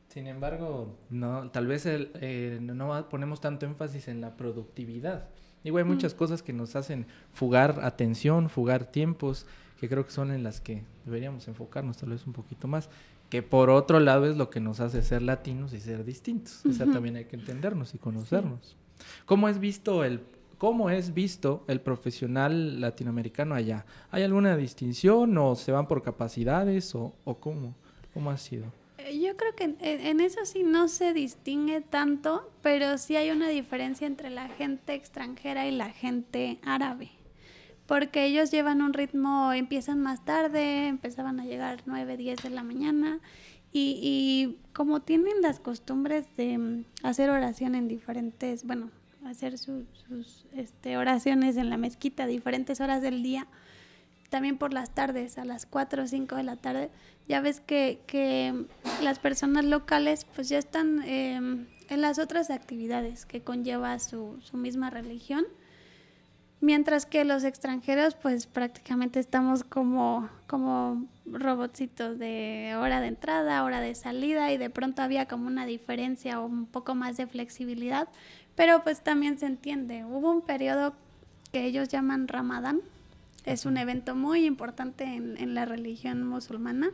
Sin 0.08 0.26
embargo, 0.26 0.96
no, 1.08 1.50
tal 1.50 1.66
vez 1.66 1.86
el, 1.86 2.10
eh, 2.14 2.58
no 2.60 3.08
ponemos 3.08 3.40
tanto 3.40 3.66
énfasis 3.66 4.08
en 4.08 4.20
la 4.20 4.36
productividad. 4.36 5.28
Digo, 5.62 5.78
hay 5.78 5.84
muchas 5.84 6.14
mm. 6.14 6.16
cosas 6.16 6.42
que 6.42 6.52
nos 6.52 6.74
hacen 6.74 7.06
fugar 7.32 7.80
atención, 7.82 8.48
fugar 8.48 8.86
tiempos, 8.86 9.46
que 9.78 9.88
creo 9.88 10.04
que 10.04 10.12
son 10.12 10.30
en 10.30 10.42
las 10.42 10.60
que 10.60 10.82
deberíamos 11.04 11.46
enfocarnos 11.48 11.98
tal 11.98 12.10
vez 12.10 12.26
un 12.26 12.32
poquito 12.32 12.66
más 12.68 12.90
que 13.30 13.42
por 13.42 13.70
otro 13.70 14.00
lado 14.00 14.26
es 14.26 14.36
lo 14.36 14.50
que 14.50 14.60
nos 14.60 14.80
hace 14.80 15.02
ser 15.02 15.22
latinos 15.22 15.72
y 15.72 15.80
ser 15.80 16.04
distintos. 16.04 16.62
O 16.68 16.72
sea, 16.72 16.86
también 16.86 17.16
hay 17.16 17.26
que 17.26 17.36
entendernos 17.36 17.94
y 17.94 17.98
conocernos. 17.98 18.76
¿Cómo 19.24 19.48
es 19.48 19.60
visto 19.60 20.04
el 20.04 20.20
cómo 20.60 20.90
es 20.90 21.14
visto 21.14 21.64
el 21.68 21.80
profesional 21.80 22.82
latinoamericano 22.82 23.54
allá? 23.54 23.86
¿Hay 24.10 24.22
alguna 24.22 24.58
distinción 24.58 25.36
o 25.38 25.56
se 25.56 25.72
van 25.72 25.88
por 25.88 26.02
capacidades 26.02 26.94
o, 26.94 27.14
cómo? 27.40 27.74
¿Cómo 28.12 28.30
ha 28.30 28.36
sido? 28.36 28.66
Eh, 28.98 29.18
yo 29.18 29.34
creo 29.38 29.56
que 29.56 29.74
en, 29.80 30.20
eso 30.20 30.44
sí 30.44 30.62
no 30.62 30.88
se 30.88 31.14
distingue 31.14 31.80
tanto, 31.80 32.52
pero 32.60 32.98
sí 32.98 33.16
hay 33.16 33.30
una 33.30 33.48
diferencia 33.48 34.06
entre 34.06 34.28
la 34.28 34.48
gente 34.48 34.92
extranjera 34.92 35.66
y 35.66 35.70
la 35.72 35.88
gente 35.90 36.60
árabe 36.62 37.10
porque 37.86 38.24
ellos 38.24 38.52
llevan 38.52 38.82
un 38.82 38.92
ritmo, 38.92 39.52
empiezan 39.52 40.00
más 40.00 40.24
tarde, 40.24 40.86
empezaban 40.86 41.40
a 41.40 41.44
llegar 41.44 41.82
9, 41.86 42.16
10 42.16 42.40
de 42.40 42.50
la 42.50 42.62
mañana 42.62 43.18
y, 43.72 43.98
y 44.00 44.58
como 44.72 45.00
tienen 45.00 45.42
las 45.42 45.58
costumbres 45.58 46.26
de 46.36 46.56
mm, 46.56 46.84
hacer 47.02 47.30
oración 47.30 47.74
en 47.74 47.88
diferentes, 47.88 48.64
bueno, 48.64 48.90
hacer 49.26 49.58
sus 49.58 49.84
este, 50.54 50.96
oraciones 50.96 51.56
en 51.56 51.70
la 51.70 51.76
mezquita 51.76 52.24
a 52.24 52.26
diferentes 52.26 52.80
horas 52.80 53.02
del 53.02 53.22
día, 53.22 53.46
también 54.28 54.58
por 54.58 54.72
las 54.72 54.94
tardes, 54.94 55.38
a 55.38 55.44
las 55.44 55.66
4 55.66 56.04
o 56.04 56.06
5 56.06 56.36
de 56.36 56.42
la 56.42 56.56
tarde, 56.56 56.90
ya 57.28 57.40
ves 57.40 57.60
que, 57.60 58.00
que 58.06 58.66
las 59.02 59.18
personas 59.18 59.64
locales 59.64 60.24
pues 60.34 60.48
ya 60.48 60.58
están 60.58 61.02
em, 61.02 61.66
en 61.88 62.00
las 62.00 62.18
otras 62.18 62.50
actividades 62.50 63.26
que 63.26 63.42
conlleva 63.42 63.98
su, 63.98 64.38
su 64.42 64.56
misma 64.56 64.90
religión 64.90 65.44
Mientras 66.62 67.06
que 67.06 67.24
los 67.24 67.44
extranjeros, 67.44 68.16
pues 68.16 68.46
prácticamente 68.46 69.18
estamos 69.18 69.64
como, 69.64 70.28
como 70.46 71.06
robotcitos 71.24 72.18
de 72.18 72.74
hora 72.78 73.00
de 73.00 73.06
entrada, 73.06 73.64
hora 73.64 73.80
de 73.80 73.94
salida, 73.94 74.52
y 74.52 74.58
de 74.58 74.68
pronto 74.68 75.00
había 75.00 75.26
como 75.26 75.46
una 75.46 75.64
diferencia 75.64 76.38
o 76.38 76.44
un 76.44 76.66
poco 76.66 76.94
más 76.94 77.16
de 77.16 77.26
flexibilidad, 77.26 78.08
pero 78.60 78.84
pues 78.84 79.00
también 79.00 79.38
se 79.38 79.46
entiende. 79.46 80.04
Hubo 80.04 80.30
un 80.30 80.42
periodo 80.42 80.92
que 81.50 81.64
ellos 81.64 81.88
llaman 81.88 82.28
Ramadán, 82.28 82.82
es 83.46 83.64
un 83.64 83.78
evento 83.78 84.14
muy 84.14 84.44
importante 84.44 85.04
en, 85.04 85.54
la 85.54 85.64
religión 85.64 86.28
musulmana. 86.28 86.90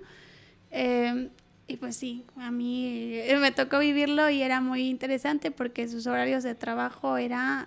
Eh, 0.70 1.28
y 1.66 1.76
pues 1.78 1.96
sí, 1.96 2.24
a 2.36 2.52
mí 2.52 3.18
me 3.40 3.50
tocó 3.50 3.80
vivirlo 3.80 4.30
y 4.30 4.42
era 4.42 4.60
muy 4.60 4.88
interesante 4.88 5.50
porque 5.50 5.88
sus 5.88 6.06
horarios 6.06 6.44
de 6.44 6.54
trabajo 6.54 7.16
era 7.16 7.66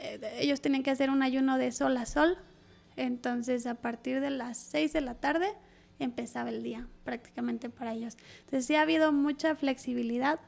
eh, 0.00 0.18
ellos 0.40 0.60
tienen 0.60 0.82
que 0.82 0.90
hacer 0.90 1.08
un 1.08 1.22
ayuno 1.22 1.58
de 1.58 1.70
sol 1.70 1.96
a 1.96 2.06
sol. 2.06 2.38
Entonces, 2.96 3.68
a 3.68 3.76
partir 3.76 4.20
de 4.20 4.30
las 4.30 4.58
6 4.58 4.92
de 4.92 5.00
la 5.00 5.14
tarde 5.14 5.46
empezaba 6.00 6.50
el 6.50 6.64
día 6.64 6.88
prácticamente 7.04 7.70
para 7.70 7.92
ellos. 7.92 8.16
Entonces, 8.40 8.66
sí 8.66 8.74
ha 8.74 8.82
habido 8.82 9.12
mucha 9.12 9.54
flexibilidad, 9.54 10.40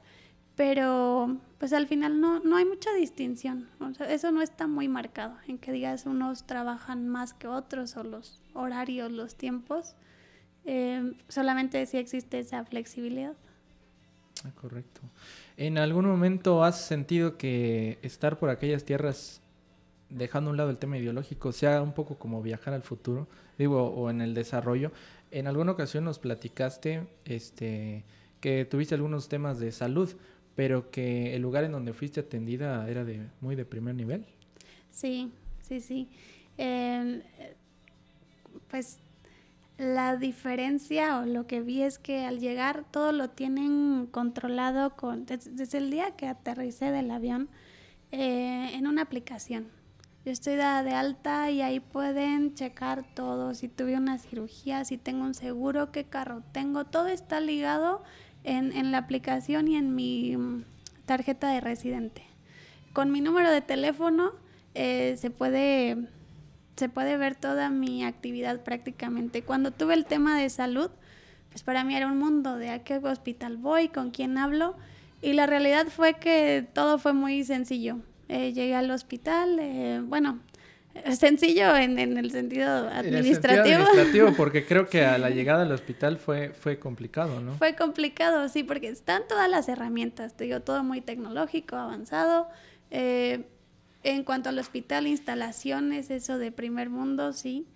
pero 0.57 1.37
pues 1.59 1.73
al 1.73 1.87
final 1.87 2.21
no, 2.21 2.41
no 2.41 2.57
hay 2.57 2.65
mucha 2.65 2.93
distinción. 2.95 3.69
eso 4.09 4.33
no 4.33 4.43
está 4.43 4.67
muy 4.67 4.89
marcado 4.89 5.35
en 5.47 5.59
que 5.59 5.73
digas 5.73 6.07
unos 6.07 6.47
trabajan 6.47 7.09
más 7.09 7.35
que 7.35 7.49
otros 7.49 7.97
o 7.97 8.03
los 8.05 8.41
horarios, 8.55 9.13
los 9.13 9.35
tiempos. 9.35 9.95
Eh, 10.65 11.15
solamente 11.29 11.85
si 11.87 11.99
existe 11.99 12.39
esa 12.39 12.65
flexibilidad. 12.65 13.35
Ah, 14.45 14.53
correcto. 14.55 15.01
¿En 15.57 15.77
algún 15.79 16.07
momento 16.07 16.65
has 16.65 16.81
sentido 16.81 17.37
que 17.37 17.99
estar 18.03 18.39
por 18.39 18.49
aquellas 18.49 18.85
tierras, 18.85 19.43
dejando 20.09 20.49
a 20.49 20.53
un 20.53 20.57
lado 20.57 20.71
el 20.71 20.79
tema 20.79 20.97
ideológico, 20.97 21.53
sea 21.53 21.83
un 21.83 21.93
poco 21.93 22.17
como 22.17 22.43
viajar 22.43 22.73
al 22.73 22.83
futuro, 22.83 23.29
digo, 23.59 23.89
o 23.89 24.09
en 24.09 24.23
el 24.23 24.33
desarrollo? 24.33 24.93
En 25.31 25.47
alguna 25.47 25.73
ocasión 25.73 26.05
nos 26.05 26.19
platicaste 26.19 27.07
este, 27.25 28.05
que 28.41 28.65
tuviste 28.65 28.95
algunos 28.95 29.29
temas 29.29 29.61
de 29.61 29.73
salud, 29.73 30.11
pero 30.61 30.91
que 30.91 31.35
el 31.35 31.41
lugar 31.41 31.65
en 31.65 31.73
donde 31.73 31.95
fuiste 31.95 32.21
atendida 32.21 32.87
era 32.87 33.03
de 33.03 33.27
muy 33.41 33.57
de 33.57 33.65
primer 33.65 33.95
nivel. 33.95 34.27
Sí, 34.91 35.33
sí, 35.63 35.81
sí. 35.81 36.07
Eh, 36.59 37.23
pues 38.69 38.99
la 39.79 40.19
diferencia 40.19 41.19
o 41.21 41.25
lo 41.25 41.47
que 41.47 41.63
vi 41.63 41.81
es 41.81 41.99
que 41.99 42.27
al 42.27 42.41
llegar 42.41 42.85
todo 42.91 43.13
lo 43.13 43.31
tienen 43.31 44.07
controlado 44.11 44.97
con, 44.97 45.25
desde, 45.25 45.79
el 45.79 45.91
día 45.91 46.11
que 46.11 46.27
aterricé 46.27 46.91
del 46.91 47.11
avión 47.11 47.49
eh, 48.13 48.73
en 48.75 48.87
una 48.87 49.01
aplicación. 49.01 49.69
Yo 50.27 50.33
estoy 50.33 50.57
dada 50.57 50.83
de 50.83 50.93
alta 50.93 51.51
y 51.51 51.63
ahí 51.63 51.81
pueden 51.81 52.53
checar 52.53 53.07
todo, 53.15 53.55
si 53.55 53.69
tuve 53.69 53.97
una 53.97 54.19
cirugía, 54.19 54.85
si 54.85 54.99
tengo 54.99 55.25
un 55.25 55.33
seguro, 55.33 55.91
qué 55.91 56.05
carro 56.05 56.43
tengo, 56.53 56.85
todo 56.85 57.07
está 57.07 57.41
ligado 57.41 58.03
en, 58.45 58.73
en 58.73 58.93
la 58.93 58.99
aplicación 58.99 59.69
y 59.69 59.77
en 59.77 59.95
mi 59.95 60.37
mm, 60.37 60.65
tarjeta 61.07 61.49
de 61.49 61.61
residente. 61.61 62.23
Con 62.93 63.13
mi 63.13 63.21
número 63.21 63.51
de 63.51 63.61
teléfono 63.61 64.33
eh, 64.75 65.17
se 65.19 65.31
puede 65.31 65.97
se 66.77 66.89
puede 66.89 67.19
ver 67.19 67.35
toda 67.35 67.69
mi 67.69 68.05
actividad 68.05 68.63
prácticamente. 68.63 69.43
Cuando 69.43 69.71
tuve 69.71 69.93
el 69.93 70.07
tema 70.07 70.39
de 70.39 70.49
salud, 70.49 70.91
pues 71.51 71.63
para 71.63 71.85
mí 71.85 71.95
era 71.95 72.07
un 72.07 72.19
mundo 72.19 72.57
de 72.57 72.71
a 72.71 72.83
qué 72.83 72.97
hospital 72.97 73.59
voy, 73.59 73.89
con 73.89 74.11
quién 74.11 74.39
hablo. 74.39 74.77
Y 75.21 75.35
la 75.35 75.45
realidad 75.47 75.89
fue 75.89 76.15
que 76.15 76.67
todo 76.73 76.99
fue 76.99 77.13
muy 77.13 77.45
sencillo. 77.45 77.99
Eh, 78.29 78.55
llegué 78.55 78.75
al 78.75 78.91
hospital, 78.91 79.59
eh, 79.61 80.01
bueno, 80.03 80.39
sencillo 81.15 81.77
en, 81.77 81.99
el 81.99 82.31
sentido 82.31 82.89
administrativo. 82.89 83.65
En 83.65 83.73
el 83.73 83.83
administrativo, 83.83 84.33
porque 84.37 84.65
creo 84.65 84.89
que 84.89 85.05
a 85.05 85.19
la 85.19 85.31
llegada 85.31 85.63
al 85.63 85.73
hospital 85.73 86.19
fue, 86.19 86.51
fue 86.51 86.79
complicado, 86.79 87.41
¿no? 87.41 87.55
Fue 87.55 87.77
complicado, 87.77 88.49
sí, 88.49 88.65
porque 88.65 88.89
están 88.89 89.23
todas 89.29 89.49
las 89.49 89.69
herramientas, 89.69 90.37
te 90.37 90.45
digo, 90.45 90.61
todo 90.61 90.83
muy 90.83 91.01
tecnológico, 91.01 91.77
avanzado. 91.77 92.49
Eh, 92.91 93.45
en 94.03 94.25
cuanto 94.25 94.49
al 94.49 94.59
hospital, 94.59 95.07
instalaciones, 95.07 96.11
eso 96.11 96.39
de 96.39 96.53
primer 96.53 96.91
mundo, 96.91 97.33
sí. 97.33 97.67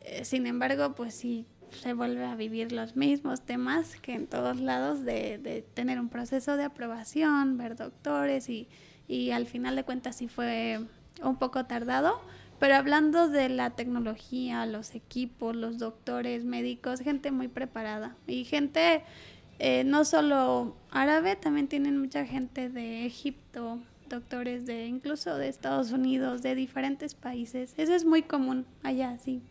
Eh, 0.00 0.24
sin 0.24 0.46
embargo, 0.46 0.94
pues 0.94 1.14
sí, 1.14 1.46
se 1.70 1.94
vuelve 1.94 2.24
a 2.24 2.34
vivir 2.36 2.72
los 2.72 2.96
mismos 2.96 3.40
temas 3.40 3.96
que 3.96 4.14
en 4.14 4.26
todos 4.26 4.60
lados 4.60 5.04
de, 5.04 5.38
de 5.38 5.62
tener 5.62 5.98
un 5.98 6.08
proceso 6.08 6.56
de 6.56 6.64
aprobación, 6.64 7.56
ver 7.56 7.76
doctores 7.76 8.48
y, 8.48 8.68
y 9.08 9.30
al 9.30 9.46
final 9.46 9.74
de 9.76 9.84
cuentas 9.84 10.16
sí 10.16 10.28
fue 10.28 10.80
un 11.22 11.36
poco 11.36 11.64
tardado. 11.66 12.20
Pero 12.58 12.76
hablando 12.76 13.28
de 13.28 13.48
la 13.48 13.70
tecnología, 13.70 14.66
los 14.66 14.94
equipos, 14.94 15.54
los 15.56 15.78
doctores, 15.78 16.44
médicos, 16.44 17.00
gente 17.00 17.30
muy 17.30 17.48
preparada 17.48 18.16
y 18.26 18.44
gente 18.44 19.02
eh, 19.58 19.84
no 19.84 20.04
solo 20.04 20.76
árabe, 20.90 21.36
también 21.36 21.68
tienen 21.68 21.98
mucha 21.98 22.24
gente 22.26 22.68
de 22.68 23.06
Egipto, 23.06 23.78
doctores 24.08 24.66
de 24.66 24.86
incluso 24.86 25.36
de 25.36 25.48
Estados 25.48 25.92
Unidos, 25.92 26.42
de 26.42 26.54
diferentes 26.54 27.14
países. 27.14 27.74
Eso 27.76 27.94
es 27.94 28.04
muy 28.04 28.22
común 28.22 28.66
allá, 28.82 29.18
sí. 29.18 29.42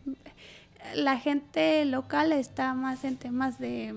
La 0.94 1.18
gente 1.18 1.84
local 1.86 2.32
está 2.32 2.74
más 2.74 3.04
en 3.04 3.16
temas 3.16 3.58
de 3.58 3.94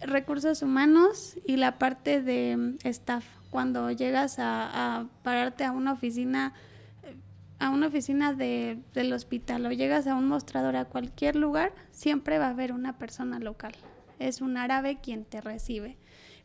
recursos 0.00 0.62
humanos 0.62 1.36
y 1.46 1.56
la 1.56 1.78
parte 1.78 2.22
de 2.22 2.76
staff. 2.84 3.24
Cuando 3.50 3.90
llegas 3.90 4.36
a, 4.38 5.06
pararte 5.22 5.64
a 5.64 5.72
una 5.72 5.92
oficina, 5.92 6.54
a 7.60 7.70
una 7.70 7.86
oficina 7.86 8.34
de, 8.34 8.80
del 8.92 9.12
hospital 9.12 9.64
o 9.66 9.70
llegas 9.70 10.08
a 10.08 10.16
un 10.16 10.26
mostrador 10.26 10.74
a 10.74 10.86
cualquier 10.86 11.36
lugar, 11.36 11.72
siempre 11.92 12.38
va 12.38 12.46
a 12.46 12.50
haber 12.50 12.72
una 12.72 12.98
persona 12.98 13.38
local. 13.38 13.72
Es 14.18 14.40
un 14.40 14.56
árabe 14.56 14.98
quien 15.00 15.24
te 15.24 15.40
recibe 15.40 15.96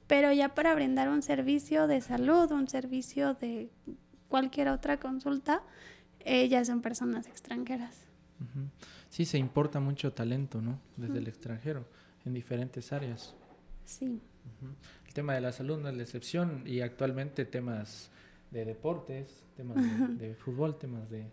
pero 0.07 0.32
ya 0.32 0.53
para 0.53 0.76
brindar 0.76 1.09
un 1.09 1.22
servicio 1.22 1.88
de 1.88 2.01
salud, 2.01 2.51
un 2.51 2.68
servicio 2.68 3.34
de 3.36 3.70
cualquier 4.28 4.70
otra 4.70 4.99
consulta, 4.99 5.63
eh, 6.20 6.47
ya 6.47 6.63
son 6.66 6.82
personas 6.82 7.28
extranjeras. 7.28 8.01
Sí, 9.09 9.26
se 9.26 9.38
importa 9.38 9.80
mucho 9.80 10.13
talento, 10.13 10.61
¿no? 10.61 10.80
Desde 10.97 11.20
el 11.20 11.28
extranjero, 11.28 11.86
en 12.26 12.34
diferentes 12.34 12.91
áreas. 12.91 13.34
Sí. 13.86 14.20
El 15.07 15.13
tema 15.13 15.34
de 15.34 15.41
la 15.41 15.51
salud 15.51 15.80
no 15.80 15.89
es 15.89 15.95
la 15.95 16.03
excepción 16.03 16.63
y 16.66 16.82
actualmente 16.82 17.45
temas 17.45 18.11
de 18.56 18.64
deportes, 18.64 19.43
temas 19.58 19.76
de, 20.18 20.34
fútbol, 20.36 20.78
temas 20.78 21.10
de, 21.10 21.28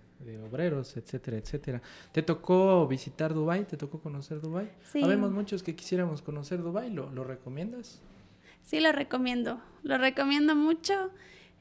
obreros, 0.50 0.96
etcétera, 0.96 1.36
etcétera. 1.36 1.80
¿Te 2.10 2.22
tocó 2.22 2.86
visitar 2.88 3.32
Dubai? 3.32 3.64
¿Te 3.64 3.76
tocó 3.76 4.00
conocer 4.00 4.40
Dubai? 4.40 4.72
Sí. 4.82 5.04
Habemos 5.04 5.30
muchos 5.30 5.62
que 5.62 5.76
quisiéramos 5.76 6.20
conocer 6.20 6.60
Dubai, 6.62 6.90
¿lo, 6.90 7.10
lo 7.12 7.22
recomiendas? 7.22 8.00
Sí, 8.62 8.80
lo 8.80 8.90
recomiendo. 8.90 9.60
Lo 9.84 9.98
recomiendo 9.98 10.56
mucho. 10.56 11.10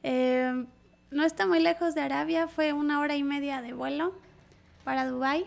Eh, 0.02 0.66
no 1.12 1.24
está 1.24 1.46
muy 1.46 1.60
lejos 1.60 1.94
de 1.94 2.00
Arabia, 2.00 2.48
fue 2.48 2.72
una 2.72 2.98
hora 2.98 3.14
y 3.14 3.22
media 3.22 3.62
de 3.62 3.72
vuelo 3.72 4.14
para 4.82 5.06
Dubai. 5.06 5.46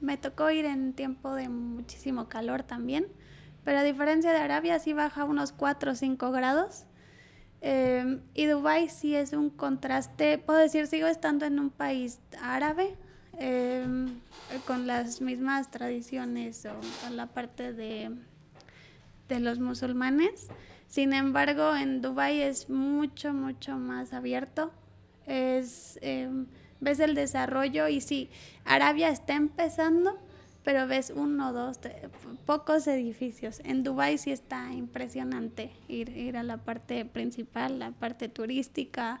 Me 0.00 0.16
tocó 0.16 0.50
ir 0.50 0.64
en 0.64 0.92
tiempo 0.92 1.36
de 1.36 1.48
muchísimo 1.48 2.28
calor 2.28 2.64
también, 2.64 3.06
pero 3.62 3.78
a 3.78 3.84
diferencia 3.84 4.32
de 4.32 4.38
Arabia 4.38 4.80
sí 4.80 4.92
baja 4.92 5.22
unos 5.22 5.52
4 5.52 5.92
o 5.92 5.94
5 5.94 6.32
grados. 6.32 6.86
Eh, 7.62 8.18
y 8.34 8.46
Dubai 8.46 8.88
sí 8.88 9.14
es 9.14 9.32
un 9.32 9.48
contraste, 9.48 10.36
puedo 10.38 10.58
decir, 10.58 10.86
sigo 10.88 11.06
estando 11.06 11.46
en 11.46 11.58
un 11.60 11.70
país 11.70 12.18
árabe, 12.40 12.96
eh, 13.38 13.86
con 14.66 14.86
las 14.86 15.20
mismas 15.20 15.70
tradiciones 15.70 16.66
o 16.66 16.74
con 17.02 17.16
la 17.16 17.26
parte 17.28 17.72
de, 17.72 18.10
de 19.28 19.40
los 19.40 19.60
musulmanes, 19.60 20.48
sin 20.92 21.14
embargo, 21.14 21.74
en 21.74 22.02
Dubai 22.02 22.42
es 22.42 22.68
mucho, 22.68 23.32
mucho 23.32 23.78
más 23.78 24.12
abierto. 24.12 24.72
Es, 25.26 25.98
em, 26.02 26.44
ves 26.80 27.00
el 27.00 27.14
desarrollo 27.14 27.88
y 27.88 28.02
sí, 28.02 28.28
Arabia 28.66 29.08
está 29.08 29.32
empezando, 29.32 30.18
pero 30.64 30.86
ves 30.86 31.12
uno, 31.14 31.52
dos, 31.52 31.78
pocos 32.46 32.86
edificios. 32.86 33.60
En 33.64 33.82
Dubai 33.82 34.18
sí 34.18 34.30
está 34.30 34.72
impresionante 34.72 35.72
ir, 35.88 36.16
ir 36.16 36.36
a 36.36 36.42
la 36.42 36.58
parte 36.58 37.04
principal, 37.04 37.78
la 37.78 37.90
parte 37.90 38.28
turística. 38.28 39.20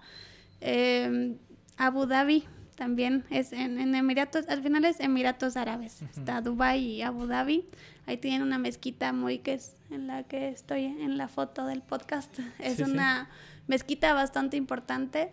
Em, 0.60 1.36
Abu 1.76 2.06
Dhabi 2.06 2.44
también 2.76 3.24
es 3.30 3.52
en, 3.52 3.94
Emiratos, 3.94 4.48
al 4.48 4.62
final 4.62 4.84
es 4.84 5.00
Emiratos 5.00 5.56
Árabes. 5.56 6.02
Está 6.02 6.40
Dubai 6.40 6.80
y 6.80 7.02
Abu 7.02 7.26
Dhabi. 7.26 7.64
Ahí 8.06 8.16
tienen 8.16 8.42
una 8.42 8.58
mezquita 8.58 9.12
muy 9.12 9.38
que 9.38 9.54
es 9.54 9.76
en 9.90 10.06
la 10.06 10.22
que 10.22 10.48
estoy 10.48 10.84
en 10.84 11.18
la 11.18 11.28
foto 11.28 11.66
del 11.66 11.82
podcast. 11.82 12.38
Es 12.58 12.78
una 12.78 13.28
mezquita 13.66 14.14
bastante 14.14 14.56
importante, 14.56 15.32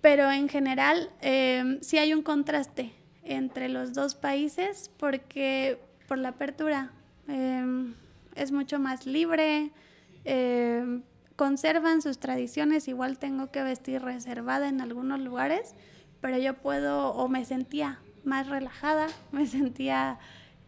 pero 0.00 0.30
en 0.30 0.48
general 0.48 1.10
eh, 1.20 1.78
sí 1.80 1.98
hay 1.98 2.14
un 2.14 2.22
contraste 2.22 2.92
entre 3.26 3.68
los 3.68 3.92
dos 3.92 4.14
países 4.14 4.90
porque 4.96 5.78
por 6.06 6.18
la 6.18 6.30
apertura 6.30 6.92
em, 7.28 7.94
es 8.34 8.52
mucho 8.52 8.78
más 8.78 9.06
libre, 9.06 9.70
em, 10.24 11.02
conservan 11.34 12.00
sus 12.02 12.18
tradiciones, 12.18 12.88
igual 12.88 13.18
tengo 13.18 13.50
que 13.50 13.62
vestir 13.62 14.02
reservada 14.02 14.68
en 14.68 14.80
algunos 14.80 15.20
lugares, 15.20 15.74
pero 16.20 16.38
yo 16.38 16.54
puedo 16.54 17.10
o 17.10 17.28
me 17.28 17.44
sentía 17.44 18.00
más 18.24 18.48
relajada, 18.48 19.08
me 19.32 19.46
sentía 19.46 20.18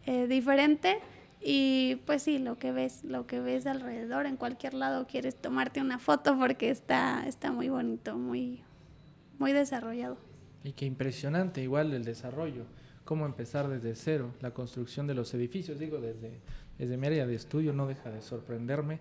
eh, 0.05 0.27
diferente 0.27 0.99
y 1.41 1.95
pues 2.05 2.23
sí, 2.23 2.37
lo 2.37 2.59
que 2.59 2.71
ves, 2.71 3.03
lo 3.03 3.25
que 3.25 3.39
ves 3.39 3.65
alrededor, 3.65 4.25
en 4.25 4.35
cualquier 4.35 4.73
lado 4.73 5.07
quieres 5.07 5.35
tomarte 5.35 5.79
una 5.79 5.97
foto 5.97 6.37
porque 6.37 6.69
está, 6.69 7.23
está 7.25 7.51
muy 7.51 7.69
bonito, 7.69 8.17
muy, 8.17 8.61
muy 9.37 9.53
desarrollado. 9.53 10.28
Y 10.63 10.73
qué 10.73 10.85
impresionante, 10.85 11.61
igual 11.61 11.93
el 11.93 12.03
desarrollo, 12.03 12.65
cómo 13.05 13.25
empezar 13.25 13.67
desde 13.69 13.95
cero, 13.95 14.33
la 14.41 14.51
construcción 14.51 15.07
de 15.07 15.13
los 15.13 15.33
edificios, 15.33 15.79
digo, 15.79 15.99
desde, 15.99 16.41
desde 16.77 16.97
mi 16.97 17.07
área 17.07 17.25
de 17.25 17.35
estudio 17.35 17.73
no 17.73 17.87
deja 17.87 18.09
de 18.09 18.21
sorprenderme, 18.21 18.99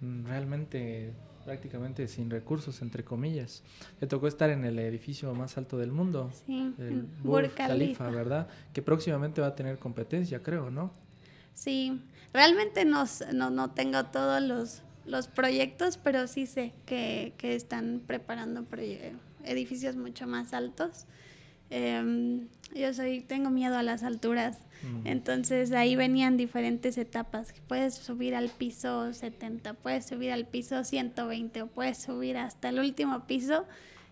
mm, 0.00 0.26
realmente 0.26 1.12
prácticamente 1.44 2.06
sin 2.06 2.30
recursos, 2.30 2.82
entre 2.82 3.02
comillas. 3.02 3.62
Le 4.00 4.06
tocó 4.06 4.28
estar 4.28 4.50
en 4.50 4.64
el 4.64 4.78
edificio 4.78 5.34
más 5.34 5.56
alto 5.58 5.78
del 5.78 5.90
mundo, 5.90 6.30
sí, 6.46 6.74
el 6.78 7.06
Burj 7.22 7.54
Khalifa, 7.54 8.08
¿verdad? 8.10 8.48
Que 8.72 8.82
próximamente 8.82 9.40
va 9.40 9.48
a 9.48 9.56
tener 9.56 9.78
competencia, 9.78 10.42
creo, 10.42 10.70
¿no? 10.70 10.92
Sí, 11.54 12.00
realmente 12.32 12.84
no, 12.84 13.04
no, 13.32 13.70
tengo 13.72 14.04
todos 14.06 14.40
los, 14.40 14.82
los, 15.04 15.26
proyectos, 15.26 15.96
pero 15.96 16.26
sí 16.26 16.46
sé 16.46 16.72
que, 16.86 17.34
que 17.36 17.54
están 17.54 18.02
preparando 18.06 18.64
edificios 19.44 19.96
mucho 19.96 20.26
más 20.26 20.54
altos. 20.54 21.06
Em, 21.70 22.48
yo 22.74 22.92
soy, 22.92 23.20
tengo 23.20 23.50
miedo 23.50 23.76
a 23.76 23.82
las 23.82 24.02
alturas. 24.02 24.58
Entonces 25.04 25.72
ahí 25.72 25.94
venían 25.94 26.38
diferentes 26.38 26.96
etapas. 26.96 27.52
Puedes 27.68 27.94
subir 27.94 28.34
al 28.34 28.48
piso 28.48 29.12
70, 29.12 29.74
puedes 29.74 30.06
subir 30.06 30.32
al 30.32 30.46
piso 30.46 30.84
120 30.84 31.62
o 31.62 31.66
puedes 31.66 31.98
subir 31.98 32.38
hasta 32.38 32.70
el 32.70 32.78
último 32.80 33.26
piso. 33.26 33.66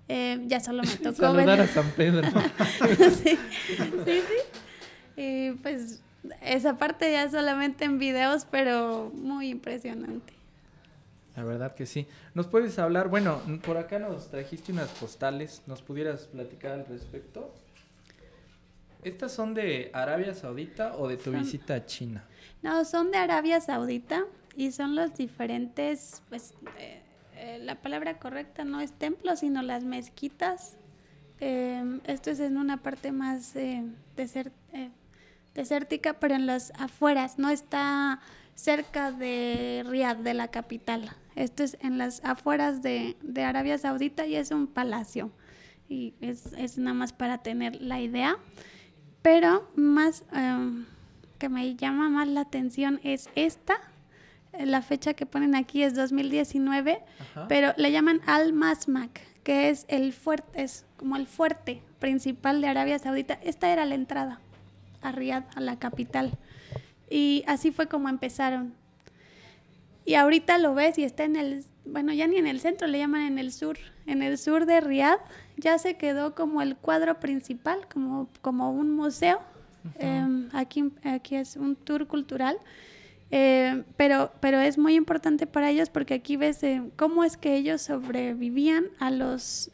Eh, 0.09 0.41
ya 0.47 0.61
solo 0.61 0.83
me 0.83 0.97
tocó 1.03 1.17
Saludar 1.17 1.63
a 1.63 1.67
San 1.67 1.91
Pedro. 1.93 2.29
sí, 2.99 3.39
sí, 3.77 3.79
sí. 4.05 5.17
Y 5.17 5.53
pues 5.53 6.03
esa 6.43 6.77
parte 6.77 7.11
ya 7.13 7.31
solamente 7.31 7.87
en 7.87 7.99
videos, 7.99 8.47
pero 8.51 9.11
muy 9.15 9.49
impresionante. 9.49 10.38
La 11.39 11.45
verdad 11.45 11.73
que 11.77 11.87
sí. 11.87 12.09
¿Nos 12.35 12.49
puedes 12.49 12.81
hablar? 12.81 13.07
Bueno, 13.07 13.41
por 13.65 13.77
acá 13.77 14.01
nos 14.01 14.29
trajiste 14.29 14.73
unas 14.73 14.89
postales. 14.89 15.63
¿Nos 15.69 15.83
pudieras 15.83 16.23
platicar 16.27 16.73
al 16.73 16.87
respecto? 16.87 17.55
¿Estas 19.05 19.31
son 19.31 19.55
de 19.55 19.93
Arabia 19.95 20.35
Saudita 20.35 20.97
o 20.97 21.07
de 21.07 21.17
tu 21.17 21.31
visita 21.31 21.77
a 21.77 21.87
China? 21.87 22.25
No, 22.61 22.85
son 22.85 23.13
de 23.13 23.19
Arabia 23.19 23.61
Saudita 23.61 24.25
y 24.57 24.73
son 24.73 24.97
los 24.97 25.15
diferentes, 25.15 26.25
pues 26.29 26.55
eh, 26.77 27.03
eh, 27.37 27.61
la 27.63 27.77
palabra 27.77 28.19
correcta 28.19 28.65
no 28.65 28.81
es 28.81 28.91
templo, 28.91 29.37
sino 29.37 29.63
las 29.63 29.85
mezquitas. 29.85 30.77
Em, 31.39 32.01
esto 32.03 32.33
es 32.33 32.41
en 32.41 32.57
una 32.57 32.79
parte 32.79 33.13
más 33.13 33.55
eh, 33.55 33.85
desértica, 35.55 36.15
pero 36.15 36.35
en 36.35 36.47
las 36.47 36.73
afueras, 36.81 37.39
no 37.39 37.49
está 37.49 38.19
cerca 38.59 39.13
de 39.13 39.85
Riyadh, 39.87 40.19
de 40.19 40.35
la 40.35 40.49
capital. 40.49 41.09
Esto 41.37 41.63
es 41.63 41.79
en 41.81 41.97
las 41.97 42.25
afueras 42.25 42.83
de, 42.83 43.17
de 43.23 43.45
Arabia 43.45 43.79
Saudita 43.79 44.27
y 44.27 44.35
es 44.35 44.51
un 44.51 44.67
palacio. 44.67 45.31
Y 45.89 46.15
es, 46.21 46.53
es 46.55 46.77
nada 46.77 46.95
más 46.95 47.13
para 47.13 47.39
tener 47.39 47.81
la 47.81 48.01
idea. 48.01 48.37
Pero 49.23 49.71
más 49.77 50.25
em, 50.33 50.87
que 51.39 51.49
me 51.49 51.77
llama 51.77 52.11
más 52.11 52.27
la 52.27 52.41
atención 52.41 52.99
es 53.05 53.31
esta. 53.37 53.77
La 54.59 54.83
fecha 54.83 55.15
que 55.15 55.25
ponen 55.25 55.55
aquí 55.55 55.85
es 55.85 55.95
2019, 55.95 57.01
pero 57.49 57.73
le 57.77 57.93
llaman 57.93 58.21
Al 58.27 58.53
Masmak, 58.53 59.21
que 59.45 59.69
es 59.69 59.85
el 59.89 60.13
fuerte, 60.13 60.65
es 60.65 60.85
como 60.97 61.17
el 61.17 61.29
fuerte 61.29 61.83
principal 62.01 62.61
de 62.61 62.67
Arabia 62.67 62.99
Saudita. 62.99 63.39
Esta 63.45 63.71
era 63.73 63.85
la 63.85 63.95
entrada 63.95 64.41
a 65.01 65.13
Riyadh, 65.13 65.45
a 65.55 65.61
la 65.61 65.79
capital. 65.79 66.37
Y 67.11 67.45
así 67.47 67.71
fue 67.71 67.87
como 67.87 68.09
empezaron. 68.09 68.75
Y 70.05 70.15
ahorita 70.15 70.59
lo 70.59 70.75
ves 70.75 70.99
y 70.99 71.05
está 71.05 71.25
en 71.25 71.37
el, 71.37 71.65
bueno, 71.85 72.13
ya 72.13 72.27
ni 72.27 72.37
en 72.37 72.47
el 72.47 72.61
centro, 72.61 72.89
le 72.89 72.99
llaman 72.99 73.23
en 73.23 73.39
el 73.39 73.53
sur, 73.53 73.77
en 74.07 74.23
el 74.23 74.39
sur 74.39 74.65
de 74.65 74.81
Riyadh, 74.81 75.21
ya 75.59 75.79
se 75.79 75.97
quedó 75.97 76.35
como 76.35 76.63
el 76.63 76.77
cuadro 76.77 77.21
principal, 77.21 77.87
como, 77.93 78.29
como 78.41 78.73
un 78.73 78.91
museo. 78.91 79.41
Em, 79.99 80.49
aquí, 80.53 80.93
aquí 81.05 81.37
es 81.37 81.57
un 81.57 81.77
tour 81.77 82.07
cultural. 82.07 82.59
Eh, 83.31 83.85
pero, 83.99 84.33
pero 84.41 84.59
es 84.61 84.79
muy 84.79 84.95
importante 84.95 85.47
para 85.47 85.69
ellos 85.69 85.91
porque 85.91 86.15
aquí 86.15 86.39
ves 86.39 86.61
cómo 86.97 87.25
es 87.25 87.37
que 87.37 87.57
ellos 87.57 87.83
sobrevivían 87.83 88.87
a 88.99 89.11
los 89.11 89.71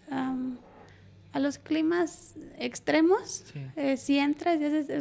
a 1.35 1.41
los 1.41 1.59
climas 1.59 2.37
extremos. 2.61 3.45
Eh, 3.74 3.97
si 3.97 4.18
entras, 4.18 4.57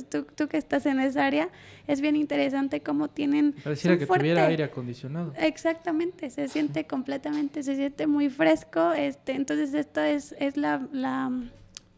tú, 0.09 0.25
tú, 0.35 0.47
que 0.47 0.57
estás 0.57 0.87
en 0.87 0.99
esa 0.99 1.27
área, 1.27 1.49
es 1.85 2.01
bien 2.01 2.15
interesante 2.15 2.81
cómo 2.81 3.07
tienen... 3.07 3.53
Pareciera 3.63 3.99
que 3.99 4.07
tuviera 4.07 4.47
aire 4.47 4.63
acondicionado. 4.63 5.31
Exactamente, 5.37 6.31
se 6.31 6.47
siente 6.47 6.87
completamente, 6.87 7.61
se 7.61 7.75
siente 7.75 8.07
muy 8.07 8.31
fresco. 8.31 8.93
Este, 8.93 9.33
entonces, 9.33 9.75
esta 9.75 10.09
es, 10.09 10.35
es 10.39 10.57
la, 10.57 10.87
la 10.91 11.31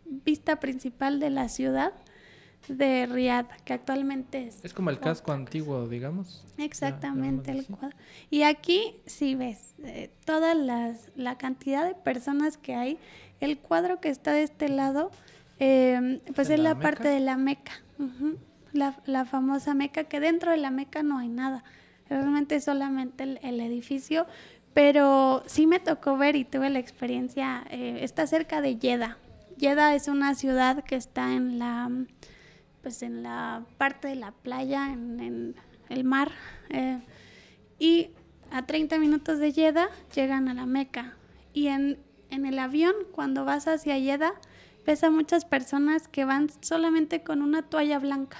vista 0.04 0.60
principal 0.60 1.22
de 1.22 1.30
la 1.30 1.48
ciudad 1.48 1.94
de 2.68 3.06
Riyadh, 3.06 3.48
que 3.64 3.72
actualmente 3.74 4.48
es... 4.48 4.66
Es 4.66 4.74
como 4.74 4.90
el 4.90 5.00
casco 5.00 5.32
antiguo, 5.32 5.88
digamos. 5.88 6.44
Exactamente, 6.58 7.52
el 7.52 7.66
cuadro. 7.68 7.96
Y 8.30 8.42
aquí, 8.42 8.98
si 9.06 9.36
ves, 9.36 9.76
eh, 9.84 10.10
toda 10.26 10.56
la 10.56 11.38
cantidad 11.38 11.88
de 11.88 11.96
personas 11.96 12.58
que 12.58 12.76
hay, 12.76 12.98
el 13.40 13.58
cuadro 13.58 14.00
que 14.00 14.10
está 14.10 14.34
de 14.34 14.44
este 14.44 14.70
lado, 14.70 15.12
eh, 15.60 16.22
pues 16.36 16.50
es 16.50 16.60
la, 16.60 16.80
parte 16.80 17.08
de 17.08 17.20
la 17.20 17.38
Meca, 17.38 17.72
la, 18.74 19.26
famosa 19.26 19.74
Meca, 19.74 20.04
que 20.06 20.20
dentro 20.20 20.52
de 20.52 20.58
la 20.58 20.72
Meca 20.72 21.04
no 21.04 21.18
hay 21.18 21.30
nada, 21.30 21.64
realmente 22.10 22.60
solamente 22.60 23.40
el, 23.42 23.62
edificio, 23.62 24.28
pero 24.74 25.44
sí 25.46 25.68
me 25.68 25.80
tocó 25.80 26.18
ver 26.18 26.36
y 26.36 26.44
tuve 26.44 26.70
la 26.70 26.80
experiencia, 26.80 27.66
eh, 27.70 28.00
está 28.02 28.28
cerca 28.28 28.62
de 28.62 28.78
Jeddah. 28.78 29.18
Jeddah 29.58 29.96
es 29.96 30.10
una 30.10 30.36
ciudad 30.36 30.84
que 30.84 30.96
está 30.96 31.34
en 31.34 31.60
la, 31.60 31.90
pues 32.82 33.02
en 33.02 33.24
la 33.24 33.64
parte 33.78 34.10
de 34.10 34.16
la 34.16 34.32
playa, 34.32 34.92
en, 34.92 35.56
el 35.88 36.04
mar, 36.04 36.32
eh, 36.70 37.00
y 37.80 38.10
a 38.52 38.66
30 38.66 38.98
minutos 39.00 39.40
de 39.40 39.54
Jeddah 39.54 39.90
llegan 40.14 40.50
a 40.50 40.54
la 40.54 40.66
Meca. 40.66 41.14
Y 41.54 41.68
en 41.68 41.98
en 42.36 42.46
el 42.46 42.60
avión, 42.60 42.94
cuando 43.12 43.46
vas 43.46 43.68
hacia 43.68 44.00
Jeddah, 44.00 44.34
ves 44.86 45.04
a 45.04 45.10
muchas 45.10 45.46
personas 45.46 46.08
que 46.08 46.26
van 46.26 46.50
solamente 46.62 47.24
con 47.24 47.42
una 47.42 47.64
toalla 47.64 48.00
blanca. 48.00 48.38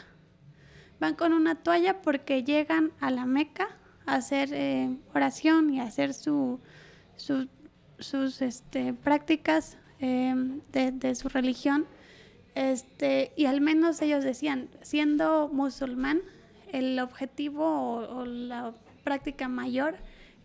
Van 1.00 1.16
con 1.16 1.34
una 1.34 1.56
toalla 1.56 2.02
porque 2.02 2.44
llegan 2.44 2.92
a 3.00 3.12
la 3.12 3.26
Meca 3.26 3.68
a 4.06 4.16
hacer 4.16 4.50
eh, 4.54 4.96
oración 5.14 5.74
y 5.74 5.80
a 5.80 5.84
hacer 5.84 6.14
su, 6.14 6.60
sus 7.18 8.42
este, 8.42 8.94
prácticas 8.94 9.78
em, 10.00 10.62
de, 10.72 11.16
su 11.16 11.30
religión. 11.30 11.86
Este, 12.54 13.34
y 13.36 13.46
al 13.46 13.60
menos 13.60 14.02
ellos 14.02 14.24
decían, 14.24 14.70
siendo 14.82 15.50
musulmán, 15.52 16.22
el 16.72 17.00
objetivo 17.00 17.96
o 17.96 18.26
la 18.26 18.74
práctica 19.04 19.48
mayor 19.48 19.96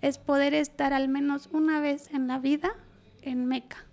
es 0.00 0.18
poder 0.18 0.54
estar 0.54 0.92
al 0.92 1.08
menos 1.08 1.48
una 1.52 1.80
vez 1.80 2.12
en 2.12 2.26
la 2.26 2.38
vida 2.38 2.72
en 3.22 3.46
Meca. 3.46 3.84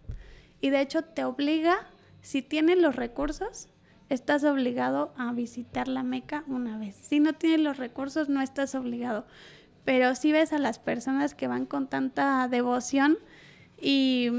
Y 0.61 0.69
de 0.69 0.81
hecho 0.81 1.03
te 1.03 1.23
obliga, 1.23 1.87
si 2.21 2.41
tienes 2.41 2.77
los 2.79 2.95
recursos, 2.95 3.69
estás 4.09 4.43
obligado 4.43 5.13
a 5.17 5.31
visitar 5.33 5.87
la 5.87 6.03
Meca 6.03 6.43
una 6.47 6.77
vez. 6.77 6.95
Si 6.95 7.19
no 7.19 7.33
tienes 7.33 7.61
los 7.61 7.77
recursos, 7.77 8.29
no 8.29 8.41
estás 8.41 8.75
obligado. 8.75 9.25
Pero 9.85 10.15
si 10.15 10.31
ves 10.31 10.51
a 10.53 10.57
las 10.57 10.79
personas 10.79 11.33
que 11.33 11.47
van 11.47 11.65
con 11.65 11.87
tanta 11.87 12.47
devoción 12.47 13.17
y 13.79 14.29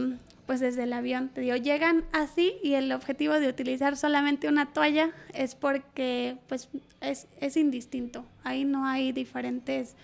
pues 0.47 0.61
desde 0.61 0.85
el 0.85 0.93
avión, 0.95 1.29
te 1.29 1.43
digo, 1.43 1.57
llegan 1.57 2.05
así 2.13 2.55
y 2.63 2.75
el 2.75 2.91
objetivo 2.93 3.35
de 3.35 3.49
utilizar 3.49 3.97
solamente 3.97 4.49
una 4.49 4.73
toalla 4.73 5.11
es 5.35 5.55
porque 5.55 6.39
pues 6.49 6.71
es, 7.01 7.29
es 7.41 7.57
indistinto. 7.57 8.25
Ahí 8.45 8.65
no 8.65 8.87
hay 8.87 9.13
diferentes 9.13 9.95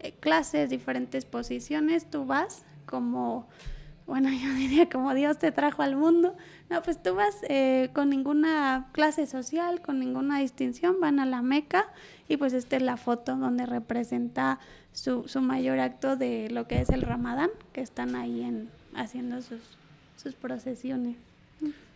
eh, 0.00 0.12
clases, 0.18 0.70
diferentes 0.70 1.24
posiciones. 1.24 2.10
Tú 2.10 2.26
vas 2.26 2.64
como 2.84 3.48
bueno, 4.12 4.28
yo 4.42 4.52
diría 4.52 4.90
como 4.90 5.14
Dios 5.14 5.38
te 5.38 5.52
trajo 5.52 5.80
al 5.80 5.96
mundo. 5.96 6.36
No, 6.68 6.82
pues 6.82 7.02
tú 7.02 7.14
vas 7.14 7.34
eh, 7.48 7.88
con 7.94 8.10
ninguna 8.10 8.88
clase 8.92 9.26
social, 9.26 9.80
con 9.80 9.98
ninguna 9.98 10.38
distinción, 10.40 11.00
van 11.00 11.18
a 11.18 11.24
la 11.24 11.40
Meca 11.40 11.86
y 12.28 12.36
pues 12.36 12.52
esta 12.52 12.76
es 12.76 12.82
la 12.82 12.98
foto 12.98 13.36
donde 13.36 13.64
representa 13.64 14.58
su, 14.92 15.26
su 15.28 15.40
mayor 15.40 15.78
acto 15.78 16.16
de 16.16 16.50
lo 16.50 16.68
que 16.68 16.82
es 16.82 16.90
el 16.90 17.00
Ramadán, 17.00 17.48
que 17.72 17.80
están 17.80 18.14
ahí 18.14 18.42
en, 18.42 18.68
haciendo 18.94 19.40
sus, 19.40 19.60
sus 20.22 20.34
procesiones. 20.34 21.16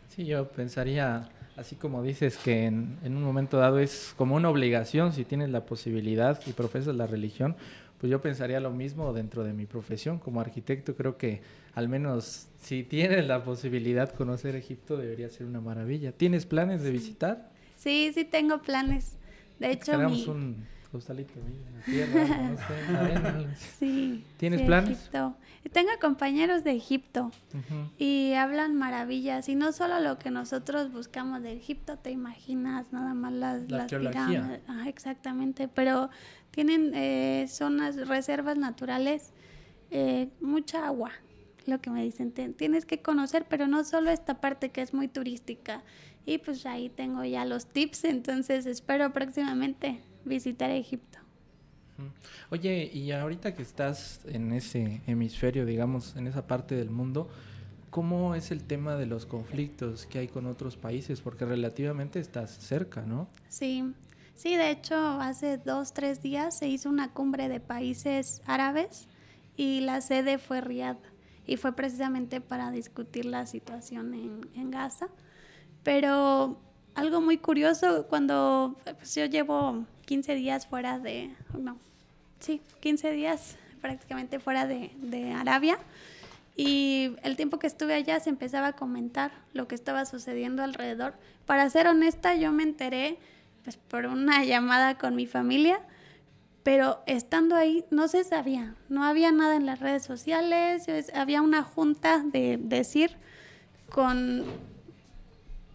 Sí, 0.09 0.25
yo 0.25 0.49
pensaría, 0.49 1.29
así 1.59 1.77
como 1.77 2.03
dices, 2.03 2.39
que 2.39 2.65
en, 2.65 2.97
en 3.05 3.15
un 3.15 3.25
momento 3.25 3.59
dado 3.59 3.79
es 3.79 4.15
como 4.17 4.37
una 4.37 4.49
obligación, 4.49 5.13
si 5.13 5.27
tienes 5.27 5.51
la 5.51 5.67
posibilidad 5.67 6.41
y 6.47 6.53
profesas 6.53 6.97
la 6.97 7.07
religión, 7.07 7.57
pues 7.99 8.11
yo 8.11 8.21
pensaría 8.21 8.61
lo 8.61 8.71
mismo 8.71 9.13
dentro 9.13 9.45
de 9.45 9.53
mi 9.53 9.67
profesión 9.67 10.19
como 10.19 10.41
arquitecto. 10.41 10.95
Creo 10.97 11.17
que 11.17 11.41
al 11.77 11.91
menos 11.91 12.49
si 12.59 12.85
tienes 12.85 13.27
la 13.27 13.45
posibilidad 13.45 14.11
de 14.11 14.17
conocer 14.17 14.57
Egipto 14.57 14.97
debería 14.97 15.29
ser 15.29 15.47
una 15.47 15.61
maravilla. 15.61 16.11
¿Tienes 16.11 16.47
planes 16.47 16.83
de 16.83 16.91
visitar? 16.91 17.51
Sí, 17.77 18.11
sí 18.15 18.25
tengo 18.25 18.63
planes. 18.63 19.19
De 19.59 19.73
hecho, 19.73 19.99
mi... 19.99 20.25
un 20.27 20.67
costalito 20.91 21.35
tierra, 21.85 22.27
no 22.51 22.57
sé, 22.57 23.47
Sí. 23.79 24.25
¿Tienes 24.39 24.63
planes? 24.63 24.99
Egipto. 25.01 25.37
Tengo 25.71 25.91
compañeros 26.01 26.65
de 26.65 26.73
Egipto 26.73 27.31
y 27.99 28.33
hablan 28.33 28.75
maravillas. 28.75 29.47
Y 29.51 29.55
no 29.55 29.73
solo 29.73 30.01
lo 30.01 30.19
que 30.19 30.31
nosotros 30.31 30.91
buscamos 30.91 31.43
de 31.43 31.53
Egipto, 31.53 31.99
te 31.99 32.11
imaginas, 32.11 32.91
nada 32.91 33.13
más 33.13 33.35
las, 33.35 33.71
La 33.71 33.79
las 33.79 33.93
pirámides. 33.93 34.63
exactamente, 34.87 35.69
pero 35.69 36.09
tienen 36.53 36.93
eh, 36.95 37.47
zonas, 37.51 38.09
reservas 38.09 38.57
naturales, 38.57 39.35
eh, 39.91 40.31
mucha 40.41 40.87
agua, 40.87 41.13
lo 41.69 41.81
que 41.81 41.91
me 41.91 42.03
dicen. 42.03 42.33
tienes 42.33 42.85
que 42.87 43.03
conocer, 43.03 43.47
pero 43.49 43.67
no 43.67 43.85
solo 43.85 44.11
esta 44.11 44.41
parte 44.41 44.71
que 44.71 44.83
es 44.83 44.95
muy 44.95 45.09
turística. 45.09 45.83
Y 46.25 46.39
pues 46.39 46.67
ahí 46.67 46.89
tengo 46.89 47.25
ya 47.25 47.45
los 47.45 47.67
tips, 47.67 48.05
entonces 48.05 48.67
espero 48.67 49.13
próximamente 49.13 50.01
visitar 50.25 50.71
Egipto. 50.71 51.21
Oye, 52.51 52.91
y 52.93 53.11
ahorita 53.13 53.55
que 53.55 53.63
estás 53.63 54.21
en 54.27 54.53
ese 54.53 55.01
hemisferio, 55.07 55.65
digamos, 55.65 56.15
en 56.17 56.27
esa 56.27 56.47
parte 56.47 56.75
del 56.75 56.91
mundo, 56.91 57.29
¿cómo 57.91 58.35
es 58.35 58.51
el 58.51 58.65
tema 58.65 58.97
de 58.97 59.07
los 59.07 59.25
conflictos 59.25 60.07
que 60.07 60.19
hay 60.19 60.29
con 60.29 60.47
otros 60.47 60.77
países? 60.77 61.21
Porque 61.21 61.45
relativamente 61.45 62.21
estás 62.21 62.51
cerca, 62.59 63.03
¿no? 63.03 63.29
Sí, 63.49 63.85
sí, 64.35 64.57
de 64.57 64.71
hecho 64.71 64.97
hace 64.97 65.59
dos, 65.59 65.95
tres 65.95 66.21
días 66.23 66.59
se 66.59 66.69
hizo 66.69 66.91
una 66.91 67.13
cumbre 67.13 67.49
de 67.49 67.61
países 67.61 68.43
árabes 68.47 69.09
y 69.57 69.81
la 69.81 70.01
sede 70.01 70.39
fue 70.39 70.61
Riyadh 70.61 70.99
y 71.47 71.57
fue 71.57 71.73
precisamente 71.75 72.41
para 72.41 72.71
discutir 72.71 73.25
la 73.25 73.47
situación 73.47 74.15
en, 74.15 74.49
en 74.55 74.71
Gaza. 74.71 75.09
Pero 75.83 76.59
algo 76.95 77.21
muy 77.21 77.39
curioso, 77.39 78.07
cuando 78.09 78.77
pues, 78.85 79.15
yo 79.15 79.27
llevo 79.27 79.85
15 80.07 80.35
días 80.35 80.67
fuera 80.67 80.99
de, 80.99 81.35
no, 81.59 81.79
sí, 82.41 82.61
15 82.81 83.13
días 83.13 83.57
prácticamente 83.81 84.41
fuera 84.41 84.67
de, 84.67 84.91
de 84.97 85.33
Arabia, 85.33 85.79
y 86.57 87.13
el 87.23 87.37
tiempo 87.37 87.59
que 87.59 87.67
estuve 87.67 87.95
allá 87.95 88.19
se 88.19 88.31
empezaba 88.31 88.69
a 88.69 88.73
comentar 88.73 89.31
lo 89.53 89.69
que 89.69 89.75
estaba 89.75 90.07
sucediendo 90.07 90.63
alrededor. 90.63 91.15
Para 91.45 91.69
ser 91.69 91.87
honesta, 91.87 92.35
yo 92.35 92.51
me 92.51 92.63
enteré 92.63 93.19
pues, 93.63 93.77
por 93.77 94.07
una 94.07 94.43
llamada 94.45 94.97
con 94.97 95.15
mi 95.15 95.27
familia, 95.27 95.81
pero 96.67 97.01
estando 97.07 97.55
ahí 97.55 97.85
no 97.93 98.09
se 98.09 98.25
sabía, 98.25 98.75
no 98.89 99.05
había 99.05 99.31
nada 99.31 99.55
en 99.55 99.67
las 99.67 99.79
redes 99.79 100.03
sociales, 100.03 100.89
había 101.15 101.41
una 101.41 101.63
junta 101.63 102.25
de 102.25 102.59
decir 102.61 103.13
con, 103.89 104.45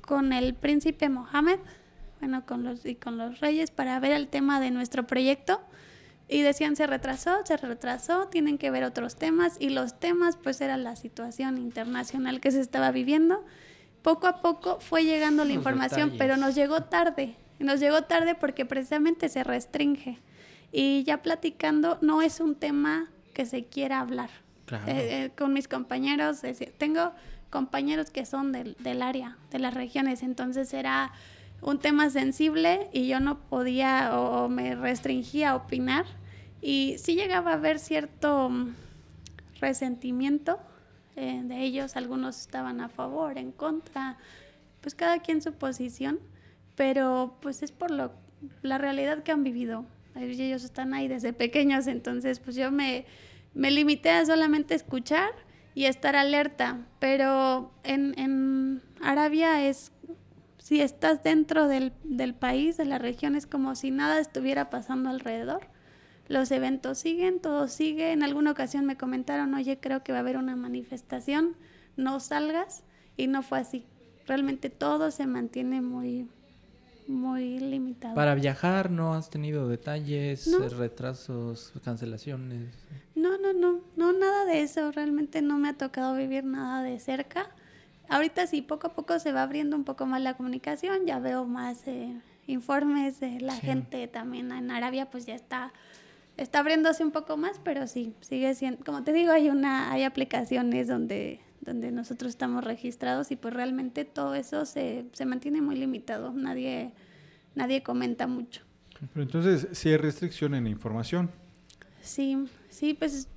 con 0.02 0.34
el 0.34 0.54
príncipe 0.54 1.08
Mohammed, 1.08 1.60
bueno, 2.20 2.46
con 2.46 2.66
los, 2.66 2.86
y 2.86 2.96
con 2.96 3.18
los 3.18 3.39
reyes 3.39 3.72
para 3.72 3.98
ver 4.02 4.12
el 4.12 4.28
tema 4.28 4.60
de 4.60 4.70
nuestro 4.70 5.08
proyecto 5.08 5.62
y 6.28 6.42
decían, 6.42 6.76
se 6.76 6.88
retrasó, 6.88 7.38
se 7.46 7.56
retrasó, 7.56 8.28
tienen 8.28 8.58
que 8.58 8.70
ver 8.70 8.84
otros 8.84 9.16
temas. 9.16 9.56
Y 9.62 9.70
los 9.70 9.98
temas, 9.98 10.36
pues, 10.36 10.60
era 10.60 10.76
la 10.76 10.98
situación 10.98 11.58
internacional 11.58 12.42
que 12.42 12.52
se 12.52 12.60
estaba 12.60 12.92
viviendo. 12.92 13.46
Poco 14.02 14.28
a 14.28 14.42
poco 14.42 14.82
fue 14.82 15.06
llegando 15.06 15.46
la 15.46 15.54
información, 15.54 16.16
pero 16.18 16.36
nos 16.36 16.54
llegó 16.54 16.84
tarde. 16.84 17.38
Nos 17.60 17.80
llegó 17.80 18.02
tarde 18.04 18.36
porque 18.36 18.66
precisamente 18.66 19.30
se 19.30 19.46
restringe. 19.46 20.20
Y 20.72 21.04
ya 21.04 21.22
platicando, 21.22 21.98
no 22.02 22.22
es 22.22 22.40
un 22.40 22.56
tema 22.56 23.10
que 23.34 23.46
se 23.46 23.66
quiera 23.66 24.00
hablar. 24.00 24.30
Claro. 24.66 24.88
Eh, 24.88 25.26
eh, 25.26 25.32
con 25.38 25.54
mis 25.54 25.68
compañeros, 25.68 26.42
tengo 26.78 27.12
compañeros 27.50 28.10
que 28.10 28.26
son 28.26 28.52
del, 28.52 28.76
del 28.80 29.02
área, 29.02 29.38
de 29.52 29.60
las 29.60 29.74
regiones, 29.74 30.24
entonces 30.24 30.74
era 30.74 31.12
un 31.62 31.80
tema 31.80 32.10
sensible 32.10 32.90
y 32.94 33.08
yo 33.08 33.20
no 33.20 33.40
podía 33.40 34.18
o, 34.18 34.46
o 34.46 34.50
me 34.50 34.76
restringía 34.76 35.52
a 35.52 35.56
opinar 35.56 36.06
y 36.62 36.96
sí 36.98 37.16
llegaba 37.16 37.52
a 37.52 37.54
haber 37.56 37.80
cierto 37.80 38.50
mm, 38.50 38.74
resentimiento 39.60 40.60
eh, 41.16 41.42
de 41.44 41.62
ellos, 41.62 41.98
algunos 41.98 42.40
estaban 42.40 42.80
a 42.80 42.88
favor, 42.88 43.38
en 43.38 43.52
contra, 43.52 44.18
pues 44.80 44.96
cada 44.96 45.20
quien 45.20 45.42
su 45.42 45.54
posición, 45.54 46.20
pero 46.76 47.38
pues 47.42 47.64
es 47.64 47.72
por 47.72 47.92
lo, 47.92 48.14
la 48.62 48.78
realidad 48.78 49.24
que 49.24 49.32
han 49.32 49.44
vivido. 49.44 49.86
Ellos 50.16 50.64
están 50.64 50.93
ahí 50.93 51.07
desde 51.07 51.34
pequeños, 51.34 51.88
entonces 51.88 52.39
pues 52.39 52.55
yo 52.55 52.72
me, 52.72 53.05
me 53.53 53.72
limité 53.72 54.09
a 54.12 54.26
solamente 54.26 54.76
escuchar 54.76 55.32
y 55.74 55.86
estar 55.86 56.16
alerta, 56.16 56.86
pero 56.99 57.72
en, 57.84 58.14
en 58.20 58.82
Arabia 59.01 59.66
es, 59.66 59.91
si 60.57 60.82
estás 60.82 61.24
dentro 61.24 61.68
del, 61.68 61.93
del 62.03 62.34
país, 62.34 62.78
de 62.78 62.86
la 62.86 62.97
región, 62.97 63.36
es 63.36 63.47
como 63.47 63.76
si 63.76 63.91
nada 63.91 64.20
estuviera 64.20 64.70
pasando 64.70 65.09
alrededor 65.09 65.72
los 66.32 66.49
eventos 66.51 66.97
siguen, 66.97 67.39
todo 67.39 67.68
sigue. 67.68 68.14
En 68.14 68.24
alguna 68.24 68.51
ocasión 68.51 68.86
me 68.86 68.97
comentaron, 68.97 69.53
oye, 69.53 69.80
creo 69.80 70.01
que 70.01 70.14
va 70.14 70.20
a 70.20 70.22
haber 70.22 70.38
una 70.38 70.55
manifestación, 70.55 71.57
no 71.97 72.20
salgas. 72.20 72.84
Y 73.18 73.28
no 73.28 73.43
fue 73.43 73.59
así. 73.59 73.86
Realmente 74.26 74.70
todo 74.70 75.12
se 75.12 75.28
mantiene 75.28 75.82
muy, 75.82 76.30
muy 77.12 77.59
limitado. 77.59 78.16
Para 78.16 78.36
viajar 78.36 78.89
no 78.89 79.14
has 79.14 79.30
tenido 79.30 79.68
detalles, 79.68 80.47
no. 80.47 80.68
retrasos, 80.70 81.74
cancelaciones. 81.84 82.74
No, 83.16 83.38
no, 83.38 83.53
no, 83.53 83.82
no, 83.95 84.14
nada 84.14 84.45
de 84.45 84.62
eso. 84.62 84.91
Realmente 84.91 85.41
no 85.41 85.57
me 85.57 85.70
ha 85.70 85.74
tocado 85.78 86.16
vivir 86.16 86.43
nada 86.43 86.84
de 86.84 86.99
cerca. 86.99 87.49
Ahorita 88.09 88.47
sí, 88.47 88.62
poco 88.62 88.88
a 88.88 88.93
poco 88.93 89.20
se 89.20 89.32
va 89.32 89.43
abriendo 89.43 89.76
un 89.76 89.84
poco 89.84 90.05
más 90.05 90.22
la 90.22 90.36
comunicación, 90.36 91.05
ya 91.05 91.20
veo 91.20 91.45
más 91.45 91.88
eh, 91.88 92.20
informes 92.47 93.20
de 93.20 93.39
la 93.39 93.55
sí. 93.55 93.62
gente 93.62 94.07
también 94.07 94.51
en 94.51 94.72
Arabia, 94.72 95.09
pues 95.09 95.26
ya 95.26 95.36
está 95.36 95.72
está 96.38 96.59
abriéndose 96.59 97.03
un 97.03 97.12
poco 97.12 97.38
más, 97.38 97.59
pero 97.64 97.88
sí, 97.88 98.16
sigue 98.22 98.53
siendo, 98.55 98.84
como 98.84 99.03
te 99.03 99.14
digo, 99.14 99.32
hay 99.32 99.49
una, 99.49 99.91
hay 99.91 100.03
aplicaciones 100.03 100.88
donde, 100.88 101.39
donde 101.62 101.91
nosotros 101.91 102.30
estamos 102.30 102.64
registrados 102.64 103.32
y 103.32 103.36
pues 103.36 103.53
realmente 103.53 104.05
todo 104.05 104.36
eso 104.36 104.66
se, 104.66 105.05
se 105.14 105.26
mantiene 105.26 105.62
muy 105.62 105.76
limitado, 105.76 106.34
nadie, 106.34 106.91
nadie 107.55 107.84
comenta 107.84 108.28
mucho. 108.28 108.64
Pero 109.14 109.24
entonces, 109.24 109.68
¿sí 109.72 109.89
hay 109.89 109.97
restricción 109.97 110.53
en 110.53 110.66
la 110.66 110.70
información? 110.70 111.32
Sí, 112.01 112.38
sí, 112.70 112.93
pues 112.93 113.28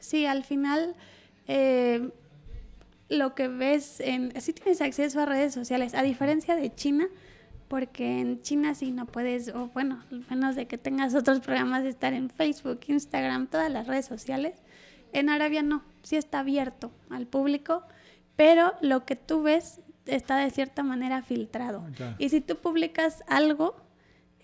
sí, 0.00 0.26
al 0.26 0.44
final 0.44 0.94
eh, 1.46 2.10
lo 3.08 3.34
que 3.34 3.48
ves 3.48 4.00
en, 4.00 4.38
sí 4.40 4.52
tienes 4.52 4.80
acceso 4.80 5.20
a 5.20 5.26
redes 5.26 5.54
sociales, 5.54 5.94
a 5.94 6.02
diferencia 6.02 6.56
de 6.56 6.74
China, 6.74 7.06
porque 7.68 8.20
en 8.20 8.42
China 8.42 8.74
sí 8.74 8.92
no 8.92 9.06
puedes, 9.06 9.48
o 9.48 9.68
bueno, 9.68 10.02
menos 10.30 10.56
de 10.56 10.66
que 10.66 10.78
tengas 10.78 11.14
otros 11.14 11.40
programas 11.40 11.82
de 11.82 11.90
estar 11.90 12.12
en 12.12 12.30
Facebook, 12.30 12.80
Instagram, 12.86 13.46
todas 13.46 13.70
las 13.70 13.86
redes 13.86 14.06
sociales. 14.06 14.54
En 15.12 15.30
Arabia 15.30 15.62
no, 15.62 15.82
sí 16.06 16.14
está 16.14 16.38
abierto 16.38 16.92
al 17.10 17.26
público, 17.26 17.82
pero 18.36 18.74
lo 18.80 19.04
que 19.04 19.16
tú 19.16 19.42
ves 19.42 19.80
está 20.06 20.36
de 20.36 20.50
cierta 20.50 20.84
manera 20.84 21.20
filtrado. 21.22 21.84
Okay. 21.90 22.14
Y 22.18 22.28
si 22.28 22.40
tú 22.40 22.58
publicas 22.58 23.24
algo, 23.26 23.74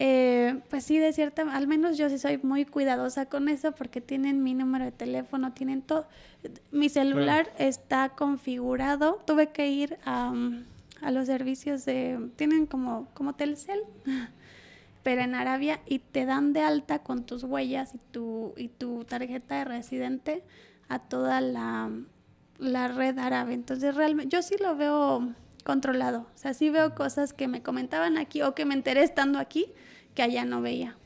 eh, 0.01 0.61
pues 0.71 0.83
sí, 0.83 0.99
de 0.99 1.13
cierta, 1.13 1.43
al 1.43 1.69
menos 1.69 1.97
yo 1.97 2.11
sí 2.11 2.19
soy 2.19 2.39
muy 2.39 2.65
cuidadosa 2.65 3.27
con 3.27 3.49
eso 3.49 3.71
porque 3.71 4.01
tienen 4.01 4.43
mi 4.43 4.55
número 4.55 4.85
de 4.85 4.91
teléfono, 4.91 5.53
tienen 5.53 5.83
todo. 5.83 6.09
Mi 6.73 6.89
celular 6.89 7.45
claro. 7.45 7.59
está 7.59 8.09
configurado, 8.09 9.23
tuve 9.25 9.51
que 9.51 9.69
ir 9.69 9.99
a... 10.05 10.35
A 11.01 11.11
los 11.11 11.27
servicios 11.27 11.85
de, 11.85 12.31
tienen 12.37 12.65
como, 12.67 13.09
como 13.13 13.35
Telcel, 13.35 13.81
pero 15.03 15.23
en 15.23 15.35
Arabia 15.35 15.81
y 15.85 15.99
te 15.99 16.27
dan 16.27 16.53
de 16.53 16.61
alta 16.61 17.01
con 17.01 17.27
tus 17.27 17.43
huellas 17.43 17.93
y 17.93 17.99
tu, 18.13 18.55
y 18.57 18.69
tu 18.69 19.03
tarjeta 19.03 19.57
de 19.57 19.65
residente 19.65 20.45
a 20.93 20.99
toda 20.99 21.41
la, 21.41 21.91
la 22.59 22.89
red 22.89 23.19
árabe. 23.19 23.55
Entonces 23.55 23.95
realmente 23.95 24.35
yo 24.35 24.43
sí 24.43 24.57
lo 24.61 24.77
veo 24.77 25.35
controlado, 25.65 26.27
o 26.35 26.37
sea, 26.39 26.55
sí 26.55 26.71
veo 26.71 26.95
cosas 26.95 27.33
que 27.33 27.47
me 27.47 27.63
comentaban 27.63 28.19
aquí 28.19 28.43
o 28.43 28.55
que 28.55 28.65
me 28.65 28.75
enteré 28.75 29.05
estando 29.05 29.39
aquí 29.39 29.73
que 30.15 30.23
allá 30.23 30.45
no 30.45 30.61
veía. 30.61 30.97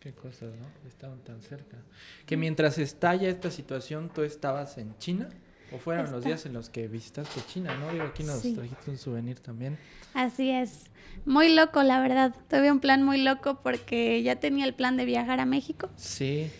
Qué 0.00 0.12
cosas, 0.12 0.54
¿no? 0.54 0.88
Estaban 0.88 1.18
tan 1.20 1.42
cerca. 1.42 1.78
Que 2.26 2.36
mientras 2.36 2.78
estalla 2.78 3.28
esta 3.28 3.50
situación, 3.50 4.10
¿tú 4.14 4.22
estabas 4.22 4.78
en 4.78 4.96
China? 4.98 5.28
¿O 5.72 5.78
fueron 5.78 6.04
Está. 6.04 6.16
los 6.16 6.24
días 6.24 6.46
en 6.46 6.52
los 6.52 6.70
que 6.70 6.86
visitaste 6.86 7.40
China, 7.48 7.76
no? 7.76 7.90
Digo, 7.90 8.04
aquí 8.04 8.22
nos 8.22 8.40
sí. 8.40 8.54
trajiste 8.54 8.90
un 8.90 8.98
souvenir 8.98 9.40
también. 9.40 9.76
Así 10.14 10.50
es. 10.50 10.84
Muy 11.24 11.52
loco, 11.54 11.82
la 11.82 12.00
verdad. 12.00 12.34
Tuve 12.48 12.70
un 12.70 12.78
plan 12.78 13.02
muy 13.02 13.20
loco 13.20 13.60
porque 13.62 14.22
ya 14.22 14.36
tenía 14.36 14.64
el 14.64 14.74
plan 14.74 14.96
de 14.96 15.04
viajar 15.04 15.40
a 15.40 15.44
México. 15.44 15.90
Sí. 15.96 16.50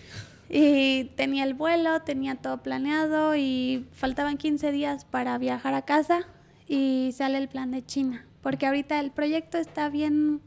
Y 0.48 1.04
tenía 1.16 1.44
el 1.44 1.54
vuelo, 1.54 2.02
tenía 2.02 2.36
todo 2.36 2.62
planeado 2.62 3.34
y 3.34 3.86
faltaban 3.92 4.36
15 4.36 4.70
días 4.72 5.04
para 5.04 5.36
viajar 5.38 5.74
a 5.74 5.82
casa 5.82 6.26
y 6.68 7.10
sale 7.14 7.38
el 7.38 7.48
plan 7.48 7.70
de 7.70 7.84
China. 7.84 8.26
Porque 8.42 8.66
ahorita 8.66 9.00
el 9.00 9.10
proyecto 9.10 9.58
está 9.58 9.88
bien 9.88 10.40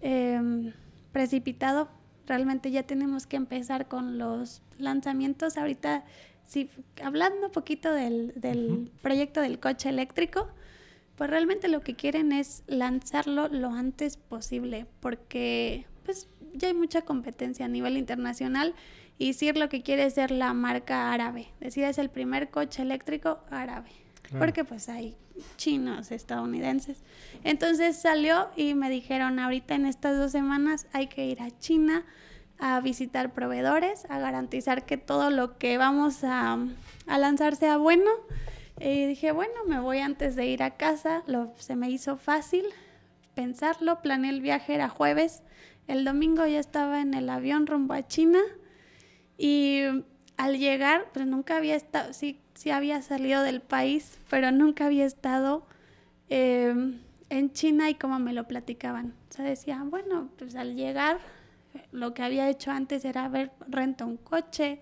eh, 0.00 0.72
precipitado. 1.12 1.88
Realmente 2.26 2.70
ya 2.70 2.84
tenemos 2.84 3.26
que 3.26 3.36
empezar 3.36 3.88
con 3.88 4.18
los 4.18 4.62
lanzamientos. 4.78 5.56
Ahorita 5.56 6.04
sí, 6.46 6.70
hablando 7.02 7.46
un 7.46 7.52
poquito 7.52 7.92
del, 7.92 8.32
del 8.36 8.70
uh 8.70 8.76
-huh. 8.76 8.90
proyecto 9.02 9.40
del 9.40 9.58
coche 9.58 9.88
eléctrico, 9.88 10.48
pues 11.16 11.30
realmente 11.30 11.68
lo 11.68 11.80
que 11.80 11.94
quieren 11.94 12.32
es 12.32 12.62
lanzarlo 12.66 13.48
lo 13.48 13.70
antes 13.70 14.16
posible, 14.16 14.86
porque 15.00 15.86
pues 16.04 16.28
ya 16.54 16.68
hay 16.68 16.74
mucha 16.74 17.02
competencia 17.02 17.66
a 17.66 17.68
nivel 17.68 17.96
internacional 17.96 18.74
y 19.18 19.34
SIR 19.34 19.56
lo 19.56 19.68
que 19.68 19.82
quiere 19.82 20.04
es 20.04 20.14
ser 20.14 20.30
la 20.30 20.52
marca 20.54 21.12
árabe, 21.12 21.48
decir, 21.60 21.84
es 21.84 21.98
el 21.98 22.10
primer 22.10 22.50
coche 22.50 22.82
eléctrico 22.82 23.40
árabe, 23.50 23.90
claro. 24.22 24.38
porque 24.44 24.64
pues 24.64 24.88
hay 24.88 25.16
chinos, 25.56 26.10
estadounidenses. 26.10 27.02
Entonces 27.42 27.96
salió 27.96 28.48
y 28.56 28.74
me 28.74 28.90
dijeron, 28.90 29.38
ahorita 29.38 29.74
en 29.74 29.86
estas 29.86 30.16
dos 30.16 30.32
semanas 30.32 30.86
hay 30.92 31.06
que 31.06 31.26
ir 31.26 31.42
a 31.42 31.56
China, 31.58 32.04
a 32.58 32.80
visitar 32.80 33.32
proveedores, 33.32 34.04
a 34.08 34.18
garantizar 34.18 34.84
que 34.86 34.96
todo 34.96 35.30
lo 35.30 35.58
que 35.58 35.76
vamos 35.78 36.22
a, 36.24 36.58
a 37.06 37.18
lanzar 37.18 37.56
sea 37.56 37.76
bueno. 37.76 38.10
Y 38.80 39.06
dije, 39.06 39.32
bueno, 39.32 39.54
me 39.66 39.78
voy 39.80 39.98
antes 39.98 40.34
de 40.34 40.46
ir 40.46 40.62
a 40.62 40.76
casa, 40.76 41.22
lo, 41.26 41.52
se 41.58 41.76
me 41.76 41.90
hizo 41.90 42.16
fácil 42.16 42.64
pensarlo, 43.34 44.00
planeé 44.02 44.30
el 44.30 44.40
viaje, 44.40 44.74
era 44.74 44.88
jueves, 44.88 45.42
el 45.86 46.04
domingo 46.04 46.46
ya 46.46 46.58
estaba 46.58 47.00
en 47.00 47.14
el 47.14 47.28
avión 47.28 47.66
rumbo 47.66 47.94
a 47.94 48.06
China 48.06 48.40
y 49.36 49.82
al 50.36 50.58
llegar, 50.58 51.06
pues 51.12 51.26
nunca 51.26 51.56
había 51.56 51.76
estado, 51.76 52.12
sí, 52.12 52.40
sí 52.54 52.70
había 52.70 53.02
salido 53.02 53.42
del 53.42 53.60
país, 53.60 54.18
pero 54.30 54.50
nunca 54.52 54.86
había 54.86 55.04
estado 55.04 55.66
em, 56.28 56.98
en 57.30 57.52
China 57.52 57.90
y 57.90 57.94
como 57.94 58.18
me 58.18 58.32
lo 58.32 58.46
platicaban. 58.46 59.14
O 59.30 59.32
sea, 59.32 59.44
decía, 59.44 59.82
bueno, 59.84 60.28
pues 60.38 60.54
al 60.56 60.76
llegar, 60.76 61.18
lo 61.92 62.14
que 62.14 62.22
había 62.22 62.48
hecho 62.48 62.70
antes 62.70 63.04
era 63.04 63.28
ver, 63.28 63.52
rento 63.68 64.06
un 64.06 64.16
coche, 64.16 64.80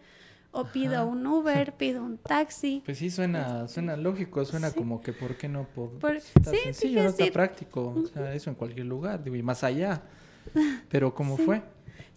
o 0.54 0.66
pido 0.66 1.06
un 1.06 1.26
Uber, 1.26 1.72
pido 1.78 2.04
un 2.04 2.18
taxi. 2.18 2.82
Pues 2.84 2.98
sí, 2.98 3.10
suena, 3.10 3.66
suena 3.68 3.96
lógico, 3.96 4.44
suena 4.44 4.70
como 4.70 5.00
que 5.00 5.12
¿por 5.12 5.36
qué 5.36 5.48
no 5.48 5.64
puedo? 5.64 5.98
Por, 5.98 6.20
sí, 6.20 6.32
sencillo, 6.44 7.04
está 7.06 7.26
práctico, 7.32 7.94
o 7.96 8.06
sea, 8.06 8.34
eso 8.34 8.50
en 8.50 8.56
cualquier 8.56 8.86
lugar, 8.86 9.24
digo, 9.24 9.36
y 9.36 9.42
más 9.42 9.64
allá. 9.64 10.02
Pero 10.90 11.14
¿cómo 11.14 11.36
fue? 11.36 11.62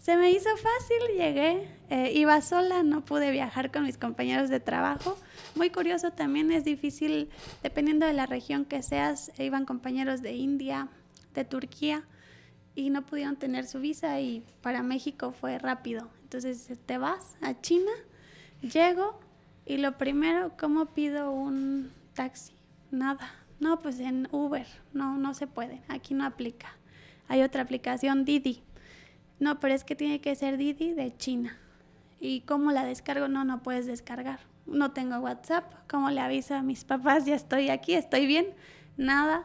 Se 0.06 0.16
me 0.16 0.30
hizo 0.30 0.48
fácil, 0.50 1.16
llegué, 1.16 1.68
eh, 1.90 2.12
iba 2.14 2.40
sola, 2.40 2.84
no 2.84 3.04
pude 3.04 3.32
viajar 3.32 3.72
con 3.72 3.82
mis 3.82 3.98
compañeros 3.98 4.48
de 4.48 4.60
trabajo. 4.60 5.18
Muy 5.56 5.70
curioso 5.70 6.12
también, 6.12 6.52
es 6.52 6.62
difícil, 6.62 7.28
dependiendo 7.64 8.06
de 8.06 8.12
la 8.12 8.24
región 8.26 8.66
que 8.66 8.84
seas, 8.84 9.32
iban 9.36 9.64
compañeros 9.64 10.22
de 10.22 10.34
India, 10.34 10.86
de 11.34 11.44
Turquía, 11.44 12.04
y 12.76 12.90
no 12.90 13.04
pudieron 13.04 13.34
tener 13.34 13.66
su 13.66 13.80
visa 13.80 14.20
y 14.20 14.44
para 14.62 14.84
México 14.84 15.32
fue 15.32 15.58
rápido. 15.58 16.08
Entonces 16.22 16.70
te 16.86 16.98
vas 16.98 17.36
a 17.40 17.60
China 17.60 17.90
Llego 18.62 19.18
y 19.64 19.78
lo 19.78 19.98
primero, 19.98 20.52
¿cómo 20.56 20.86
pido 20.86 21.32
un 21.32 21.90
taxi? 22.14 22.52
Nada. 22.92 23.28
No, 23.58 23.80
pues 23.80 23.98
en 23.98 24.28
Uber. 24.30 24.68
No, 24.92 25.18
no 25.18 25.34
se 25.34 25.48
puede. 25.48 25.82
Aquí 25.88 26.14
no 26.14 26.24
aplica. 26.24 26.68
Hay 27.26 27.42
otra 27.42 27.62
aplicación, 27.62 28.24
Didi. 28.24 28.62
No, 29.38 29.60
pero 29.60 29.74
es 29.74 29.84
que 29.84 29.94
tiene 29.94 30.20
que 30.20 30.34
ser 30.34 30.56
Didi 30.56 30.92
de 30.92 31.16
China. 31.16 31.58
¿Y 32.20 32.40
cómo 32.42 32.72
la 32.72 32.84
descargo? 32.84 33.28
No, 33.28 33.44
no 33.44 33.62
puedes 33.62 33.86
descargar. 33.86 34.40
No 34.66 34.92
tengo 34.92 35.18
WhatsApp. 35.18 35.72
¿Cómo 35.88 36.10
le 36.10 36.20
aviso 36.20 36.54
a 36.54 36.62
mis 36.62 36.84
papás? 36.84 37.26
Ya 37.26 37.34
estoy 37.34 37.68
aquí, 37.68 37.94
estoy 37.94 38.26
bien. 38.26 38.46
Nada. 38.96 39.44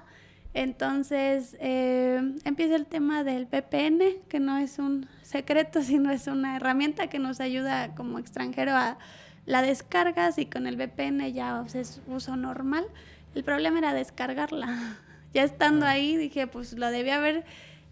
Entonces 0.53 1.55
eh, 1.59 2.19
empieza 2.43 2.75
el 2.75 2.85
tema 2.85 3.23
del 3.23 3.45
VPN, 3.45 4.21
que 4.27 4.39
no 4.39 4.57
es 4.57 4.79
un 4.79 5.07
secreto, 5.21 5.81
sino 5.83 6.11
es 6.11 6.27
una 6.27 6.55
herramienta 6.55 7.07
que 7.07 7.19
nos 7.19 7.39
ayuda 7.39 7.95
como 7.95 8.19
extranjero 8.19 8.75
a 8.75 8.97
la 9.45 9.61
descargas 9.61 10.37
y 10.37 10.45
con 10.45 10.67
el 10.67 10.75
VPN 10.75 11.33
ya 11.33 11.65
es 11.73 12.01
uso 12.07 12.35
normal. 12.35 12.85
El 13.33 13.43
problema 13.43 13.79
era 13.79 13.93
descargarla. 13.93 14.97
Ya 15.33 15.43
estando 15.43 15.85
ahí 15.85 16.17
dije, 16.17 16.45
pues 16.45 16.73
lo 16.73 16.91
debía 16.91 17.15
haber 17.15 17.45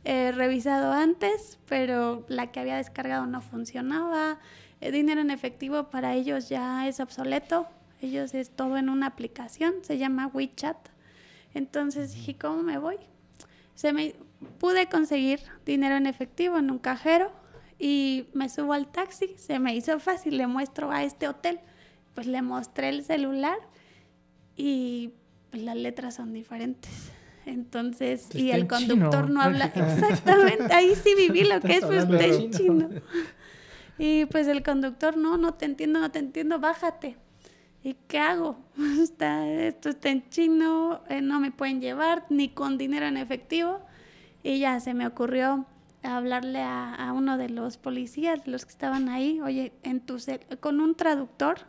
eh, 0.06 0.32
revisado 0.32 0.94
antes, 0.94 1.60
pero 1.68 2.26
la 2.28 2.52
que 2.52 2.60
había 2.60 2.78
descargado 2.78 3.26
no 3.26 3.42
funcionaba. 3.42 4.40
El 4.82 4.94
dinero 4.94 5.22
en 5.22 5.30
efectivo 5.30 5.90
para 5.90 6.14
ellos 6.14 6.50
ya 6.50 6.88
es 6.88 7.00
obsoleto. 7.00 7.68
Ellos 8.02 8.34
es 8.34 8.50
todo 8.50 8.78
en 8.78 8.90
una 8.90 9.08
aplicación, 9.08 9.74
se 9.82 9.98
llama 9.98 10.28
WeChat. 10.28 10.78
Entonces 11.54 12.14
dije, 12.14 12.38
¿cómo 12.38 12.64
me 12.64 12.78
voy? 12.78 12.98
Se 13.76 13.92
me 13.92 14.16
pude 14.58 14.88
conseguir 14.88 15.42
dinero 15.66 15.96
en 15.96 16.08
efectivo 16.08 16.58
en 16.58 16.72
un 16.72 16.80
cajero 16.80 17.32
y 17.78 18.28
me 18.34 18.50
subo 18.50 18.74
al 18.74 18.92
taxi, 18.92 19.36
se 19.38 19.60
me 19.60 19.76
hizo 19.76 20.00
fácil, 20.00 20.38
le 20.38 20.48
muestro 20.48 20.92
a 20.92 21.04
este 21.04 21.28
hotel, 21.28 21.60
pues 22.14 22.28
le 22.28 22.42
mostré 22.42 22.90
el 22.90 23.04
celular 23.04 23.58
y 24.56 25.14
pues, 25.50 25.64
las 25.64 25.76
letras 25.76 26.16
son 26.16 26.34
diferentes. 26.34 27.12
Entonces, 27.50 28.28
y 28.34 28.52
el 28.52 28.68
conductor 28.68 29.30
no 29.30 29.42
habla 29.42 29.66
exactamente, 29.66 30.74
ahí 30.74 30.94
sí 30.96 31.16
viví 31.16 31.44
lo 31.44 31.60
que 31.62 31.78
es 31.78 31.84
en 31.84 32.52
chino. 32.52 32.90
Y 33.98 34.26
pues 34.26 34.48
el 34.48 34.64
conductor, 34.64 35.18
no, 35.18 35.38
no 35.38 35.54
te 35.56 35.66
entiendo, 35.66 36.00
no 36.00 36.10
te 36.10 36.20
entiendo, 36.20 36.60
bájate. 36.60 37.18
¿Y 37.84 37.96
qué 38.08 38.20
hago? 38.20 38.58
Está, 39.02 39.48
esto 39.48 39.90
está 39.90 40.10
en 40.10 40.30
chino, 40.30 41.02
eh, 41.10 41.22
no 41.22 41.40
me 41.40 41.52
pueden 41.52 41.82
llevar 41.82 42.26
ni 42.30 42.50
con 42.50 42.78
dinero 42.78 43.06
en 43.08 43.18
efectivo. 43.18 43.82
Y 44.44 44.60
ya 44.60 44.80
se 44.80 44.94
me 44.94 45.06
ocurrió 45.06 45.66
hablarle 46.04 46.62
a, 46.62 47.12
uno 47.14 47.38
de 47.38 47.50
los 47.50 47.78
policías, 47.78 48.48
los 48.48 48.66
que 48.66 48.72
estaban 48.72 49.10
ahí, 49.10 49.42
oye, 49.42 49.74
en 49.84 50.00
tu 50.00 50.18
con 50.60 50.80
un 50.80 50.96
traductor 50.96 51.60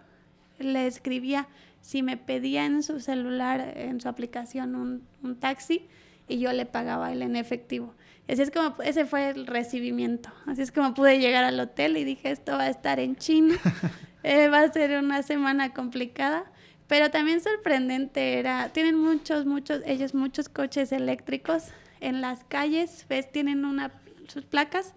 le 0.59 0.87
escribía 0.87 1.49
si 1.81 2.03
me 2.03 2.17
pedía 2.17 2.67
en 2.67 2.83
su 2.83 3.01
celular, 3.01 3.73
en 3.77 4.01
su 4.01 4.09
aplicación, 4.09 4.75
un, 4.75 5.07
un 5.23 5.37
taxi 5.37 5.89
y 6.29 6.39
yo 6.39 6.53
le 6.53 6.67
pagaba 6.67 7.13
él 7.13 7.23
en 7.23 7.37
efectivo. 7.37 7.95
Así 8.29 8.43
es 8.43 8.51
como, 8.51 8.81
ese 8.83 9.07
fue 9.07 9.31
el 9.31 9.47
recibimiento. 9.47 10.31
Así 10.47 10.63
es 10.63 10.71
como 10.71 10.95
pude 10.95 11.19
llegar 11.19 11.45
al 11.45 11.59
hotel 11.59 11.97
y 11.97 12.05
dije, 12.05 12.31
esto 12.31 12.53
va 12.53 12.65
a 12.65 12.71
estar 12.71 13.01
en 13.01 13.17
chino, 13.17 13.55
eh, 14.23 14.49
va 14.49 14.61
a 14.61 14.73
ser 14.73 14.99
una 14.99 15.23
semana 15.23 15.75
complicada. 15.75 16.45
Pero 16.87 17.11
también 17.11 17.41
sorprendente 17.41 18.39
era, 18.39 18.69
tienen 18.71 18.97
muchos, 18.97 19.47
muchos, 19.47 19.81
ellos 19.87 20.15
muchos 20.15 20.49
coches 20.49 20.91
eléctricos 20.91 21.65
en 22.01 22.21
las 22.21 22.43
calles, 22.45 23.07
ves, 23.09 23.31
tienen 23.31 23.65
una, 23.65 23.93
sus 24.27 24.45
placas 24.45 24.95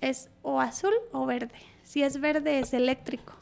es 0.00 0.28
o 0.42 0.60
azul 0.60 0.92
o 1.12 1.26
verde. 1.26 1.54
Si 1.82 2.02
es 2.02 2.20
verde 2.20 2.60
es 2.60 2.74
eléctrico, 2.74 3.34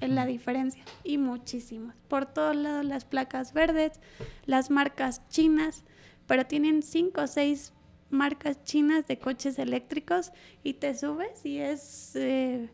es 0.00 0.10
la 0.10 0.26
diferencia. 0.26 0.84
Y 1.04 1.18
muchísimos. 1.18 1.94
Por 2.08 2.26
todos 2.26 2.56
lados 2.56 2.84
las 2.84 3.04
placas 3.04 3.52
verdes, 3.52 4.00
las 4.44 4.70
marcas 4.70 5.26
chinas, 5.28 5.84
pero 6.26 6.46
tienen 6.46 6.82
cinco 6.82 7.22
o 7.22 7.26
seis 7.26 7.72
marcas 8.10 8.62
chinas 8.64 9.06
de 9.06 9.18
coches 9.18 9.58
eléctricos 9.58 10.32
y 10.62 10.74
te 10.74 10.96
subes 10.96 11.44
y 11.44 11.58
es 11.58 12.14
eh, 12.14 12.70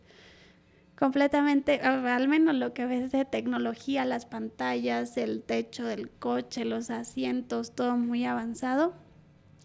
completamente, 0.96 1.80
al 1.80 2.28
menos 2.28 2.54
lo 2.54 2.74
que 2.74 2.86
ves 2.86 3.12
de 3.12 3.24
tecnología, 3.24 4.04
las 4.04 4.26
pantallas, 4.26 5.16
el 5.16 5.42
techo 5.42 5.84
del 5.84 6.10
coche, 6.10 6.64
los 6.64 6.90
asientos, 6.90 7.74
todo 7.74 7.96
muy 7.96 8.24
avanzado. 8.24 8.94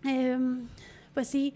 Em, 0.04 0.68
pues 1.14 1.28
sí, 1.28 1.56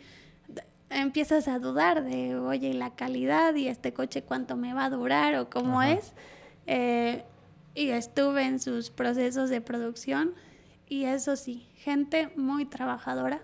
empiezas 0.91 1.47
a 1.47 1.59
dudar 1.59 2.03
de, 2.03 2.35
oye, 2.35 2.73
la 2.73 2.95
calidad 2.95 3.55
y 3.55 3.67
este 3.67 3.93
coche 3.93 4.23
cuánto 4.23 4.55
me 4.55 4.73
va 4.73 4.85
a 4.85 4.89
durar 4.89 5.35
o 5.35 5.49
cómo 5.49 5.81
es. 5.81 6.13
Eh, 6.67 7.23
y 7.73 7.89
estuve 7.89 8.45
en 8.45 8.59
sus 8.59 8.89
procesos 8.89 9.49
de 9.49 9.61
producción 9.61 10.33
y 10.87 11.05
eso 11.05 11.35
sí, 11.35 11.67
gente 11.75 12.31
muy 12.35 12.65
trabajadora. 12.65 13.41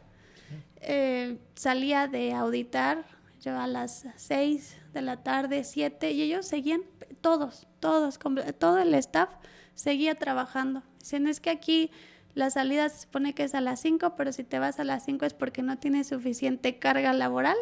Eh, 0.81 1.39
salía 1.55 2.07
de 2.07 2.33
auditar 2.33 3.05
yo 3.41 3.57
a 3.57 3.67
las 3.67 4.05
6 4.15 4.77
de 4.93 5.01
la 5.01 5.23
tarde, 5.23 5.63
7, 5.63 6.11
y 6.11 6.23
ellos 6.23 6.45
seguían, 6.45 6.81
todos, 7.21 7.67
todos, 7.79 8.19
todo 8.59 8.79
el 8.79 8.93
staff 8.95 9.29
seguía 9.75 10.15
trabajando. 10.15 10.83
Dicen, 10.99 11.27
es 11.27 11.39
que 11.39 11.49
aquí 11.49 11.91
la 12.37 12.51
salida 12.51 12.87
se 12.89 13.01
supone 13.01 13.33
que 13.33 13.43
es 13.43 13.55
a 13.55 13.61
las 13.61 13.81
5, 13.81 14.13
pero 14.15 14.31
si 14.31 14.43
te 14.43 14.59
vas 14.59 14.79
a 14.79 14.83
las 14.83 15.03
5 15.05 15.25
es 15.25 15.33
porque 15.33 15.63
no 15.63 15.79
tienes 15.79 16.05
suficiente 16.05 16.77
carga 16.77 17.11
laboral, 17.11 17.57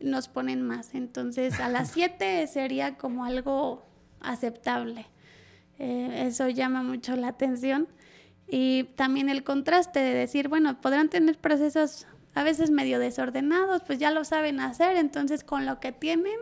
nos 0.00 0.26
ponen 0.26 0.62
más. 0.62 0.96
Entonces 0.96 1.60
a 1.60 1.68
las 1.68 1.90
7 1.92 2.44
sería 2.48 2.96
como 2.96 3.24
algo 3.24 3.86
aceptable. 4.20 5.06
Eh, 5.78 6.24
eso 6.26 6.48
llama 6.48 6.82
mucho 6.82 7.14
la 7.14 7.28
atención. 7.28 7.86
Y 8.48 8.84
también 8.96 9.28
el 9.28 9.44
contraste 9.44 10.00
de 10.00 10.14
decir, 10.14 10.48
bueno, 10.48 10.80
podrán 10.80 11.08
tener 11.08 11.38
procesos 11.38 12.08
a 12.34 12.42
veces 12.42 12.72
medio 12.72 12.98
desordenados, 12.98 13.82
pues 13.86 14.00
ya 14.00 14.10
lo 14.10 14.24
saben 14.24 14.58
hacer, 14.58 14.96
entonces 14.96 15.44
con 15.44 15.66
lo 15.66 15.78
que 15.78 15.92
tienen, 15.92 16.38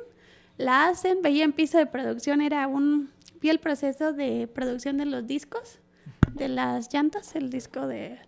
la 0.57 0.89
hacen. 0.89 1.21
Veía 1.21 1.45
en 1.45 1.53
piso 1.53 1.77
de 1.77 1.85
producción, 1.85 2.41
era 2.41 2.67
un, 2.67 3.11
vi 3.43 3.51
el 3.51 3.61
proceso 3.61 4.15
de 4.15 4.47
producción 4.47 4.97
de 4.97 5.05
los 5.05 5.27
discos 5.27 5.81
de 6.35 6.49
las 6.49 6.93
llantas, 6.93 7.35
el 7.35 7.51
disco 7.51 7.87
de 7.87 8.19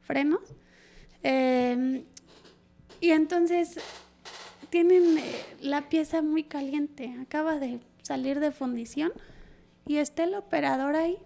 frenos. 0.00 0.40
Em, 1.22 2.04
y 3.00 3.10
entonces 3.10 3.78
tienen 4.70 5.18
eh, 5.18 5.44
la 5.60 5.88
pieza 5.88 6.22
muy 6.22 6.44
caliente, 6.44 7.14
acaba 7.20 7.58
de 7.58 7.80
salir 8.02 8.40
de 8.40 8.52
fundición 8.52 9.12
y 9.86 9.96
está 9.96 10.24
el 10.24 10.34
operador 10.34 10.96
ahí. 10.96 11.18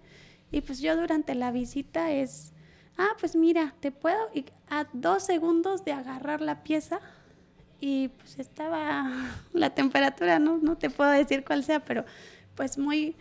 Y 0.51 0.61
pues 0.63 0.81
yo 0.81 0.97
durante 0.97 1.35
la 1.35 1.51
visita 1.51 2.11
es, 2.11 2.53
ah, 2.97 3.11
pues 3.21 3.37
mira, 3.37 3.75
te 3.81 3.91
puedo, 3.91 4.19
y 4.35 4.45
a 4.69 4.87
dos 4.93 5.25
segundos 5.25 5.85
de 5.85 5.93
agarrar 5.93 6.41
la 6.41 6.63
pieza 6.63 7.01
y 7.81 8.09
pues 8.09 8.39
estaba 8.39 9.11
la 9.53 9.71
temperatura, 9.71 10.39
no, 10.39 10.59
no 10.59 10.77
te 10.77 10.91
puedo 10.91 11.11
decir 11.11 11.45
cuál 11.45 11.65
sea, 11.65 11.81
pero 11.81 12.05
pues 12.55 12.79
muy 12.79 13.17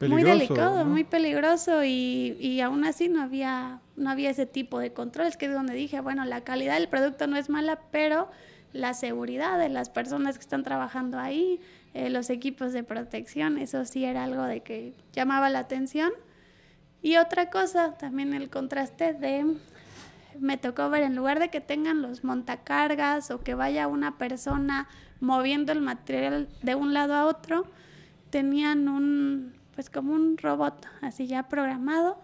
muy 0.00 0.22
delicado, 0.22 0.84
muy 0.84 1.04
peligroso 1.04 1.84
y, 1.84 2.36
y, 2.40 2.60
aún 2.60 2.84
así 2.84 3.08
no 3.08 3.22
había, 3.22 3.80
no 3.96 4.10
había 4.10 4.30
ese 4.30 4.46
tipo 4.46 4.78
de 4.78 4.92
controles, 4.92 5.36
que 5.36 5.46
es 5.46 5.52
donde 5.52 5.74
dije, 5.74 6.00
bueno, 6.00 6.24
la 6.24 6.42
calidad 6.42 6.74
del 6.74 6.88
producto 6.88 7.26
no 7.26 7.36
es 7.36 7.48
mala, 7.48 7.80
pero 7.90 8.28
la 8.72 8.94
seguridad 8.94 9.58
de 9.58 9.68
las 9.68 9.90
personas 9.90 10.36
que 10.36 10.42
están 10.42 10.62
trabajando 10.62 11.18
ahí, 11.18 11.60
eh, 11.94 12.10
los 12.10 12.30
equipos 12.30 12.72
de 12.72 12.84
protección, 12.84 13.58
eso 13.58 13.84
sí 13.84 14.04
era 14.04 14.24
algo 14.24 14.42
de 14.44 14.60
que 14.60 14.94
llamaba 15.12 15.48
la 15.50 15.60
atención. 15.60 16.12
Y 17.02 17.16
otra 17.16 17.50
cosa, 17.50 17.94
también 17.94 18.34
el 18.34 18.50
contraste 18.50 19.14
de, 19.14 19.56
me 20.38 20.58
tocó 20.58 20.90
ver, 20.90 21.02
en 21.02 21.16
lugar 21.16 21.38
de 21.38 21.48
que 21.48 21.60
tengan 21.60 22.02
los 22.02 22.24
montacargas 22.24 23.30
o 23.30 23.40
que 23.40 23.54
vaya 23.54 23.88
una 23.88 24.18
persona 24.18 24.88
moviendo 25.20 25.72
el 25.72 25.80
material 25.80 26.48
de 26.62 26.74
un 26.74 26.92
lado 26.92 27.14
a 27.14 27.26
otro, 27.26 27.66
tenían 28.30 28.88
un 28.88 29.57
pues 29.78 29.90
como 29.90 30.12
un 30.12 30.36
robot 30.38 30.88
así 31.02 31.28
ya 31.28 31.44
programado 31.44 32.18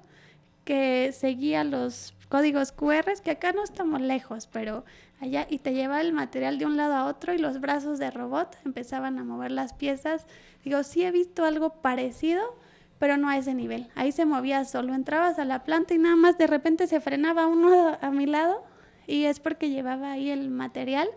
que 0.64 1.12
seguía 1.12 1.62
los 1.62 2.12
códigos 2.28 2.72
QR, 2.72 3.12
que 3.22 3.30
acá 3.30 3.52
no 3.52 3.62
estamos 3.62 4.00
lejos, 4.00 4.48
pero 4.48 4.84
allá 5.20 5.46
y 5.48 5.60
te 5.60 5.72
llevaba 5.72 6.00
el 6.00 6.12
material 6.12 6.58
de 6.58 6.66
un 6.66 6.76
lado 6.76 6.94
a 6.94 7.04
otro 7.06 7.32
y 7.32 7.38
los 7.38 7.60
brazos 7.60 8.00
de 8.00 8.10
robot 8.10 8.58
empezaban 8.64 9.20
a 9.20 9.24
mover 9.24 9.52
las 9.52 9.72
piezas. 9.72 10.26
Digo, 10.64 10.82
sí 10.82 11.04
he 11.04 11.12
visto 11.12 11.44
algo 11.44 11.74
parecido, 11.74 12.42
pero 12.98 13.18
no 13.18 13.28
a 13.28 13.38
ese 13.38 13.54
nivel. 13.54 13.88
Ahí 13.94 14.10
se 14.10 14.24
movía 14.24 14.64
solo, 14.64 14.92
entrabas 14.92 15.38
a 15.38 15.44
la 15.44 15.62
planta 15.62 15.94
y 15.94 15.98
nada 15.98 16.16
más 16.16 16.36
de 16.36 16.48
repente 16.48 16.88
se 16.88 17.00
frenaba 17.00 17.46
uno 17.46 17.96
a 18.00 18.10
mi 18.10 18.26
lado 18.26 18.64
y 19.06 19.26
es 19.26 19.38
porque 19.38 19.70
llevaba 19.70 20.10
ahí 20.10 20.28
el 20.28 20.50
material 20.50 21.08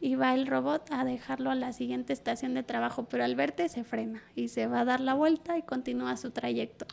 y 0.00 0.14
va 0.14 0.34
el 0.34 0.46
robot 0.46 0.90
a 0.90 1.04
dejarlo 1.04 1.50
a 1.50 1.54
la 1.54 1.74
siguiente 1.74 2.14
estación 2.14 2.54
de 2.54 2.62
trabajo, 2.62 3.04
pero 3.04 3.22
al 3.22 3.36
verte 3.36 3.68
se 3.68 3.84
frena 3.84 4.22
y 4.34 4.48
se 4.48 4.66
va 4.66 4.80
a 4.80 4.84
dar 4.86 5.00
la 5.00 5.12
vuelta 5.12 5.58
y 5.58 5.62
continúa 5.62 6.16
su 6.16 6.30
trayecto. 6.30 6.86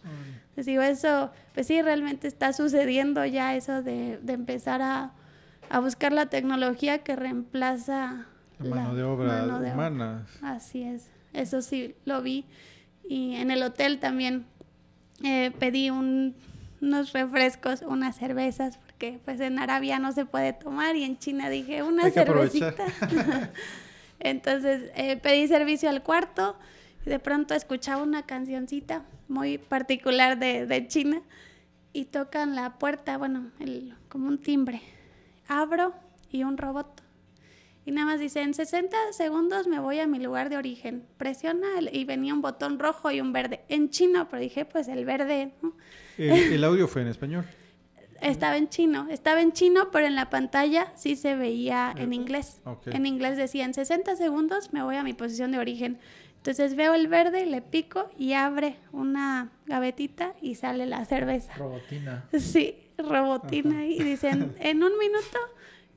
Les 0.58 0.66
digo, 0.66 0.82
eso, 0.82 1.32
pues 1.53 1.68
sí, 1.68 1.82
realmente 1.82 2.28
está 2.28 2.51
sucediendo 2.51 3.26
ya 3.26 3.55
eso 3.55 3.82
de, 3.82 4.20
de 4.22 4.34
empezar 4.34 4.82
a, 4.82 5.14
a, 5.70 5.80
buscar 5.80 6.12
la 6.12 6.26
tecnología 6.26 6.99
que 6.99 7.16
reemplaza 7.16 8.26
la 8.60 8.76
mano 8.76 8.95
de 8.95 9.03
obra 9.03 9.45
humana. 9.45 10.26
Así 10.41 10.84
es, 10.84 11.10
eso 11.32 11.62
sí 11.62 11.95
lo 12.03 12.22
vi. 12.22 12.43
Y 13.08 13.36
en 13.36 13.51
el 13.51 13.64
hotel 13.64 13.99
también 13.99 14.45
eh, 15.24 15.51
pedí 15.58 15.89
un, 15.91 16.36
unos 16.82 17.14
refrescos, 17.14 17.84
unas 17.84 18.18
cervezas, 18.18 18.80
que 18.98 19.20
pues 19.24 19.39
en 19.39 19.60
Arabia 19.60 20.00
no 20.00 20.12
se 20.12 20.26
puede 20.26 20.54
tomar 20.54 20.95
y 20.95 21.04
en 21.04 21.18
China 21.18 21.50
dije 21.50 21.84
una 21.84 22.10
cervecita. 22.10 22.86
Entonces 24.20 24.91
eh, 24.95 25.18
pedí 25.18 25.48
servicio 25.48 25.89
al 25.89 26.04
cuarto 26.04 26.58
y 27.06 27.10
de 27.10 27.20
pronto 27.20 27.54
escuchaba 27.54 28.02
una 28.02 28.26
cancioncita 28.26 29.06
muy 29.28 29.58
particular 29.58 30.39
de, 30.39 30.66
de 30.66 30.88
China 30.88 31.22
y 31.93 32.06
tocan 32.06 32.56
la 32.56 32.78
puerta, 32.78 33.18
bueno, 33.18 33.52
el, 33.60 33.95
como 34.10 34.28
un 34.28 34.39
timbre. 34.39 34.82
Abro 35.48 35.93
y 36.30 36.43
un 36.43 36.58
robot. 36.58 37.04
Y 37.86 37.91
nada 37.91 38.08
más 38.08 38.20
dice, 38.20 38.41
en 38.41 38.54
60 38.54 38.98
segundos 39.14 39.66
me 39.68 39.80
voy 39.80 40.00
a 40.00 40.08
mi 40.08 40.20
lugar 40.20 40.50
de 40.50 40.58
origen. 40.58 41.06
Presiona 41.18 41.68
y 41.91 42.04
venía 42.04 42.34
un 42.34 42.41
botón 42.41 42.80
rojo 42.80 43.12
y 43.12 43.22
un 43.22 43.32
verde. 43.32 43.62
En 43.70 43.89
chino, 43.89 44.28
pero 44.30 44.41
dije, 44.41 44.66
pues 44.66 44.89
el 44.89 45.06
verde. 45.06 45.54
el 46.18 46.64
audio 46.66 46.88
fue 46.88 47.04
en 47.04 47.08
español 47.08 47.45
estaba 48.22 48.57
en 48.57 48.70
chino, 48.70 49.07
estaba 49.09 49.41
en 49.41 49.51
chino, 49.51 49.89
pero 49.91 50.07
en 50.07 50.15
la 50.15 50.30
pantalla 50.30 50.91
sí 50.95 51.15
se 51.15 51.36
veía 51.36 51.93
en 51.97 52.13
inglés. 52.13 52.61
En 52.86 53.05
inglés 53.05 53.38
decía, 53.38 53.65
en 53.65 53.74
60 53.74 54.15
segundos 54.15 54.74
me 54.74 54.84
voy 54.84 54.95
a 54.95 55.03
mi 55.03 55.13
posición 55.13 55.51
de 55.51 55.59
origen. 55.59 55.99
Entonces 56.38 56.76
veo 56.76 56.93
el 56.93 57.07
verde, 57.07 57.45
le 57.45 57.61
pico 57.61 58.09
y 58.18 58.34
abre 58.34 58.78
una 58.91 59.51
gavetita 59.65 60.34
y 60.41 60.55
sale 60.55 60.86
la 60.86 61.03
cerveza. 61.05 61.53
Robotina. 61.55 62.26
Sí, 62.39 62.78
robotina. 62.97 63.86
Y 63.86 64.01
dicen, 64.01 64.55
en 64.59 64.84
un 64.84 64.97
minuto, 64.97 65.39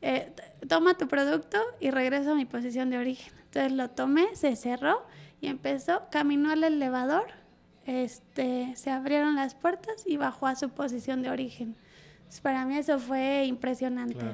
eh, 0.02 0.32
toma 0.66 0.96
tu 0.96 1.06
producto 1.06 1.58
y 1.78 1.90
regreso 1.90 2.32
a 2.32 2.34
mi 2.34 2.46
posición 2.46 2.90
de 2.90 2.98
origen. 2.98 3.32
Entonces 3.44 3.72
lo 3.72 3.90
tomé, 3.90 4.34
se 4.34 4.56
cerró 4.56 5.06
y 5.40 5.48
empezó, 5.48 6.02
caminó 6.10 6.50
al 6.50 6.64
elevador, 6.64 7.28
este, 7.86 8.74
se 8.76 8.90
abrieron 8.90 9.36
las 9.36 9.54
puertas 9.54 10.04
y 10.06 10.16
bajó 10.16 10.46
a 10.46 10.56
su 10.56 10.70
posición 10.70 11.22
de 11.22 11.30
origen. 11.30 11.76
Pues, 12.30 12.40
para 12.40 12.64
mí 12.64 12.76
eso 12.76 13.00
fue 13.00 13.44
impresionante. 13.44 14.24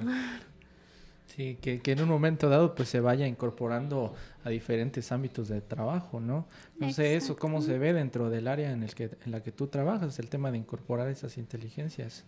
Sí, 1.34 1.56
que, 1.62 1.80
que, 1.80 1.92
en 1.92 2.02
un 2.02 2.10
momento 2.10 2.50
dado 2.50 2.74
pues 2.74 2.90
se 2.90 3.00
vaya 3.00 3.26
incorporando 3.26 4.14
a 4.44 4.50
diferentes 4.50 5.10
ámbitos 5.12 5.48
de 5.48 5.62
trabajo, 5.62 6.20
¿no? 6.20 6.46
No 6.78 6.92
sé 6.92 7.16
eso 7.16 7.36
cómo 7.36 7.62
se 7.62 7.78
ve 7.78 7.94
dentro 7.94 8.28
del 8.28 8.48
área 8.48 8.70
en 8.70 8.82
el 8.82 8.94
que 8.94 9.16
en 9.24 9.32
la 9.32 9.42
que 9.42 9.50
tú 9.50 9.68
trabajas, 9.68 10.18
el 10.18 10.28
tema 10.28 10.50
de 10.50 10.58
incorporar 10.58 11.08
esas 11.08 11.38
inteligencias. 11.38 12.24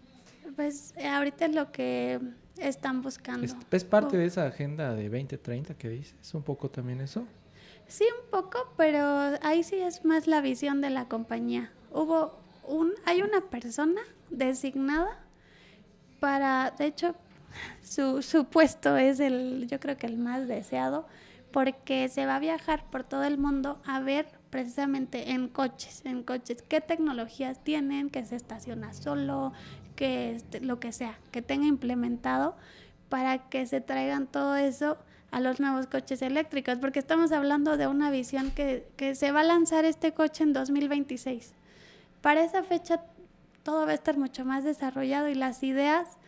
Pues 0.56 0.94
eh, 0.96 1.06
ahorita 1.06 1.44
es 1.44 1.54
lo 1.54 1.70
que 1.70 2.18
están 2.56 3.02
buscando. 3.02 3.46
¿Es, 3.70 3.84
parte 3.84 4.16
de 4.16 4.24
esa 4.24 4.46
agenda 4.46 4.94
de 4.94 5.10
2030 5.10 5.74
que 5.74 5.90
dices? 5.90 6.34
¿Un 6.34 6.42
poco 6.42 6.70
también 6.70 7.02
eso? 7.02 7.26
Sí, 7.88 8.06
un 8.24 8.30
poco, 8.30 8.72
pero 8.78 9.38
ahí 9.42 9.62
sí 9.62 9.76
es 9.76 10.02
más 10.06 10.26
la 10.26 10.40
visión 10.40 10.80
de 10.80 10.88
la 10.88 11.08
compañía. 11.08 11.70
Hubo 11.92 12.38
un, 12.66 12.94
hay 13.04 13.20
una 13.20 13.42
persona 13.42 14.00
designada 14.30 15.28
para, 16.20 16.72
de 16.76 16.86
hecho, 16.86 17.14
su, 17.82 18.22
su 18.22 18.44
puesto 18.44 18.96
es 18.96 19.20
el, 19.20 19.66
yo 19.68 19.80
creo 19.80 19.96
que 19.96 20.06
el 20.06 20.18
más 20.18 20.48
deseado, 20.48 21.06
porque 21.52 22.08
se 22.08 22.26
va 22.26 22.36
a 22.36 22.40
viajar 22.40 22.84
por 22.90 23.04
todo 23.04 23.24
el 23.24 23.38
mundo 23.38 23.80
a 23.86 24.00
ver 24.00 24.26
precisamente 24.50 25.30
en 25.30 25.48
coches, 25.48 26.02
en 26.04 26.22
coches, 26.22 26.62
qué 26.62 26.80
tecnologías 26.80 27.62
tienen, 27.62 28.10
que 28.10 28.24
se 28.24 28.36
estaciona 28.36 28.92
solo, 28.92 29.52
que 29.96 30.36
este, 30.36 30.60
lo 30.60 30.78
que 30.80 30.92
sea, 30.92 31.18
que 31.30 31.42
tenga 31.42 31.66
implementado 31.66 32.56
para 33.08 33.48
que 33.48 33.66
se 33.66 33.80
traigan 33.80 34.26
todo 34.26 34.56
eso 34.56 34.98
a 35.30 35.40
los 35.40 35.60
nuevos 35.60 35.86
coches 35.86 36.22
eléctricos, 36.22 36.78
porque 36.78 36.98
estamos 36.98 37.32
hablando 37.32 37.76
de 37.76 37.86
una 37.86 38.10
visión 38.10 38.50
que, 38.50 38.86
que 38.96 39.14
se 39.14 39.32
va 39.32 39.40
a 39.40 39.44
lanzar 39.44 39.84
este 39.84 40.12
coche 40.12 40.44
en 40.44 40.52
2026. 40.52 41.52
Para 42.22 42.42
esa 42.42 42.62
fecha 42.62 43.02
todo 43.62 43.86
va 43.86 43.92
a 43.92 43.94
estar 43.94 44.16
mucho 44.16 44.44
más 44.44 44.64
desarrollado 44.64 45.28
y 45.28 45.34
las 45.34 45.62
ideas 45.62 46.18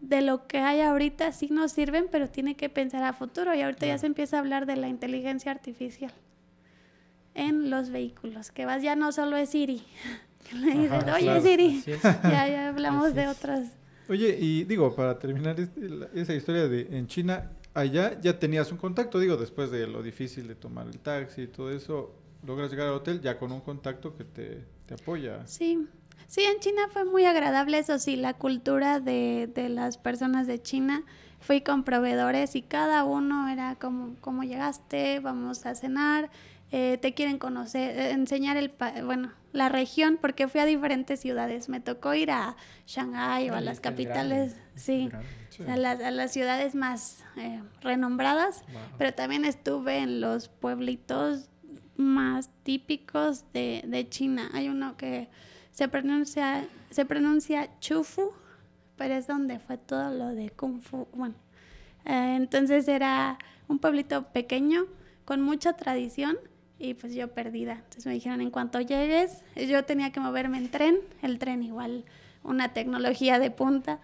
de 0.00 0.22
lo 0.22 0.46
que 0.46 0.58
hay 0.58 0.80
ahorita 0.80 1.32
sí 1.32 1.48
nos 1.50 1.72
sirven, 1.72 2.08
pero 2.10 2.28
tiene 2.28 2.56
que 2.56 2.68
pensar 2.68 3.02
a 3.02 3.12
futuro 3.12 3.54
y 3.54 3.62
ahorita 3.62 3.86
ya 3.86 3.98
se 3.98 4.06
empieza 4.06 4.36
a 4.36 4.40
hablar 4.40 4.66
de 4.66 4.76
la 4.76 4.88
inteligencia 4.88 5.50
artificial 5.52 6.12
en 7.34 7.70
los 7.70 7.90
vehículos, 7.90 8.50
que 8.50 8.66
vas 8.66 8.82
ya 8.82 8.96
no 8.96 9.12
solo 9.12 9.36
es 9.36 9.50
Siri, 9.50 9.82
le 10.54 11.12
oye 11.12 11.40
Siri, 11.40 11.82
ya, 12.24 12.48
ya 12.48 12.68
hablamos 12.68 13.14
de 13.14 13.28
otras. 13.28 13.68
Oye, 14.08 14.36
y 14.40 14.64
digo, 14.64 14.94
para 14.96 15.18
terminar 15.18 15.56
esa 16.14 16.34
historia 16.34 16.66
de 16.66 16.88
en 16.96 17.06
China, 17.06 17.52
allá 17.74 18.20
ya 18.20 18.38
tenías 18.38 18.72
un 18.72 18.78
contacto, 18.78 19.20
digo, 19.20 19.36
después 19.36 19.70
de 19.70 19.86
lo 19.86 20.02
difícil 20.02 20.48
de 20.48 20.56
tomar 20.56 20.88
el 20.88 20.98
taxi 20.98 21.42
y 21.42 21.46
todo 21.46 21.70
eso, 21.70 22.16
logras 22.44 22.70
llegar 22.70 22.88
al 22.88 22.94
hotel 22.94 23.20
ya 23.20 23.38
con 23.38 23.52
un 23.52 23.60
contacto 23.60 24.16
que 24.16 24.24
te, 24.24 24.64
te 24.86 24.94
apoya. 24.94 25.46
Sí, 25.46 25.86
Sí, 26.30 26.42
en 26.42 26.60
China 26.60 26.82
fue 26.92 27.04
muy 27.04 27.24
agradable, 27.24 27.76
eso 27.76 27.98
sí, 27.98 28.14
la 28.14 28.34
cultura 28.34 29.00
de, 29.00 29.50
de 29.52 29.68
las 29.68 29.98
personas 29.98 30.46
de 30.46 30.62
China. 30.62 31.02
Fui 31.40 31.60
con 31.60 31.82
proveedores 31.82 32.54
y 32.54 32.62
cada 32.62 33.02
uno 33.02 33.48
era 33.48 33.74
como, 33.74 34.14
¿cómo 34.20 34.44
llegaste? 34.44 35.18
Vamos 35.18 35.66
a 35.66 35.74
cenar. 35.74 36.30
Eh, 36.70 36.98
te 37.02 37.14
quieren 37.14 37.38
conocer, 37.38 37.98
eh, 37.98 38.10
enseñar 38.12 38.56
el, 38.56 38.72
bueno, 39.04 39.32
la 39.52 39.68
región, 39.68 40.18
porque 40.20 40.46
fui 40.46 40.60
a 40.60 40.66
diferentes 40.66 41.18
ciudades. 41.18 41.68
Me 41.68 41.80
tocó 41.80 42.14
ir 42.14 42.30
a 42.30 42.54
Shanghái 42.86 43.50
o 43.50 43.56
a 43.56 43.60
las 43.60 43.80
capitales, 43.80 44.54
sí, 44.76 45.10
A, 45.66 45.76
las, 45.76 46.00
a, 46.00 46.12
las, 46.12 46.30
ciudades 46.30 46.76
más 46.76 47.24
eh, 47.38 47.60
renombradas, 47.80 48.62
pero 48.98 49.12
también 49.12 49.44
estuve 49.44 49.98
en 49.98 50.20
los 50.20 50.46
pueblitos 50.46 51.50
más 51.96 52.50
típicos 52.62 53.46
de, 53.52 53.82
de 53.84 54.08
China. 54.08 54.48
Hay 54.54 54.68
uno 54.68 54.96
que 54.96 55.28
se 55.80 55.88
pronuncia, 55.88 56.68
se 56.90 57.06
pronuncia 57.06 57.70
Chufu, 57.80 58.32
pero 58.98 59.14
es 59.14 59.26
donde 59.26 59.58
fue 59.58 59.78
todo 59.78 60.12
lo 60.12 60.26
de 60.26 60.50
Kung 60.50 60.82
Fu. 60.82 61.08
Bueno, 61.14 61.36
eh, 62.04 62.34
entonces 62.36 62.86
era 62.86 63.38
un 63.66 63.78
pueblito 63.78 64.30
pequeño 64.30 64.84
con 65.24 65.40
mucha 65.40 65.72
tradición 65.78 66.36
y 66.78 66.92
pues 66.92 67.14
yo 67.14 67.28
perdida. 67.28 67.76
Entonces 67.76 68.04
me 68.04 68.12
dijeron, 68.12 68.42
en 68.42 68.50
cuanto 68.50 68.78
llegues, 68.82 69.42
yo 69.56 69.82
tenía 69.86 70.12
que 70.12 70.20
moverme 70.20 70.58
en 70.58 70.70
tren, 70.70 70.98
el 71.22 71.38
tren 71.38 71.62
igual, 71.62 72.04
una 72.42 72.74
tecnología 72.74 73.38
de 73.38 73.50
punta. 73.50 74.00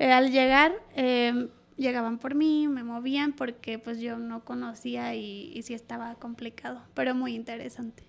Eh, 0.00 0.10
al 0.10 0.32
llegar, 0.32 0.72
em, 0.96 1.48
llegaban 1.76 2.18
por 2.18 2.34
mí, 2.34 2.66
me 2.66 2.82
movían 2.82 3.34
porque 3.34 3.78
pues 3.78 4.00
yo 4.00 4.18
no 4.18 4.44
conocía 4.44 5.14
y, 5.14 5.52
y 5.54 5.62
sí 5.62 5.74
estaba 5.74 6.16
complicado, 6.16 6.82
pero 6.94 7.14
muy 7.14 7.36
interesante. 7.36 8.02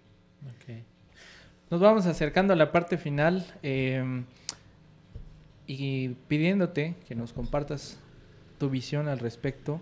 Okay. 0.55 0.85
Nos 1.71 1.79
vamos 1.79 2.05
acercando 2.05 2.51
a 2.51 2.57
la 2.57 2.73
parte 2.73 2.97
final 2.97 3.45
em, 3.63 4.25
y 5.65 6.09
pidiéndote 6.27 6.95
que 7.07 7.15
nos 7.15 7.31
compartas 7.31 7.97
tu 8.57 8.69
visión 8.69 9.07
al 9.07 9.19
respecto. 9.19 9.79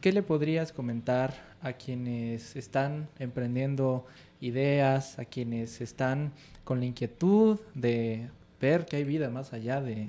¿Qué 0.00 0.10
le 0.10 0.24
podrías 0.24 0.72
comentar 0.72 1.32
a 1.62 1.74
quienes 1.74 2.56
están 2.56 3.08
emprendiendo 3.20 4.04
ideas, 4.40 5.20
a 5.20 5.24
quienes 5.24 5.80
están 5.80 6.32
con 6.64 6.80
la 6.80 6.86
inquietud 6.86 7.60
de 7.74 8.28
ver 8.60 8.84
que 8.86 8.96
hay 8.96 9.04
vida 9.04 9.30
más 9.30 9.52
allá 9.52 9.80
de, 9.80 10.08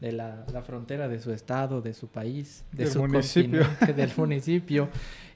de 0.00 0.12
la, 0.12 0.44
frontera 0.64 1.08
de 1.08 1.20
su 1.20 1.32
estado, 1.32 1.80
de 1.82 1.92
su 1.92 2.08
país, 2.08 2.64
de 2.72 2.84
del 2.84 2.92
su 2.92 3.00
municipio. 3.00 3.66
del 3.94 4.12
municipio, 4.16 4.88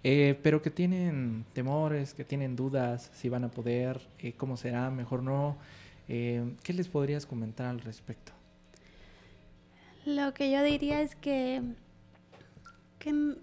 eh, 0.04 0.38
pero 0.42 0.62
que 0.62 0.70
tienen 0.70 1.44
temores, 1.52 2.14
que 2.14 2.24
tienen 2.24 2.54
dudas, 2.54 3.10
si 3.12 3.28
van 3.28 3.44
a 3.44 3.50
poder, 3.50 4.00
eh, 4.20 4.34
cómo 4.36 4.56
será, 4.56 4.90
mejor 4.90 5.22
no. 5.22 5.56
Eh, 6.08 6.54
¿Qué 6.62 6.72
les 6.72 6.88
podrías 6.88 7.26
comentar 7.26 7.66
al 7.66 7.80
respecto? 7.80 8.32
Lo 10.04 10.34
que 10.34 10.50
yo 10.50 10.62
diría 10.62 11.00
es 11.00 11.14
que, 11.14 11.62
que, 12.98 13.36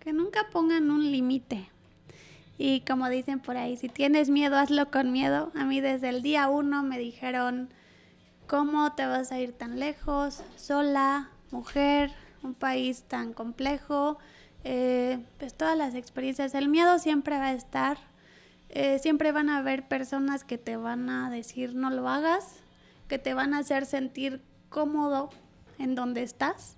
que 0.00 0.12
nunca 0.12 0.46
pongan 0.52 0.92
un 0.92 1.10
límite 1.10 1.66
Y 2.56 2.80
como 2.80 3.08
dicen 3.08 3.40
por 3.40 3.56
ahí, 3.56 3.76
si 3.76 3.88
tienes 3.88 4.30
miedo, 4.30 4.56
hazlo 4.56 4.90
con 4.90 5.12
miedo. 5.12 5.50
A 5.56 5.64
mí 5.64 5.80
desde 5.80 6.08
el 6.08 6.22
día 6.22 6.48
uno 6.48 6.82
me 6.84 6.98
dijeron, 6.98 7.68
¿cómo 8.46 8.92
te 8.92 9.06
vas 9.06 9.32
a 9.32 9.38
ir 9.38 9.52
tan 9.52 9.78
lejos, 9.78 10.42
sola, 10.56 11.30
mujer, 11.50 12.10
un 12.42 12.54
país 12.54 13.04
tan 13.04 13.32
complejo? 13.32 14.18
Eh, 14.64 15.18
pues 15.38 15.54
todas 15.54 15.76
las 15.76 15.94
experiencias, 15.94 16.54
el 16.54 16.68
miedo 16.68 16.98
siempre 16.98 17.38
va 17.38 17.46
a 17.46 17.52
estar, 17.52 17.98
eh, 18.70 18.98
siempre 18.98 19.32
van 19.32 19.50
a 19.50 19.58
haber 19.58 19.86
personas 19.86 20.44
que 20.44 20.58
te 20.58 20.76
van 20.76 21.10
a 21.10 21.30
decir 21.30 21.74
no 21.74 21.90
lo 21.90 22.08
hagas, 22.08 22.56
que 23.08 23.18
te 23.18 23.34
van 23.34 23.54
a 23.54 23.58
hacer 23.58 23.86
sentir 23.86 24.42
cómodo 24.68 25.30
en 25.78 25.94
donde 25.94 26.22
estás. 26.22 26.76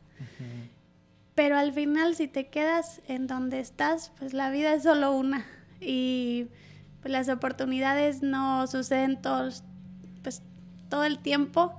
Pero 1.35 1.59
al 1.59 1.73
final 1.73 2.17
si 2.17 2.29
te 2.29 2.49
quedas 2.49 3.03
en 3.09 3.27
donde 3.27 3.61
estás, 3.61 4.13
pues 4.19 4.33
la 4.33 4.51
vida 4.51 4.73
es 4.75 4.83
solo 4.83 5.13
una 5.13 5.47
y 5.81 6.49
pues, 7.03 7.13
las 7.13 7.29
oportunidades 7.29 8.23
no 8.23 8.67
suceden 8.67 9.21
todos, 9.21 9.63
pues, 10.23 10.43
todo 10.89 11.05
el 11.05 11.19
tiempo. 11.19 11.75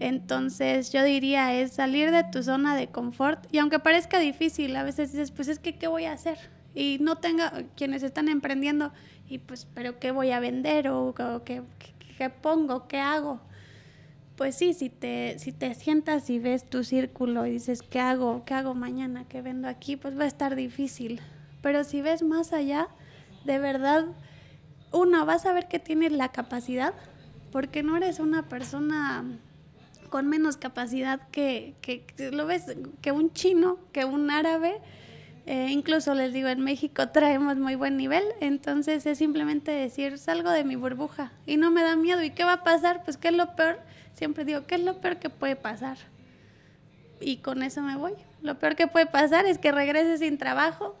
Entonces 0.00 0.92
yo 0.92 1.04
diría 1.04 1.54
es 1.54 1.72
salir 1.72 2.10
de 2.10 2.24
tu 2.24 2.42
zona 2.42 2.74
de 2.74 2.88
confort 2.88 3.46
y 3.52 3.58
aunque 3.58 3.78
parezca 3.78 4.18
difícil, 4.18 4.74
a 4.76 4.82
veces 4.82 5.12
dices, 5.12 5.30
pues 5.30 5.48
es 5.48 5.58
que, 5.58 5.76
¿qué 5.76 5.86
voy 5.86 6.06
a 6.06 6.12
hacer? 6.12 6.38
Y 6.74 6.98
no 7.00 7.16
tenga 7.16 7.64
quienes 7.76 8.02
están 8.02 8.28
emprendiendo 8.28 8.92
y 9.28 9.38
pues, 9.38 9.66
pero 9.72 9.98
¿qué 9.98 10.10
voy 10.10 10.30
a 10.30 10.40
vender 10.40 10.88
o, 10.88 11.14
qué, 11.44 11.62
qué, 12.18 12.30
pongo? 12.30 12.88
¿Qué 12.88 12.98
hago? 12.98 13.40
Pues 14.36 14.56
sí, 14.56 14.74
si 14.74 14.90
te, 14.90 15.38
si 15.38 15.52
te 15.52 15.74
sientas 15.74 16.28
y 16.30 16.38
ves 16.38 16.68
tu 16.68 16.84
círculo 16.84 17.46
y 17.46 17.52
dices, 17.52 17.82
¿qué 17.82 18.00
hago? 18.00 18.44
¿Qué 18.44 18.54
hago 18.54 18.74
mañana? 18.74 19.24
¿Qué 19.28 19.40
vendo 19.40 19.68
aquí? 19.68 19.96
Pues 19.96 20.18
va 20.18 20.24
a 20.24 20.26
estar 20.26 20.56
difícil. 20.56 21.20
Pero 21.62 21.84
si 21.84 22.02
ves 22.02 22.22
más 22.22 22.52
allá, 22.52 22.88
de 23.44 23.58
verdad, 23.58 24.06
uno, 24.92 25.24
vas 25.24 25.46
a 25.46 25.52
ver 25.52 25.68
que 25.68 25.78
tienes 25.78 26.12
la 26.12 26.30
capacidad, 26.30 26.92
porque 27.52 27.82
no 27.82 27.96
eres 27.96 28.18
una 28.18 28.48
persona 28.48 29.24
con 30.08 30.26
menos 30.26 30.56
capacidad 30.56 31.20
que, 31.30 31.74
que, 31.80 32.04
lo 32.32 32.46
ves, 32.46 32.64
que 33.00 33.12
un 33.12 33.32
chino, 33.32 33.78
que 33.92 34.04
un 34.04 34.30
árabe. 34.30 34.80
Eh, 35.46 35.68
incluso 35.70 36.14
les 36.14 36.32
digo, 36.32 36.48
en 36.48 36.60
México 36.60 37.08
traemos 37.08 37.56
muy 37.56 37.74
buen 37.74 37.96
nivel, 37.96 38.22
entonces 38.40 39.04
es 39.06 39.18
simplemente 39.18 39.72
decir, 39.72 40.18
salgo 40.18 40.50
de 40.50 40.62
mi 40.62 40.76
burbuja 40.76 41.32
y 41.46 41.56
no 41.56 41.70
me 41.70 41.82
da 41.82 41.96
miedo. 41.96 42.22
¿Y 42.22 42.30
qué 42.30 42.44
va 42.44 42.54
a 42.54 42.64
pasar? 42.64 43.04
Pues, 43.04 43.16
¿qué 43.16 43.28
es 43.28 43.34
lo 43.34 43.54
peor? 43.56 43.80
Siempre 44.14 44.44
digo, 44.44 44.66
¿qué 44.66 44.76
es 44.76 44.82
lo 44.82 45.00
peor 45.00 45.18
que 45.18 45.30
puede 45.30 45.56
pasar? 45.56 45.98
Y 47.20 47.38
con 47.38 47.62
eso 47.62 47.82
me 47.82 47.96
voy. 47.96 48.14
Lo 48.40 48.58
peor 48.58 48.76
que 48.76 48.86
puede 48.86 49.06
pasar 49.06 49.46
es 49.46 49.58
que 49.58 49.72
regrese 49.72 50.18
sin 50.18 50.38
trabajo, 50.38 50.96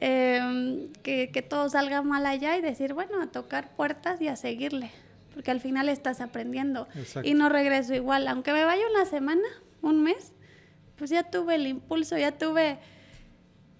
Em, 0.00 0.90
que, 1.02 1.44
todo 1.46 1.68
salga 1.68 2.00
mal 2.00 2.24
allá 2.24 2.56
y 2.56 2.62
decir, 2.62 2.94
bueno, 2.94 3.20
a 3.20 3.26
tocar 3.26 3.70
puertas 3.76 4.18
y 4.22 4.28
a 4.28 4.36
seguirle, 4.36 4.90
porque 5.32 5.50
al 5.50 5.60
final 5.60 5.88
estás 5.88 6.20
aprendiendo. 6.20 6.88
Y 7.22 7.34
no 7.34 7.48
regreso 7.48 7.94
igual, 7.94 8.26
aunque 8.28 8.52
me 8.52 8.64
vaya 8.64 8.82
una 8.90 9.04
semana, 9.04 9.48
un 9.82 10.02
mes, 10.02 10.32
pues 10.96 11.10
ya 11.10 11.24
tuve 11.24 11.54
el 11.54 11.66
impulso, 11.66 12.18
ya 12.18 12.32
tuve 12.32 12.78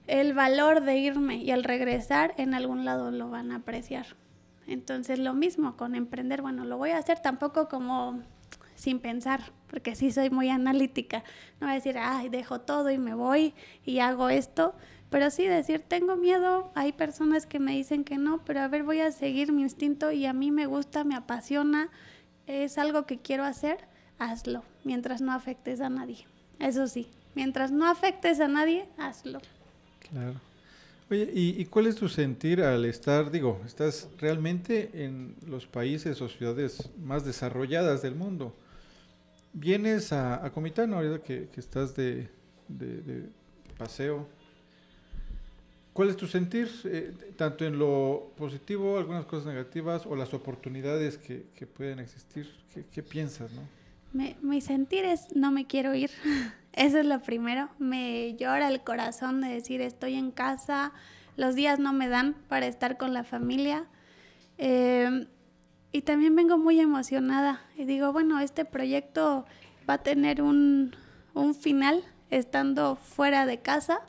el 0.07 0.33
valor 0.35 0.83
de 0.83 0.97
irme. 0.97 1.37
Y 1.37 1.51
al 1.51 1.65
regresar 1.65 2.35
en 2.37 2.55
algún 2.55 2.85
lado 2.85 3.11
lo 3.11 3.31
van 3.31 3.53
a 3.53 3.57
apreciar. 3.57 4.07
Entonces 4.67 5.19
lo 5.19 5.35
mismo 5.35 5.77
con 5.77 5.95
emprender, 5.95 6.43
bueno, 6.43 6.65
lo 6.65 6.79
voy 6.79 6.91
a 6.91 6.99
hacer 6.99 7.21
tampoco 7.21 7.69
como 7.69 8.23
sin 8.77 8.99
pensar, 8.99 9.53
porque 9.69 9.95
sí 9.95 10.11
soy 10.11 10.31
muy 10.31 10.49
analítica. 10.49 11.23
No 11.61 11.67
voy 11.67 11.73
a 11.73 11.75
decir, 11.75 11.99
ay, 11.99 12.29
dejo 12.31 12.63
todo 12.63 12.91
y 12.91 12.97
me 12.97 13.15
voy 13.15 13.55
y 13.85 13.99
hago 13.99 14.31
esto, 14.31 14.75
pero 15.11 15.31
sí 15.31 15.45
decir, 15.45 15.83
tengo 15.87 16.17
miedo, 16.17 16.71
hay 16.75 16.93
personas 16.93 17.45
que 17.45 17.59
me 17.59 17.73
dicen 17.73 18.05
que 18.05 18.17
no, 18.17 18.43
pero 18.45 18.61
a 18.61 18.69
ver, 18.69 18.85
voy 18.85 19.01
a 19.01 19.11
seguir 19.11 19.53
mi 19.53 19.63
instinto 19.63 20.13
y 20.13 20.25
a 20.25 20.33
mí 20.33 20.53
me 20.53 20.67
gusta, 20.67 21.03
me 21.03 21.17
apasiona, 21.17 21.91
es 22.47 22.79
algo 22.79 23.07
que 23.07 23.19
quiero 23.19 23.45
hacer, 23.45 23.79
hazlo, 24.19 24.63
mientras 24.85 25.21
no 25.21 25.33
afectes 25.33 25.81
a 25.81 25.89
nadie. 25.89 26.27
Eso 26.61 26.87
sí, 26.87 27.09
mientras 27.35 27.73
no 27.73 27.89
afectes 27.89 28.39
a 28.39 28.47
nadie, 28.47 28.87
hazlo. 28.99 29.41
Claro. 30.11 30.41
Oye, 31.11 31.29
¿y, 31.35 31.65
cuál 31.65 31.89
es 31.89 31.97
tu 31.97 32.09
sentir 32.09 32.63
al 32.63 32.85
estar, 32.85 33.33
digo, 33.33 33.61
estás 33.67 34.09
realmente 34.21 34.91
en 34.93 35.35
los 35.45 35.67
países 35.67 36.23
o 36.23 36.29
ciudades 36.29 36.89
más 37.01 37.25
desarrolladas 37.25 38.01
del 38.01 38.15
mundo? 38.15 38.55
Vienes 39.53 40.13
a, 40.13 40.45
a 40.45 40.53
Comitán 40.53 40.95
ahorita 40.95 41.25
que, 41.25 41.49
estás 41.57 41.97
de 41.97 42.29
paseo 43.77 44.29
¿Cuál 46.01 46.09
es 46.09 46.17
tu 46.17 46.27
sentir, 46.27 46.71
eh, 46.85 47.13
tanto 47.37 47.67
en 47.67 47.79
lo 47.79 48.33
positivo, 48.35 48.97
algunas 48.97 49.27
cosas 49.27 49.49
negativas 49.49 50.07
o 50.07 50.17
las 50.17 50.33
oportunidades 50.33 51.19
que, 51.19 51.67
pueden 51.67 51.99
existir? 51.99 52.51
¿Qué, 52.91 53.03
piensas, 53.03 53.51
no? 53.53 53.61
mi 54.41 54.63
sentir 54.63 55.05
es 55.05 55.37
no 55.37 55.53
me 55.53 55.67
quiero 55.67 55.95
ir. 55.95 56.11
Eso 56.73 57.01
es 57.01 57.05
lo 57.05 57.21
primero. 57.21 57.69
Me 57.79 58.35
llora 58.37 58.69
el 58.69 58.81
corazón 58.81 59.43
de 59.43 59.49
decir 59.49 59.83
estoy 59.83 60.15
en 60.15 60.31
casa, 60.31 60.95
los 61.37 61.55
días 61.55 61.79
no 61.79 61.93
me 61.93 62.09
dan 62.09 62.35
para 62.49 62.67
estar 62.67 62.97
con 62.97 63.13
la 63.13 63.23
familia. 63.23 63.85
Em, 64.57 65.27
y 65.93 66.01
también 66.01 66.35
vengo 66.35 66.57
muy 66.57 66.81
emocionada 66.81 67.61
y 67.77 67.85
digo, 67.85 68.11
bueno, 68.11 68.41
este 68.41 68.65
proyecto 68.65 69.45
va 69.87 69.95
a 69.97 70.03
tener 70.03 70.41
un, 70.41 70.97
un 71.35 71.55
final 71.55 72.03
estando 72.31 72.97
fuera 72.97 73.45
de 73.45 73.61
casa 73.61 74.01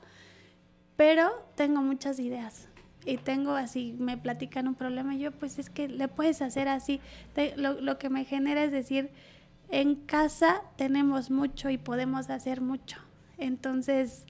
pero 1.01 1.31
tengo 1.55 1.81
muchas 1.81 2.19
ideas 2.19 2.67
y 3.07 3.17
tengo 3.17 3.53
así, 3.53 3.95
me 3.97 4.19
platican 4.19 4.67
un 4.67 4.75
problema 4.75 5.15
y 5.15 5.17
yo 5.17 5.31
pues 5.31 5.57
es 5.57 5.71
que 5.71 5.87
le 5.87 6.07
puedes 6.07 6.43
hacer 6.43 6.67
así. 6.67 7.01
lo, 7.55 7.81
lo, 7.81 7.97
que 7.97 8.11
me 8.11 8.23
genera 8.23 8.63
es 8.63 8.71
decir, 8.71 9.09
en 9.69 9.95
casa 9.95 10.61
tenemos 10.75 11.31
mucho 11.31 11.71
y 11.71 11.79
podemos 11.79 12.29
hacer 12.29 12.61
mucho. 12.61 12.99
Entonces 13.39 14.27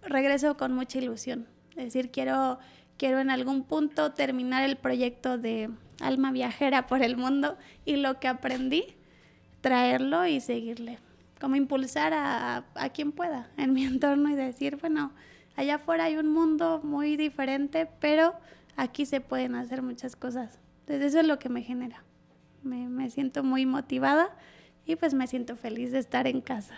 regreso 0.00 0.56
con 0.56 0.72
mucha 0.72 0.96
ilusión. 0.96 1.46
Es 1.76 1.84
decir, 1.92 2.10
quiero, 2.10 2.58
quiero 2.96 3.18
en 3.18 3.28
algún 3.28 3.62
punto 3.62 4.12
terminar 4.12 4.64
el 4.64 4.76
proyecto 4.78 5.36
de 5.36 5.68
alma 6.00 6.32
viajera 6.32 6.86
por 6.86 7.02
el 7.02 7.18
mundo 7.18 7.58
y 7.84 7.96
lo 7.96 8.18
que 8.18 8.28
aprendí, 8.28 8.96
traerlo 9.60 10.26
y 10.26 10.40
seguirle. 10.40 11.00
Como 11.38 11.56
impulsar 11.56 12.14
a, 12.14 12.64
a 12.76 12.88
quien 12.88 13.12
pueda 13.12 13.50
en 13.58 13.74
mi 13.74 13.84
entorno 13.84 14.30
y 14.30 14.34
decir, 14.36 14.78
bueno, 14.80 15.12
allá 15.56 15.76
afuera 15.76 16.04
hay 16.04 16.16
un 16.16 16.28
mundo 16.28 16.80
muy 16.82 17.16
diferente, 17.16 17.88
pero 18.00 18.34
aquí 18.76 19.06
se 19.06 19.20
pueden 19.20 19.54
hacer 19.54 19.82
muchas 19.82 20.16
cosas. 20.16 20.58
Entonces 20.80 21.06
eso 21.06 21.20
es 21.20 21.26
lo 21.26 21.38
que 21.38 21.48
me 21.48 21.62
genera. 21.62 22.02
Me, 22.62 23.10
siento 23.10 23.42
muy 23.42 23.66
motivada 23.66 24.28
y 24.86 24.96
pues 24.96 25.12
me 25.14 25.26
siento 25.26 25.56
feliz 25.56 25.92
de 25.92 25.98
estar 25.98 26.26
en 26.26 26.40
casa. 26.40 26.74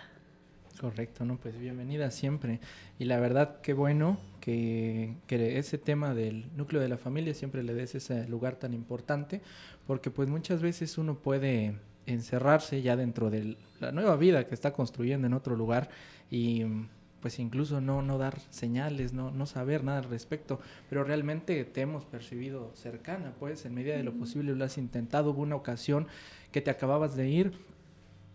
Correcto, 0.79 1.25
¿no? 1.25 1.37
Pues 1.37 1.57
bienvenida 1.57 2.11
siempre. 2.11 2.59
Y 2.99 3.05
la 3.05 3.19
verdad, 3.19 3.61
qué 3.61 3.73
bueno 3.73 4.17
que, 4.41 5.15
que, 5.27 5.57
ese 5.57 5.77
tema 5.77 6.13
del 6.13 6.45
núcleo 6.55 6.81
de 6.81 6.89
la 6.89 6.97
familia 6.97 7.33
siempre 7.33 7.63
le 7.63 7.73
des 7.73 7.95
ese 7.95 8.27
lugar 8.27 8.57
tan 8.57 8.73
importante, 8.73 9.41
porque 9.87 10.11
pues 10.11 10.29
muchas 10.29 10.61
veces 10.61 10.97
uno 10.97 11.15
puede 11.15 11.75
encerrarse 12.05 12.81
ya 12.81 12.95
dentro 12.95 13.29
de 13.29 13.57
la 13.79 13.91
nueva 13.91 14.15
vida 14.15 14.47
que 14.47 14.53
está 14.53 14.71
construyendo 14.73 15.27
en 15.27 15.33
otro 15.33 15.55
lugar 15.55 15.89
y 16.29 16.63
pues 17.21 17.39
incluso 17.39 17.81
no, 17.81 18.01
no 18.01 18.17
dar 18.17 18.39
señales, 18.49 19.13
no, 19.13 19.31
no 19.31 19.45
saber 19.45 19.83
nada 19.83 19.99
al 19.99 20.05
respecto, 20.05 20.59
pero 20.89 21.03
realmente 21.03 21.63
te 21.65 21.81
hemos 21.81 22.05
percibido 22.05 22.71
cercana, 22.75 23.33
pues 23.39 23.65
en 23.65 23.73
medida 23.73 23.95
de 23.95 24.03
lo 24.03 24.13
posible 24.13 24.55
lo 24.55 24.63
has 24.63 24.77
intentado. 24.77 25.31
Hubo 25.31 25.41
una 25.41 25.55
ocasión 25.55 26.07
que 26.51 26.61
te 26.61 26.69
acababas 26.69 27.15
de 27.15 27.29
ir 27.29 27.53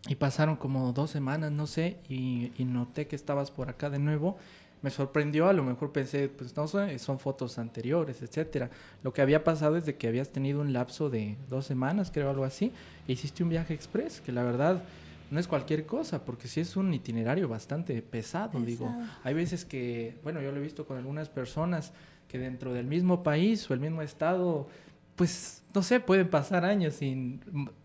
y 0.08 0.16
pasaron 0.16 0.56
como 0.56 0.92
dos 0.92 1.10
semanas, 1.10 1.52
no 1.52 1.66
sé, 1.66 1.98
y, 2.08 2.50
noté 2.58 3.06
que 3.06 3.16
estabas 3.16 3.50
por 3.50 3.68
acá 3.68 3.88
de 3.88 3.98
nuevo. 3.98 4.36
Me 4.82 4.90
sorprendió, 4.90 5.48
a 5.48 5.52
lo 5.52 5.62
mejor 5.62 5.92
pensé, 5.92 6.28
pues 6.28 6.56
no 6.56 6.66
sé, 6.66 6.98
son 6.98 7.20
fotos 7.20 7.56
anteriores, 7.58 8.20
etcétera. 8.20 8.68
Lo 9.04 9.12
que 9.12 9.22
había 9.22 9.44
pasado 9.44 9.76
es 9.76 9.86
de 9.86 9.94
que 9.94 10.08
habías 10.08 10.30
tenido 10.30 10.60
un 10.60 10.72
lapso 10.72 11.08
de 11.08 11.36
dos 11.48 11.66
semanas, 11.66 12.10
creo 12.12 12.30
algo 12.30 12.44
así, 12.44 12.72
e 13.06 13.12
hiciste 13.12 13.44
un 13.44 13.50
viaje 13.50 13.74
express, 13.74 14.20
que 14.20 14.32
la 14.32 14.42
verdad 14.42 14.82
no 15.32 15.40
es 15.40 15.48
cualquier 15.48 15.86
cosa, 15.86 16.26
porque 16.26 16.46
sí 16.46 16.60
es 16.60 16.76
un 16.76 16.92
itinerario 16.92 17.48
bastante 17.48 18.02
pesado, 18.02 18.60
digo. 18.60 18.94
Hay 19.24 19.32
veces 19.32 19.64
que, 19.64 20.18
bueno, 20.22 20.42
yo 20.42 20.52
lo 20.52 20.58
he 20.58 20.60
visto 20.60 20.84
con 20.84 20.98
algunas 20.98 21.30
personas 21.30 21.94
que 22.28 22.38
dentro 22.38 22.74
del 22.74 22.84
mismo 22.86 23.22
país 23.22 23.68
o 23.70 23.72
el 23.72 23.80
mismo 23.80 24.02
estado, 24.02 24.68
pues, 25.16 25.62
no 25.74 25.82
sé, 25.82 26.00
pueden 26.00 26.28
pasar 26.28 26.66
años 26.66 26.96
sin 26.96 27.40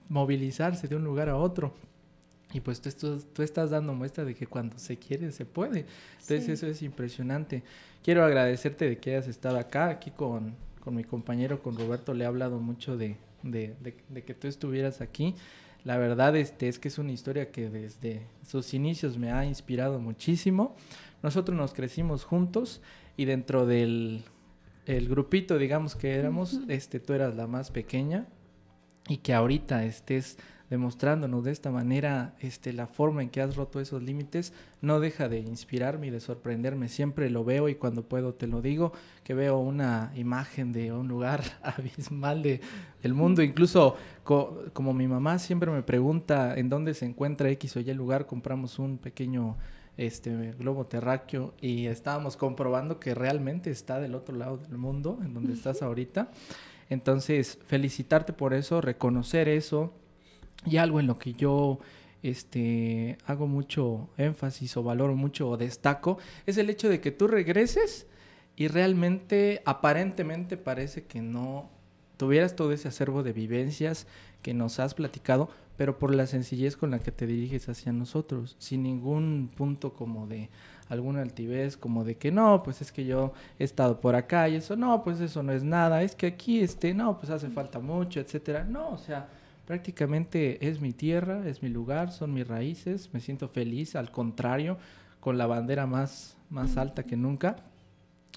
movilizarse 0.09 0.89
de 0.89 0.97
un 0.97 1.05
lugar 1.05 1.29
a 1.29 1.37
otro. 1.37 1.73
Y 2.51 2.59
pues 2.59 2.81
tú, 2.81 3.23
tú, 3.33 3.41
estás 3.41 3.69
dando 3.69 3.93
muestra 3.93 4.25
de 4.25 4.35
que 4.35 4.45
cuando 4.45 4.77
se 4.77 4.97
quiere, 4.97 5.31
se 5.31 5.45
puede. 5.45 5.85
Entonces 6.19 6.49
eso 6.49 6.67
es 6.67 6.81
impresionante. 6.81 7.63
Quiero 8.03 8.25
agradecerte 8.25 8.89
de 8.89 8.97
que 8.97 9.11
hayas 9.11 9.29
estado 9.29 9.57
acá, 9.57 9.87
aquí 9.87 10.11
con, 10.11 10.53
con 10.81 10.95
mi 10.95 11.05
compañero, 11.05 11.63
con 11.63 11.77
Roberto, 11.77 12.13
le 12.13 12.25
he 12.25 12.27
hablado 12.27 12.59
mucho 12.59 12.97
de, 12.97 13.15
de, 13.41 13.73
de 14.09 14.23
que 14.25 14.33
tú 14.33 14.49
estuvieras 14.49 14.99
aquí. 14.99 15.33
La 15.88 15.95
verdad 15.95 16.35
este, 16.35 16.68
es 16.68 16.80
que 16.80 16.89
es 16.89 16.97
una 16.97 17.14
historia 17.14 17.49
que 17.49 17.69
desde 17.69 18.27
sus 18.45 18.73
inicios 18.73 19.18
me 19.18 19.31
ha 19.31 19.45
inspirado 19.45 20.01
muchísimo. 20.01 20.76
Nosotros 21.23 21.55
nos 21.55 21.73
crecimos 21.73 22.26
juntos 22.26 22.81
y 23.15 23.23
dentro 23.23 23.65
del 23.65 24.26
el 24.85 25.07
grupito, 25.07 25.57
digamos 25.57 25.95
que 25.95 26.15
éramos, 26.15 26.59
este, 26.68 26.99
tú 26.99 27.14
eras 27.14 27.38
la 27.38 27.47
más 27.47 27.72
pequeña 27.72 28.27
y 29.07 29.19
que 29.19 29.34
ahorita 29.34 29.85
estés 29.85 30.38
demostrándonos 30.69 31.44
de 31.44 31.52
esta 31.52 31.72
manera 31.72 32.35
este, 32.39 32.73
la 32.73 32.88
forma 32.88 33.22
en 33.22 33.30
que 33.30 33.41
has 33.41 33.56
roto 33.56 33.80
esos 33.80 34.03
límites, 34.03 34.53
no 34.81 34.99
deja 34.99 35.30
de 35.30 35.39
inspirarme 35.39 36.07
y 36.07 36.10
de 36.10 36.19
sorprenderme. 36.19 36.89
Siempre 36.89 37.30
lo 37.30 37.45
veo 37.45 37.69
y 37.69 37.76
cuando 37.76 38.03
puedo 38.03 38.34
te 38.34 38.48
lo 38.48 38.61
digo, 38.61 38.91
que 39.23 39.34
veo 39.34 39.57
una 39.60 40.11
imagen 40.15 40.73
de 40.73 40.91
un 40.91 41.07
lugar 41.07 41.41
abismal 41.64 42.44
de, 42.44 42.61
del 43.02 43.14
mundo. 43.14 43.41
Incluso 43.41 43.95
como 44.23 44.94
mi 44.94 45.07
mamá 45.07 45.39
siempre 45.39 45.72
me 45.72 45.84
pregunta 45.84 46.57
en 46.57 46.69
dónde 46.69 46.94
se 46.94 47.06
encuentra 47.06 47.49
X 47.52 47.77
o 47.77 47.80
Y 47.80 47.94
lugar, 47.94 48.26
compramos 48.26 48.77
un 48.77 48.98
pequeño 48.98 49.56
este 49.98 50.52
globo 50.52 50.85
terráqueo 50.85 51.53
y 51.60 51.88
estábamos 51.88 52.38
comprobando 52.38 52.99
que 52.99 53.15
realmente 53.15 53.72
está 53.72 53.99
del 53.99 54.14
otro 54.15 54.35
lado 54.35 54.57
del 54.57 54.77
mundo, 54.77 55.19
en 55.23 55.34
donde 55.34 55.53
estás 55.53 55.81
ahorita. 55.81 56.30
Entonces, 56.89 57.57
felicitarte 57.65 58.31
por 58.31 58.53
eso, 58.53 58.80
reconocer 58.80 59.49
eso, 59.49 59.94
y 60.69 60.77
algo 60.77 60.99
en 60.99 61.07
lo 61.07 61.18
que 61.18 61.34
yo 61.34 61.80
este, 62.23 63.18
hago 63.26 63.48
mucho 63.48 64.10
énfasis 64.18 64.76
o 64.77 64.84
valoro 64.84 65.15
mucho 65.15 65.49
o 65.49 65.57
destaco 65.57 66.18
es 66.45 66.57
el 66.57 66.69
hecho 66.69 66.89
de 66.89 66.99
que 66.99 67.11
tú 67.11 67.27
regreses 67.27 68.07
y 68.56 68.68
realmente, 68.68 69.61
aparentemente 69.65 70.57
parece 70.57 71.03
que 71.03 71.22
no 71.22 71.69
tuvieras 72.18 72.56
todo 72.56 72.72
ese 72.72 72.88
acervo 72.88 73.22
de 73.22 73.34
vivencias 73.34 74.07
que 74.41 74.53
nos 74.53 74.80
has 74.80 74.95
platicado, 74.95 75.49
pero 75.77 75.99
por 75.99 76.14
la 76.14 76.26
sencillez 76.26 76.76
con 76.76 76.89
la 76.89 76.99
que 76.99 77.11
te 77.11 77.27
diriges 77.27 77.69
hacia 77.69 77.94
nosotros, 77.94 78.56
sin 78.57 78.81
ningún 78.81 79.52
punto 79.56 79.94
como 79.94 80.26
de 80.26 80.49
alguna 80.89 81.22
altivez, 81.22 81.77
como 81.77 82.03
de 82.03 82.15
que 82.15 82.31
no, 82.31 82.64
pues 82.64 82.81
es 82.81 82.91
que 82.91 83.06
yo 83.06 83.34
he 83.60 83.64
estado 83.64 84.02
por 84.02 84.15
acá 84.15 84.49
y 84.49 84.56
eso, 84.56 84.76
no, 84.76 85.03
pues 85.03 85.19
eso 85.19 85.44
no 85.44 85.52
es 85.52 85.64
nada, 85.64 86.02
es 86.02 86.15
que 86.15 86.27
aquí, 86.27 86.61
este, 86.61 86.94
no, 86.95 87.19
pues 87.19 87.30
hace 87.30 87.49
falta 87.49 87.80
mucho, 87.80 88.19
etcétera. 88.19 88.64
No, 88.64 88.89
o 88.89 88.98
sea, 88.98 89.27
prácticamente 89.68 90.65
es 90.69 90.80
mi 90.80 90.94
tierra, 90.94 91.45
es 91.45 91.61
mi 91.61 91.68
lugar, 91.68 92.11
son 92.14 92.34
mis 92.34 92.48
raíces, 92.48 93.10
me 93.11 93.19
siento 93.19 93.49
feliz, 93.49 93.98
al 93.98 94.11
contrario, 94.11 94.77
con 95.19 95.38
la 95.38 95.45
bandera 95.45 95.85
más, 95.85 96.38
más 96.49 96.77
alta 96.77 97.03
que 97.03 97.18
nunca, 97.18 97.57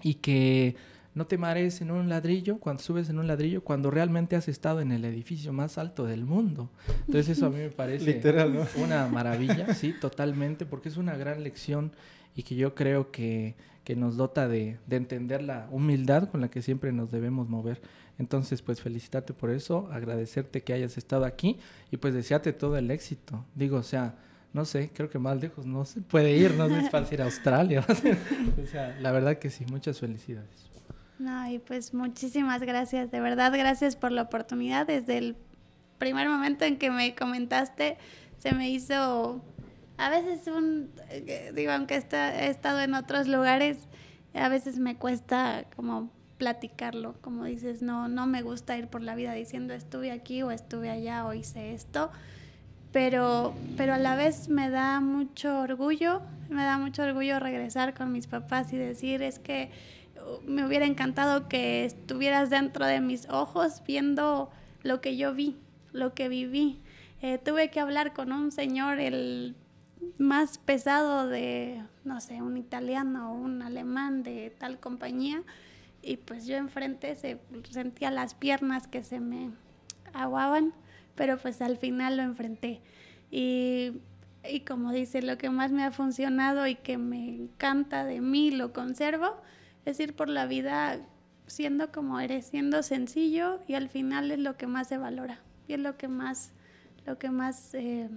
y 0.02 0.14
que 0.14 0.74
no 1.14 1.28
te 1.28 1.38
marees 1.38 1.82
en 1.82 1.92
un 1.92 2.08
ladrillo, 2.08 2.58
cuando 2.58 2.82
subes 2.82 3.08
en 3.10 3.20
un 3.20 3.28
ladrillo, 3.28 3.62
cuando 3.62 3.92
realmente 3.92 4.34
has 4.34 4.48
estado 4.48 4.80
en 4.80 4.90
el 4.90 5.04
edificio 5.04 5.52
más 5.52 5.78
alto 5.78 6.04
del 6.04 6.24
mundo. 6.24 6.68
Entonces 7.06 7.28
eso 7.38 7.46
a 7.46 7.50
mí 7.50 7.58
me 7.58 7.70
parece 7.70 8.20
una 8.76 9.06
maravilla, 9.06 9.72
sí, 9.74 9.94
totalmente, 10.00 10.66
porque 10.66 10.88
es 10.88 10.96
una 10.96 11.16
gran 11.16 11.44
lección 11.44 11.92
y 12.34 12.42
que 12.42 12.56
yo 12.56 12.74
creo 12.74 13.12
que, 13.12 13.54
que 13.84 13.94
nos 13.94 14.16
dota 14.16 14.48
de, 14.48 14.78
de 14.88 14.96
entender 14.96 15.42
la 15.42 15.68
humildad 15.70 16.28
con 16.28 16.40
la 16.40 16.50
que 16.50 16.60
siempre 16.60 16.90
nos 16.90 17.12
debemos 17.12 17.48
mover. 17.48 17.80
Entonces, 18.20 18.60
pues 18.60 18.82
felicitarte 18.82 19.32
por 19.32 19.48
eso, 19.48 19.88
agradecerte 19.90 20.62
que 20.62 20.74
hayas 20.74 20.98
estado 20.98 21.24
aquí 21.24 21.58
y 21.90 21.96
pues 21.96 22.12
desearte 22.12 22.52
todo 22.52 22.76
el 22.76 22.90
éxito. 22.90 23.46
Digo, 23.54 23.78
o 23.78 23.82
sea, 23.82 24.14
no 24.52 24.66
sé, 24.66 24.90
creo 24.92 25.08
que 25.08 25.18
más 25.18 25.40
lejos 25.40 25.64
no 25.64 25.86
se 25.86 26.02
puede 26.02 26.36
ir, 26.36 26.52
no 26.52 26.66
es 26.66 26.90
fácil 26.90 27.14
ir 27.14 27.22
a 27.22 27.24
Australia. 27.24 27.82
o 28.62 28.66
sea, 28.66 28.94
la 29.00 29.10
verdad 29.10 29.38
que 29.38 29.48
sí, 29.48 29.64
muchas 29.70 30.00
felicidades. 30.00 30.68
No, 31.18 31.50
y 31.50 31.60
pues 31.60 31.94
muchísimas 31.94 32.60
gracias, 32.60 33.10
de 33.10 33.20
verdad, 33.20 33.54
gracias 33.56 33.96
por 33.96 34.12
la 34.12 34.20
oportunidad. 34.20 34.86
Desde 34.86 35.16
el 35.16 35.36
primer 35.96 36.28
momento 36.28 36.66
en 36.66 36.76
que 36.76 36.90
me 36.90 37.14
comentaste, 37.14 37.96
se 38.36 38.52
me 38.52 38.68
hizo, 38.68 39.42
a 39.96 40.10
veces 40.10 40.46
un, 40.46 40.90
eh, 41.08 41.52
digo, 41.54 41.72
aunque 41.72 41.94
he 41.94 42.50
estado 42.50 42.80
en 42.80 42.92
otros 42.92 43.28
lugares, 43.28 43.78
a 44.34 44.50
veces 44.50 44.78
me 44.78 44.96
cuesta 44.96 45.64
como 45.74 46.10
platicarlo, 46.40 47.16
como 47.20 47.44
dices, 47.44 47.82
no, 47.82 48.08
no 48.08 48.26
me 48.26 48.40
gusta 48.40 48.78
ir 48.78 48.88
por 48.88 49.02
la 49.02 49.14
vida 49.14 49.34
diciendo 49.34 49.74
estuve 49.74 50.10
aquí 50.10 50.42
o 50.42 50.50
estuve 50.50 50.88
allá 50.88 51.26
o 51.26 51.34
hice 51.34 51.74
esto, 51.74 52.10
pero, 52.92 53.52
pero 53.76 53.92
a 53.92 53.98
la 53.98 54.16
vez 54.16 54.48
me 54.48 54.70
da 54.70 55.00
mucho 55.00 55.60
orgullo, 55.60 56.22
me 56.48 56.64
da 56.64 56.78
mucho 56.78 57.02
orgullo 57.02 57.38
regresar 57.40 57.92
con 57.92 58.10
mis 58.10 58.26
papás 58.26 58.72
y 58.72 58.78
decir 58.78 59.22
es 59.22 59.38
que 59.38 59.70
uh, 60.16 60.50
me 60.50 60.64
hubiera 60.64 60.86
encantado 60.86 61.46
que 61.46 61.84
estuvieras 61.84 62.48
dentro 62.48 62.86
de 62.86 63.02
mis 63.02 63.28
ojos 63.28 63.82
viendo 63.86 64.50
lo 64.82 65.02
que 65.02 65.18
yo 65.18 65.34
vi, 65.34 65.58
lo 65.92 66.14
que 66.14 66.30
viví. 66.30 66.80
Eh, 67.20 67.36
tuve 67.36 67.68
que 67.68 67.80
hablar 67.80 68.14
con 68.14 68.32
un 68.32 68.50
señor, 68.50 68.98
el 68.98 69.54
más 70.16 70.56
pesado 70.56 71.28
de, 71.28 71.82
no 72.04 72.22
sé, 72.22 72.40
un 72.40 72.56
italiano 72.56 73.30
o 73.30 73.34
un 73.34 73.60
alemán 73.60 74.22
de 74.22 74.54
tal 74.58 74.80
compañía, 74.80 75.42
y 76.02 76.16
pues 76.16 76.46
yo 76.46 76.56
enfrente 76.56 77.14
se 77.16 77.38
sentía 77.70 78.10
las 78.10 78.34
piernas 78.34 78.86
que 78.86 79.02
se 79.02 79.20
me 79.20 79.50
aguaban, 80.12 80.72
pero 81.14 81.38
pues 81.38 81.60
al 81.62 81.76
final 81.76 82.16
lo 82.16 82.22
enfrenté. 82.22 82.80
Y, 83.30 83.92
y 84.48 84.60
como 84.60 84.92
dice, 84.92 85.22
lo 85.22 85.38
que 85.38 85.50
más 85.50 85.72
me 85.72 85.84
ha 85.84 85.90
funcionado 85.90 86.66
y 86.66 86.74
que 86.74 86.98
me 86.98 87.28
encanta 87.28 88.04
de 88.04 88.20
mí, 88.20 88.50
lo 88.50 88.72
conservo, 88.72 89.36
es 89.84 90.00
ir 90.00 90.14
por 90.14 90.28
la 90.28 90.46
vida 90.46 91.00
siendo 91.46 91.90
como 91.90 92.20
eres, 92.20 92.46
siendo 92.46 92.82
sencillo 92.82 93.60
y 93.66 93.74
al 93.74 93.88
final 93.88 94.30
es 94.30 94.38
lo 94.38 94.56
que 94.56 94.66
más 94.66 94.88
se 94.88 94.98
valora 94.98 95.40
y 95.66 95.74
es 95.74 95.80
lo 95.80 95.96
que 95.96 96.08
más, 96.08 96.52
lo 97.06 97.18
que 97.18 97.30
más 97.30 97.74
eh, 97.74 98.08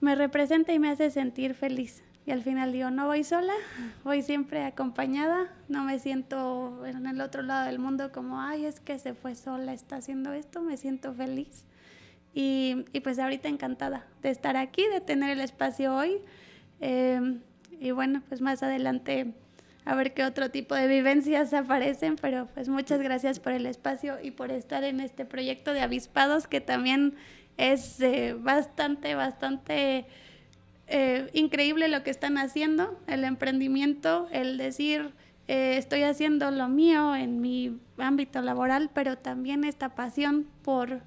me 0.00 0.14
representa 0.14 0.72
y 0.72 0.78
me 0.78 0.90
hace 0.90 1.10
sentir 1.10 1.54
feliz. 1.54 2.02
Y 2.24 2.30
al 2.30 2.42
final 2.42 2.72
digo, 2.72 2.90
no 2.90 3.06
voy 3.06 3.24
sola, 3.24 3.54
voy 4.04 4.22
siempre 4.22 4.64
acompañada, 4.64 5.52
no 5.68 5.82
me 5.82 5.98
siento 5.98 6.86
en 6.86 7.06
el 7.06 7.20
otro 7.20 7.42
lado 7.42 7.66
del 7.66 7.80
mundo 7.80 8.12
como, 8.12 8.40
ay, 8.40 8.64
es 8.64 8.78
que 8.78 8.98
se 8.98 9.14
fue 9.14 9.34
sola, 9.34 9.72
está 9.72 9.96
haciendo 9.96 10.32
esto, 10.32 10.62
me 10.62 10.76
siento 10.76 11.12
feliz. 11.14 11.64
Y, 12.32 12.84
y 12.92 13.00
pues 13.00 13.18
ahorita 13.18 13.48
encantada 13.48 14.06
de 14.22 14.30
estar 14.30 14.56
aquí, 14.56 14.86
de 14.86 15.00
tener 15.00 15.30
el 15.30 15.40
espacio 15.40 15.94
hoy. 15.94 16.20
Em, 16.80 17.40
y 17.80 17.90
bueno, 17.90 18.22
pues 18.28 18.40
más 18.40 18.62
adelante 18.62 19.34
a 19.84 19.94
ver 19.94 20.14
qué 20.14 20.24
otro 20.24 20.50
tipo 20.50 20.74
de 20.74 20.86
vivencias 20.86 21.52
aparecen, 21.52 22.16
pero 22.16 22.46
pues 22.54 22.68
muchas 22.68 23.00
gracias 23.00 23.40
por 23.40 23.52
el 23.52 23.66
espacio 23.66 24.18
y 24.22 24.30
por 24.30 24.50
estar 24.52 24.84
en 24.84 25.00
este 25.00 25.24
proyecto 25.24 25.72
de 25.72 25.80
avispados 25.80 26.46
que 26.46 26.60
también 26.60 27.14
es 27.56 28.00
eh, 28.00 28.34
bastante, 28.38 29.14
bastante 29.14 30.06
eh, 30.94 31.30
increíble 31.32 31.88
lo 31.88 32.02
que 32.02 32.10
están 32.10 32.36
haciendo, 32.36 33.00
el 33.06 33.24
emprendimiento, 33.24 34.28
el 34.30 34.58
decir, 34.58 35.12
eh, 35.48 35.78
estoy 35.78 36.02
haciendo 36.02 36.50
lo 36.50 36.68
mío 36.68 37.16
en 37.16 37.40
mi 37.40 37.80
ámbito 37.96 38.42
laboral, 38.42 38.90
pero 38.92 39.16
también 39.16 39.64
esta 39.64 39.94
pasión 39.94 40.46
por, 40.62 41.00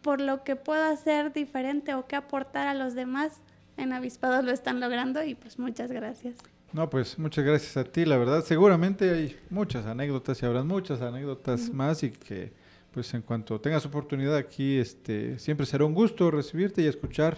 por 0.00 0.22
lo 0.22 0.44
que 0.44 0.56
puedo 0.56 0.82
hacer 0.82 1.34
diferente 1.34 1.92
o 1.92 2.06
que 2.06 2.16
aportar 2.16 2.68
a 2.68 2.72
los 2.72 2.94
demás. 2.94 3.42
En 3.76 3.92
Avispados 3.92 4.42
lo 4.42 4.50
están 4.50 4.80
logrando 4.80 5.22
y 5.22 5.34
pues 5.34 5.58
muchas 5.58 5.92
gracias. 5.92 6.36
No, 6.72 6.88
pues 6.88 7.18
muchas 7.18 7.44
gracias 7.44 7.76
a 7.76 7.84
ti, 7.84 8.06
la 8.06 8.16
verdad. 8.16 8.42
Seguramente 8.44 9.10
hay 9.10 9.36
muchas 9.50 9.84
anécdotas 9.84 10.42
y 10.42 10.46
habrán 10.46 10.66
muchas 10.66 11.02
anécdotas 11.02 11.68
más 11.68 12.02
y 12.02 12.12
que 12.12 12.54
pues 12.92 13.12
en 13.12 13.20
cuanto 13.20 13.60
tengas 13.60 13.84
oportunidad 13.84 14.36
aquí, 14.36 14.78
este, 14.78 15.38
siempre 15.38 15.66
será 15.66 15.84
un 15.84 15.92
gusto 15.92 16.30
recibirte 16.30 16.80
y 16.80 16.86
escuchar 16.86 17.36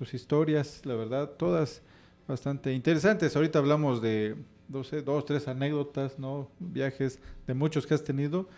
tus 0.00 0.14
historias, 0.14 0.80
la 0.86 0.94
verdad, 0.94 1.32
todas 1.32 1.82
bastante 2.26 2.72
interesantes. 2.72 3.36
Ahorita 3.36 3.58
hablamos 3.58 4.00
de 4.00 4.34
dos, 4.66 4.90
dos, 5.04 5.26
tres 5.26 5.46
anécdotas, 5.46 6.18
¿no? 6.18 6.48
Viajes 6.58 7.18
de 7.46 7.52
muchos 7.52 7.86
que 7.86 7.92
has 7.92 8.02
tenido 8.02 8.48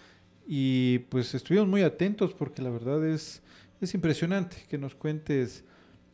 y 0.47 1.01
pues 1.09 1.35
estuvimos 1.35 1.67
muy 1.67 1.83
atentos 1.83 2.33
porque 2.33 2.63
la 2.63 2.71
verdad 2.71 3.05
es, 3.05 3.43
es 3.81 3.93
impresionante 3.93 4.57
que 4.69 4.79
nos 4.79 4.95
cuentes 4.95 5.65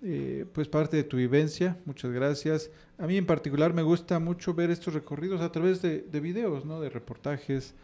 eh, 0.02 0.46
pues 0.54 0.66
parte 0.66 0.96
de 0.96 1.04
tu 1.04 1.18
vivencia. 1.18 1.76
Muchas 1.84 2.10
gracias. 2.10 2.70
A 2.96 3.06
mí 3.06 3.18
en 3.18 3.26
particular 3.26 3.74
me 3.74 3.82
gusta 3.82 4.18
mucho 4.18 4.54
ver 4.54 4.70
estos 4.70 4.94
recorridos 4.94 5.42
a 5.42 5.52
través 5.52 5.82
de, 5.82 6.00
de 6.10 6.20
videos, 6.20 6.64
¿no? 6.64 6.80
De 6.80 6.88
reportajes 6.88 7.74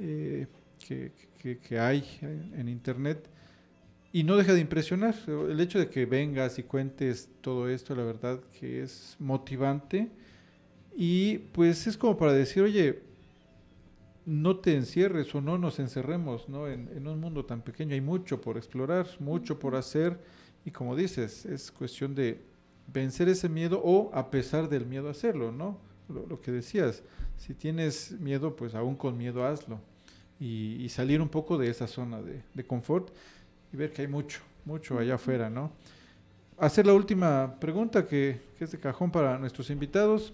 eh, 0.00 0.48
que, 0.88 1.12
que, 1.38 1.78
hay 1.78 2.04
en 2.20 2.68
internet 2.68 3.28
y 4.12 4.24
no 4.24 4.36
deja 4.36 4.52
de 4.54 4.60
impresionar. 4.60 5.14
El 5.26 5.60
hecho 5.60 5.78
de 5.78 5.88
que 5.88 6.06
vengas 6.06 6.58
y 6.58 6.64
cuentes 6.64 7.28
todo 7.40 7.68
esto, 7.68 7.94
la 7.94 8.02
verdad 8.02 8.40
que 8.58 8.82
es 8.82 9.16
motivante. 9.18 10.10
Y 10.96 11.38
pues 11.52 11.86
es 11.86 11.96
como 11.96 12.16
para 12.16 12.32
decir, 12.32 12.62
oye, 12.62 13.02
no 14.26 14.56
te 14.56 14.74
encierres 14.74 15.34
o 15.34 15.40
no 15.40 15.58
nos 15.58 15.78
encerremos 15.78 16.48
¿no? 16.48 16.68
En, 16.68 16.88
en, 16.94 17.06
un 17.06 17.20
mundo 17.20 17.44
tan 17.44 17.62
pequeño. 17.62 17.94
Hay 17.94 18.00
mucho 18.00 18.40
por 18.40 18.56
explorar, 18.56 19.06
mucho 19.20 19.58
por 19.58 19.76
hacer. 19.76 20.18
Y 20.64 20.72
como 20.72 20.96
dices, 20.96 21.46
es 21.46 21.70
cuestión 21.70 22.14
de 22.14 22.40
vencer 22.92 23.28
ese 23.28 23.48
miedo 23.48 23.80
o 23.82 24.10
a 24.12 24.30
pesar 24.30 24.68
del 24.68 24.86
miedo 24.86 25.08
hacerlo, 25.08 25.52
¿no? 25.52 25.78
Lo, 26.08 26.26
lo 26.26 26.40
que 26.40 26.50
decías, 26.50 27.04
si 27.36 27.54
tienes 27.54 28.12
miedo, 28.20 28.56
pues 28.56 28.74
aún 28.74 28.96
con 28.96 29.16
miedo 29.16 29.46
hazlo. 29.46 29.80
Y, 30.40 30.82
y 30.82 30.88
salir 30.88 31.20
un 31.20 31.28
poco 31.28 31.58
de 31.58 31.70
esa 31.70 31.86
zona 31.86 32.20
de, 32.20 32.42
de 32.54 32.64
confort 32.64 33.10
y 33.72 33.76
ver 33.76 33.92
que 33.92 34.02
hay 34.02 34.08
mucho, 34.08 34.40
mucho 34.64 34.98
allá 34.98 35.14
afuera, 35.14 35.50
¿no? 35.50 35.72
Hacer 36.58 36.86
la 36.86 36.94
última 36.94 37.56
pregunta 37.58 38.06
que, 38.06 38.40
que 38.58 38.64
es 38.64 38.72
de 38.72 38.78
cajón 38.78 39.10
para 39.10 39.38
nuestros 39.38 39.70
invitados. 39.70 40.32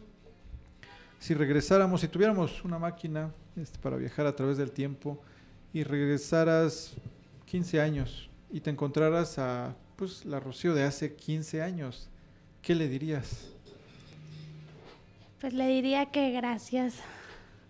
si 1.18 1.34
regresáramos, 1.34 2.00
si 2.00 2.08
tuviéramos 2.08 2.64
una 2.64 2.78
máquina 2.78 3.30
este, 3.56 3.78
para 3.78 3.96
viajar 3.96 4.26
a 4.26 4.36
través 4.36 4.58
del 4.58 4.70
tiempo 4.70 5.18
y 5.72 5.82
regresaras 5.82 6.94
15 7.46 7.80
años 7.80 8.28
y 8.50 8.60
te 8.60 8.70
encontraras 8.70 9.38
a 9.38 9.74
pues, 9.96 10.24
la 10.24 10.40
Rocío 10.40 10.74
de 10.74 10.84
hace 10.84 11.14
15 11.14 11.62
años, 11.62 12.08
¿qué 12.62 12.74
le 12.74 12.88
dirías? 12.88 13.50
Pues 15.40 15.52
le 15.54 15.66
diría 15.68 16.06
que 16.06 16.30
gracias 16.32 16.94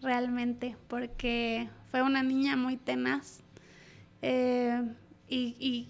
realmente, 0.03 0.77
porque 0.89 1.69
fue 1.91 2.03
una 2.03 2.23
niña 2.23 2.57
muy 2.57 2.77
tenaz. 2.77 3.41
Eh, 4.23 4.83
y, 5.29 5.57
y, 5.59 5.89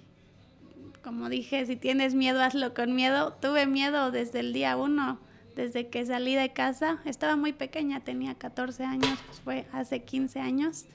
como 1.02 1.28
dije, 1.28 1.64
si 1.66 1.76
tienes 1.76 2.14
miedo, 2.14 2.42
hazlo 2.42 2.74
con 2.74 2.94
miedo. 2.94 3.32
Tuve 3.40 3.66
miedo 3.66 4.10
desde 4.10 4.40
el 4.40 4.52
día 4.52 4.76
uno, 4.76 5.20
desde 5.54 5.88
que 5.88 6.04
salí 6.04 6.34
de 6.34 6.52
casa. 6.52 7.00
Estaba 7.04 7.36
muy 7.36 7.52
pequeña, 7.52 8.00
tenía 8.00 8.34
14 8.34 8.84
años, 8.84 9.18
pues 9.26 9.40
fue 9.40 9.66
hace 9.72 10.02
15 10.02 10.40
años. 10.40 10.86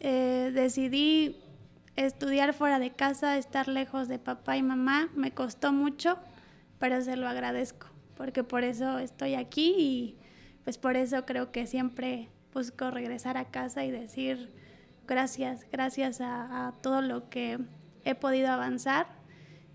Eh, 0.00 0.50
decidí 0.54 1.36
estudiar 1.96 2.54
fuera 2.54 2.78
de 2.78 2.90
casa, 2.90 3.38
estar 3.38 3.68
lejos 3.68 4.08
de 4.08 4.18
papá 4.18 4.56
y 4.56 4.62
mamá. 4.62 5.08
Me 5.14 5.32
costó 5.32 5.72
mucho, 5.72 6.18
pero 6.78 7.00
se 7.02 7.16
lo 7.16 7.28
agradezco, 7.28 7.86
porque 8.16 8.44
por 8.44 8.64
eso 8.64 8.98
estoy 8.98 9.34
aquí 9.34 9.74
y 9.78 10.16
pues 10.64 10.78
por 10.78 10.96
eso 10.96 11.24
creo 11.24 11.52
que 11.52 11.66
siempre 11.66 12.28
busco 12.52 12.90
regresar 12.90 13.36
a 13.36 13.46
casa 13.46 13.84
y 13.84 13.90
decir 13.90 14.50
gracias, 15.10 15.66
gracias 15.70 16.20
a, 16.22 16.68
a 16.68 16.72
todo 16.80 17.02
lo 17.02 17.28
que 17.28 17.58
he 18.04 18.14
podido 18.14 18.48
avanzar 18.48 19.06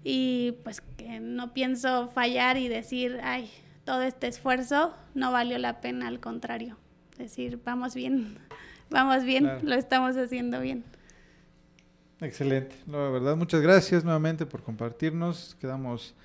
y 0.03 0.53
pues 0.63 0.81
que 0.97 1.19
no 1.19 1.53
pienso 1.53 2.07
fallar 2.07 2.57
y 2.57 2.67
decir, 2.67 3.19
ay, 3.23 3.51
todo 3.83 4.01
este 4.01 4.25
esfuerzo 4.27 4.95
no 5.13 5.31
valió 5.31 5.57
la 5.59 5.79
pena, 5.81 6.07
al 6.07 6.19
contrario, 6.19 6.77
decir, 7.19 7.59
vamos 7.63 7.93
bien, 7.93 8.39
vamos 8.89 9.23
bien, 9.23 9.43
Claro. 9.43 9.59
lo 9.63 9.75
estamos 9.75 10.17
haciendo 10.17 10.59
bien. 10.61 10.83
Excelente. 12.21 12.75
No, 12.87 13.03
la 13.03 13.09
verdad, 13.09 13.35
muchas 13.35 13.61
gracias 13.61 14.03
nuevamente 14.03 14.45
por 14.45 14.63
compartirnos. 14.63 15.55
Quedamos 15.59 16.15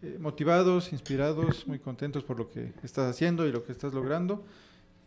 eh, 0.00 0.16
motivados, 0.20 0.92
inspirados, 0.92 1.66
muy 1.66 1.78
contentos 1.80 2.22
por 2.22 2.38
lo 2.38 2.48
que 2.48 2.72
estás 2.82 3.10
haciendo 3.10 3.46
y 3.46 3.52
lo 3.52 3.64
que 3.64 3.72
estás 3.72 3.92
logrando. 3.92 4.44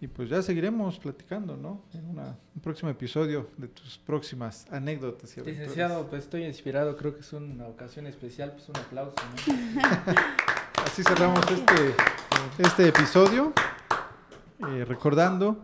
Y 0.02 0.08
pues 0.08 0.30
ya 0.30 0.42
seguiremos 0.42 1.00
platicando, 1.00 1.56
¿no? 1.56 1.84
En 1.94 2.06
una- 2.06 2.38
un 2.54 2.62
próximo 2.62 2.90
episodio 2.92 3.50
de 3.58 3.68
tus 3.70 3.98
próximas 4.00 4.68
anécdotas 4.70 5.36
y 5.36 5.40
aventuras. 5.40 5.60
Licenciado, 5.70 6.08
pues 6.10 6.24
estoy 6.24 6.44
inspirado, 6.44 6.96
creo 6.98 7.16
que 7.16 7.22
es 7.22 7.34
una 7.34 7.66
ocasión 7.68 8.06
especial, 8.06 8.52
pues 8.52 8.68
un 8.70 8.76
aplauso, 8.78 9.16
¿no? 9.48 9.54
Así 10.86 11.02
cerramos 11.04 11.40
este, 11.50 11.96
este 12.60 12.88
episodio, 12.90 13.54
eh, 14.70 14.86
recordando 14.86 15.64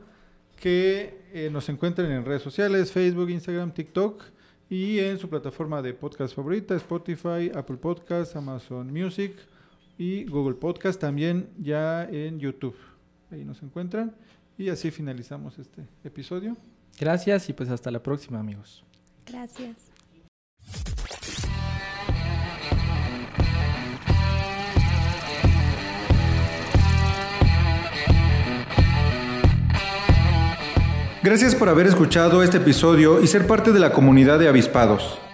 que 0.59 1.21
eh, 1.33 1.49
nos 1.51 1.67
encuentran 1.69 2.09
en 2.11 2.25
redes 2.25 2.41
sociales, 2.41 2.91
Facebook, 2.91 3.29
Instagram, 3.29 3.71
TikTok 3.73 4.23
y 4.69 4.99
en 4.99 5.19
su 5.19 5.29
plataforma 5.29 5.81
de 5.81 5.93
podcast 5.93 6.33
favorita, 6.35 6.75
Spotify, 6.75 7.51
Apple 7.53 7.77
Podcast, 7.77 8.35
Amazon 8.35 8.91
Music 8.91 9.33
y 9.97 10.23
Google 10.25 10.55
Podcast, 10.55 10.99
también 10.99 11.49
ya 11.59 12.05
en 12.09 12.39
YouTube. 12.39 12.75
Ahí 13.31 13.45
nos 13.45 13.63
encuentran 13.63 14.13
y 14.57 14.69
así 14.69 14.91
finalizamos 14.91 15.57
este 15.57 15.87
episodio. 16.03 16.57
Gracias 16.99 17.49
y 17.49 17.53
pues 17.53 17.69
hasta 17.69 17.89
la 17.91 18.03
próxima, 18.03 18.39
amigos. 18.39 18.83
Gracias. 19.25 19.77
Gracias 31.23 31.53
por 31.53 31.69
haber 31.69 31.85
escuchado 31.85 32.41
este 32.41 32.57
episodio 32.57 33.21
y 33.21 33.27
ser 33.27 33.45
parte 33.45 33.71
de 33.71 33.79
la 33.79 33.93
comunidad 33.93 34.39
de 34.39 34.47
avispados. 34.47 35.19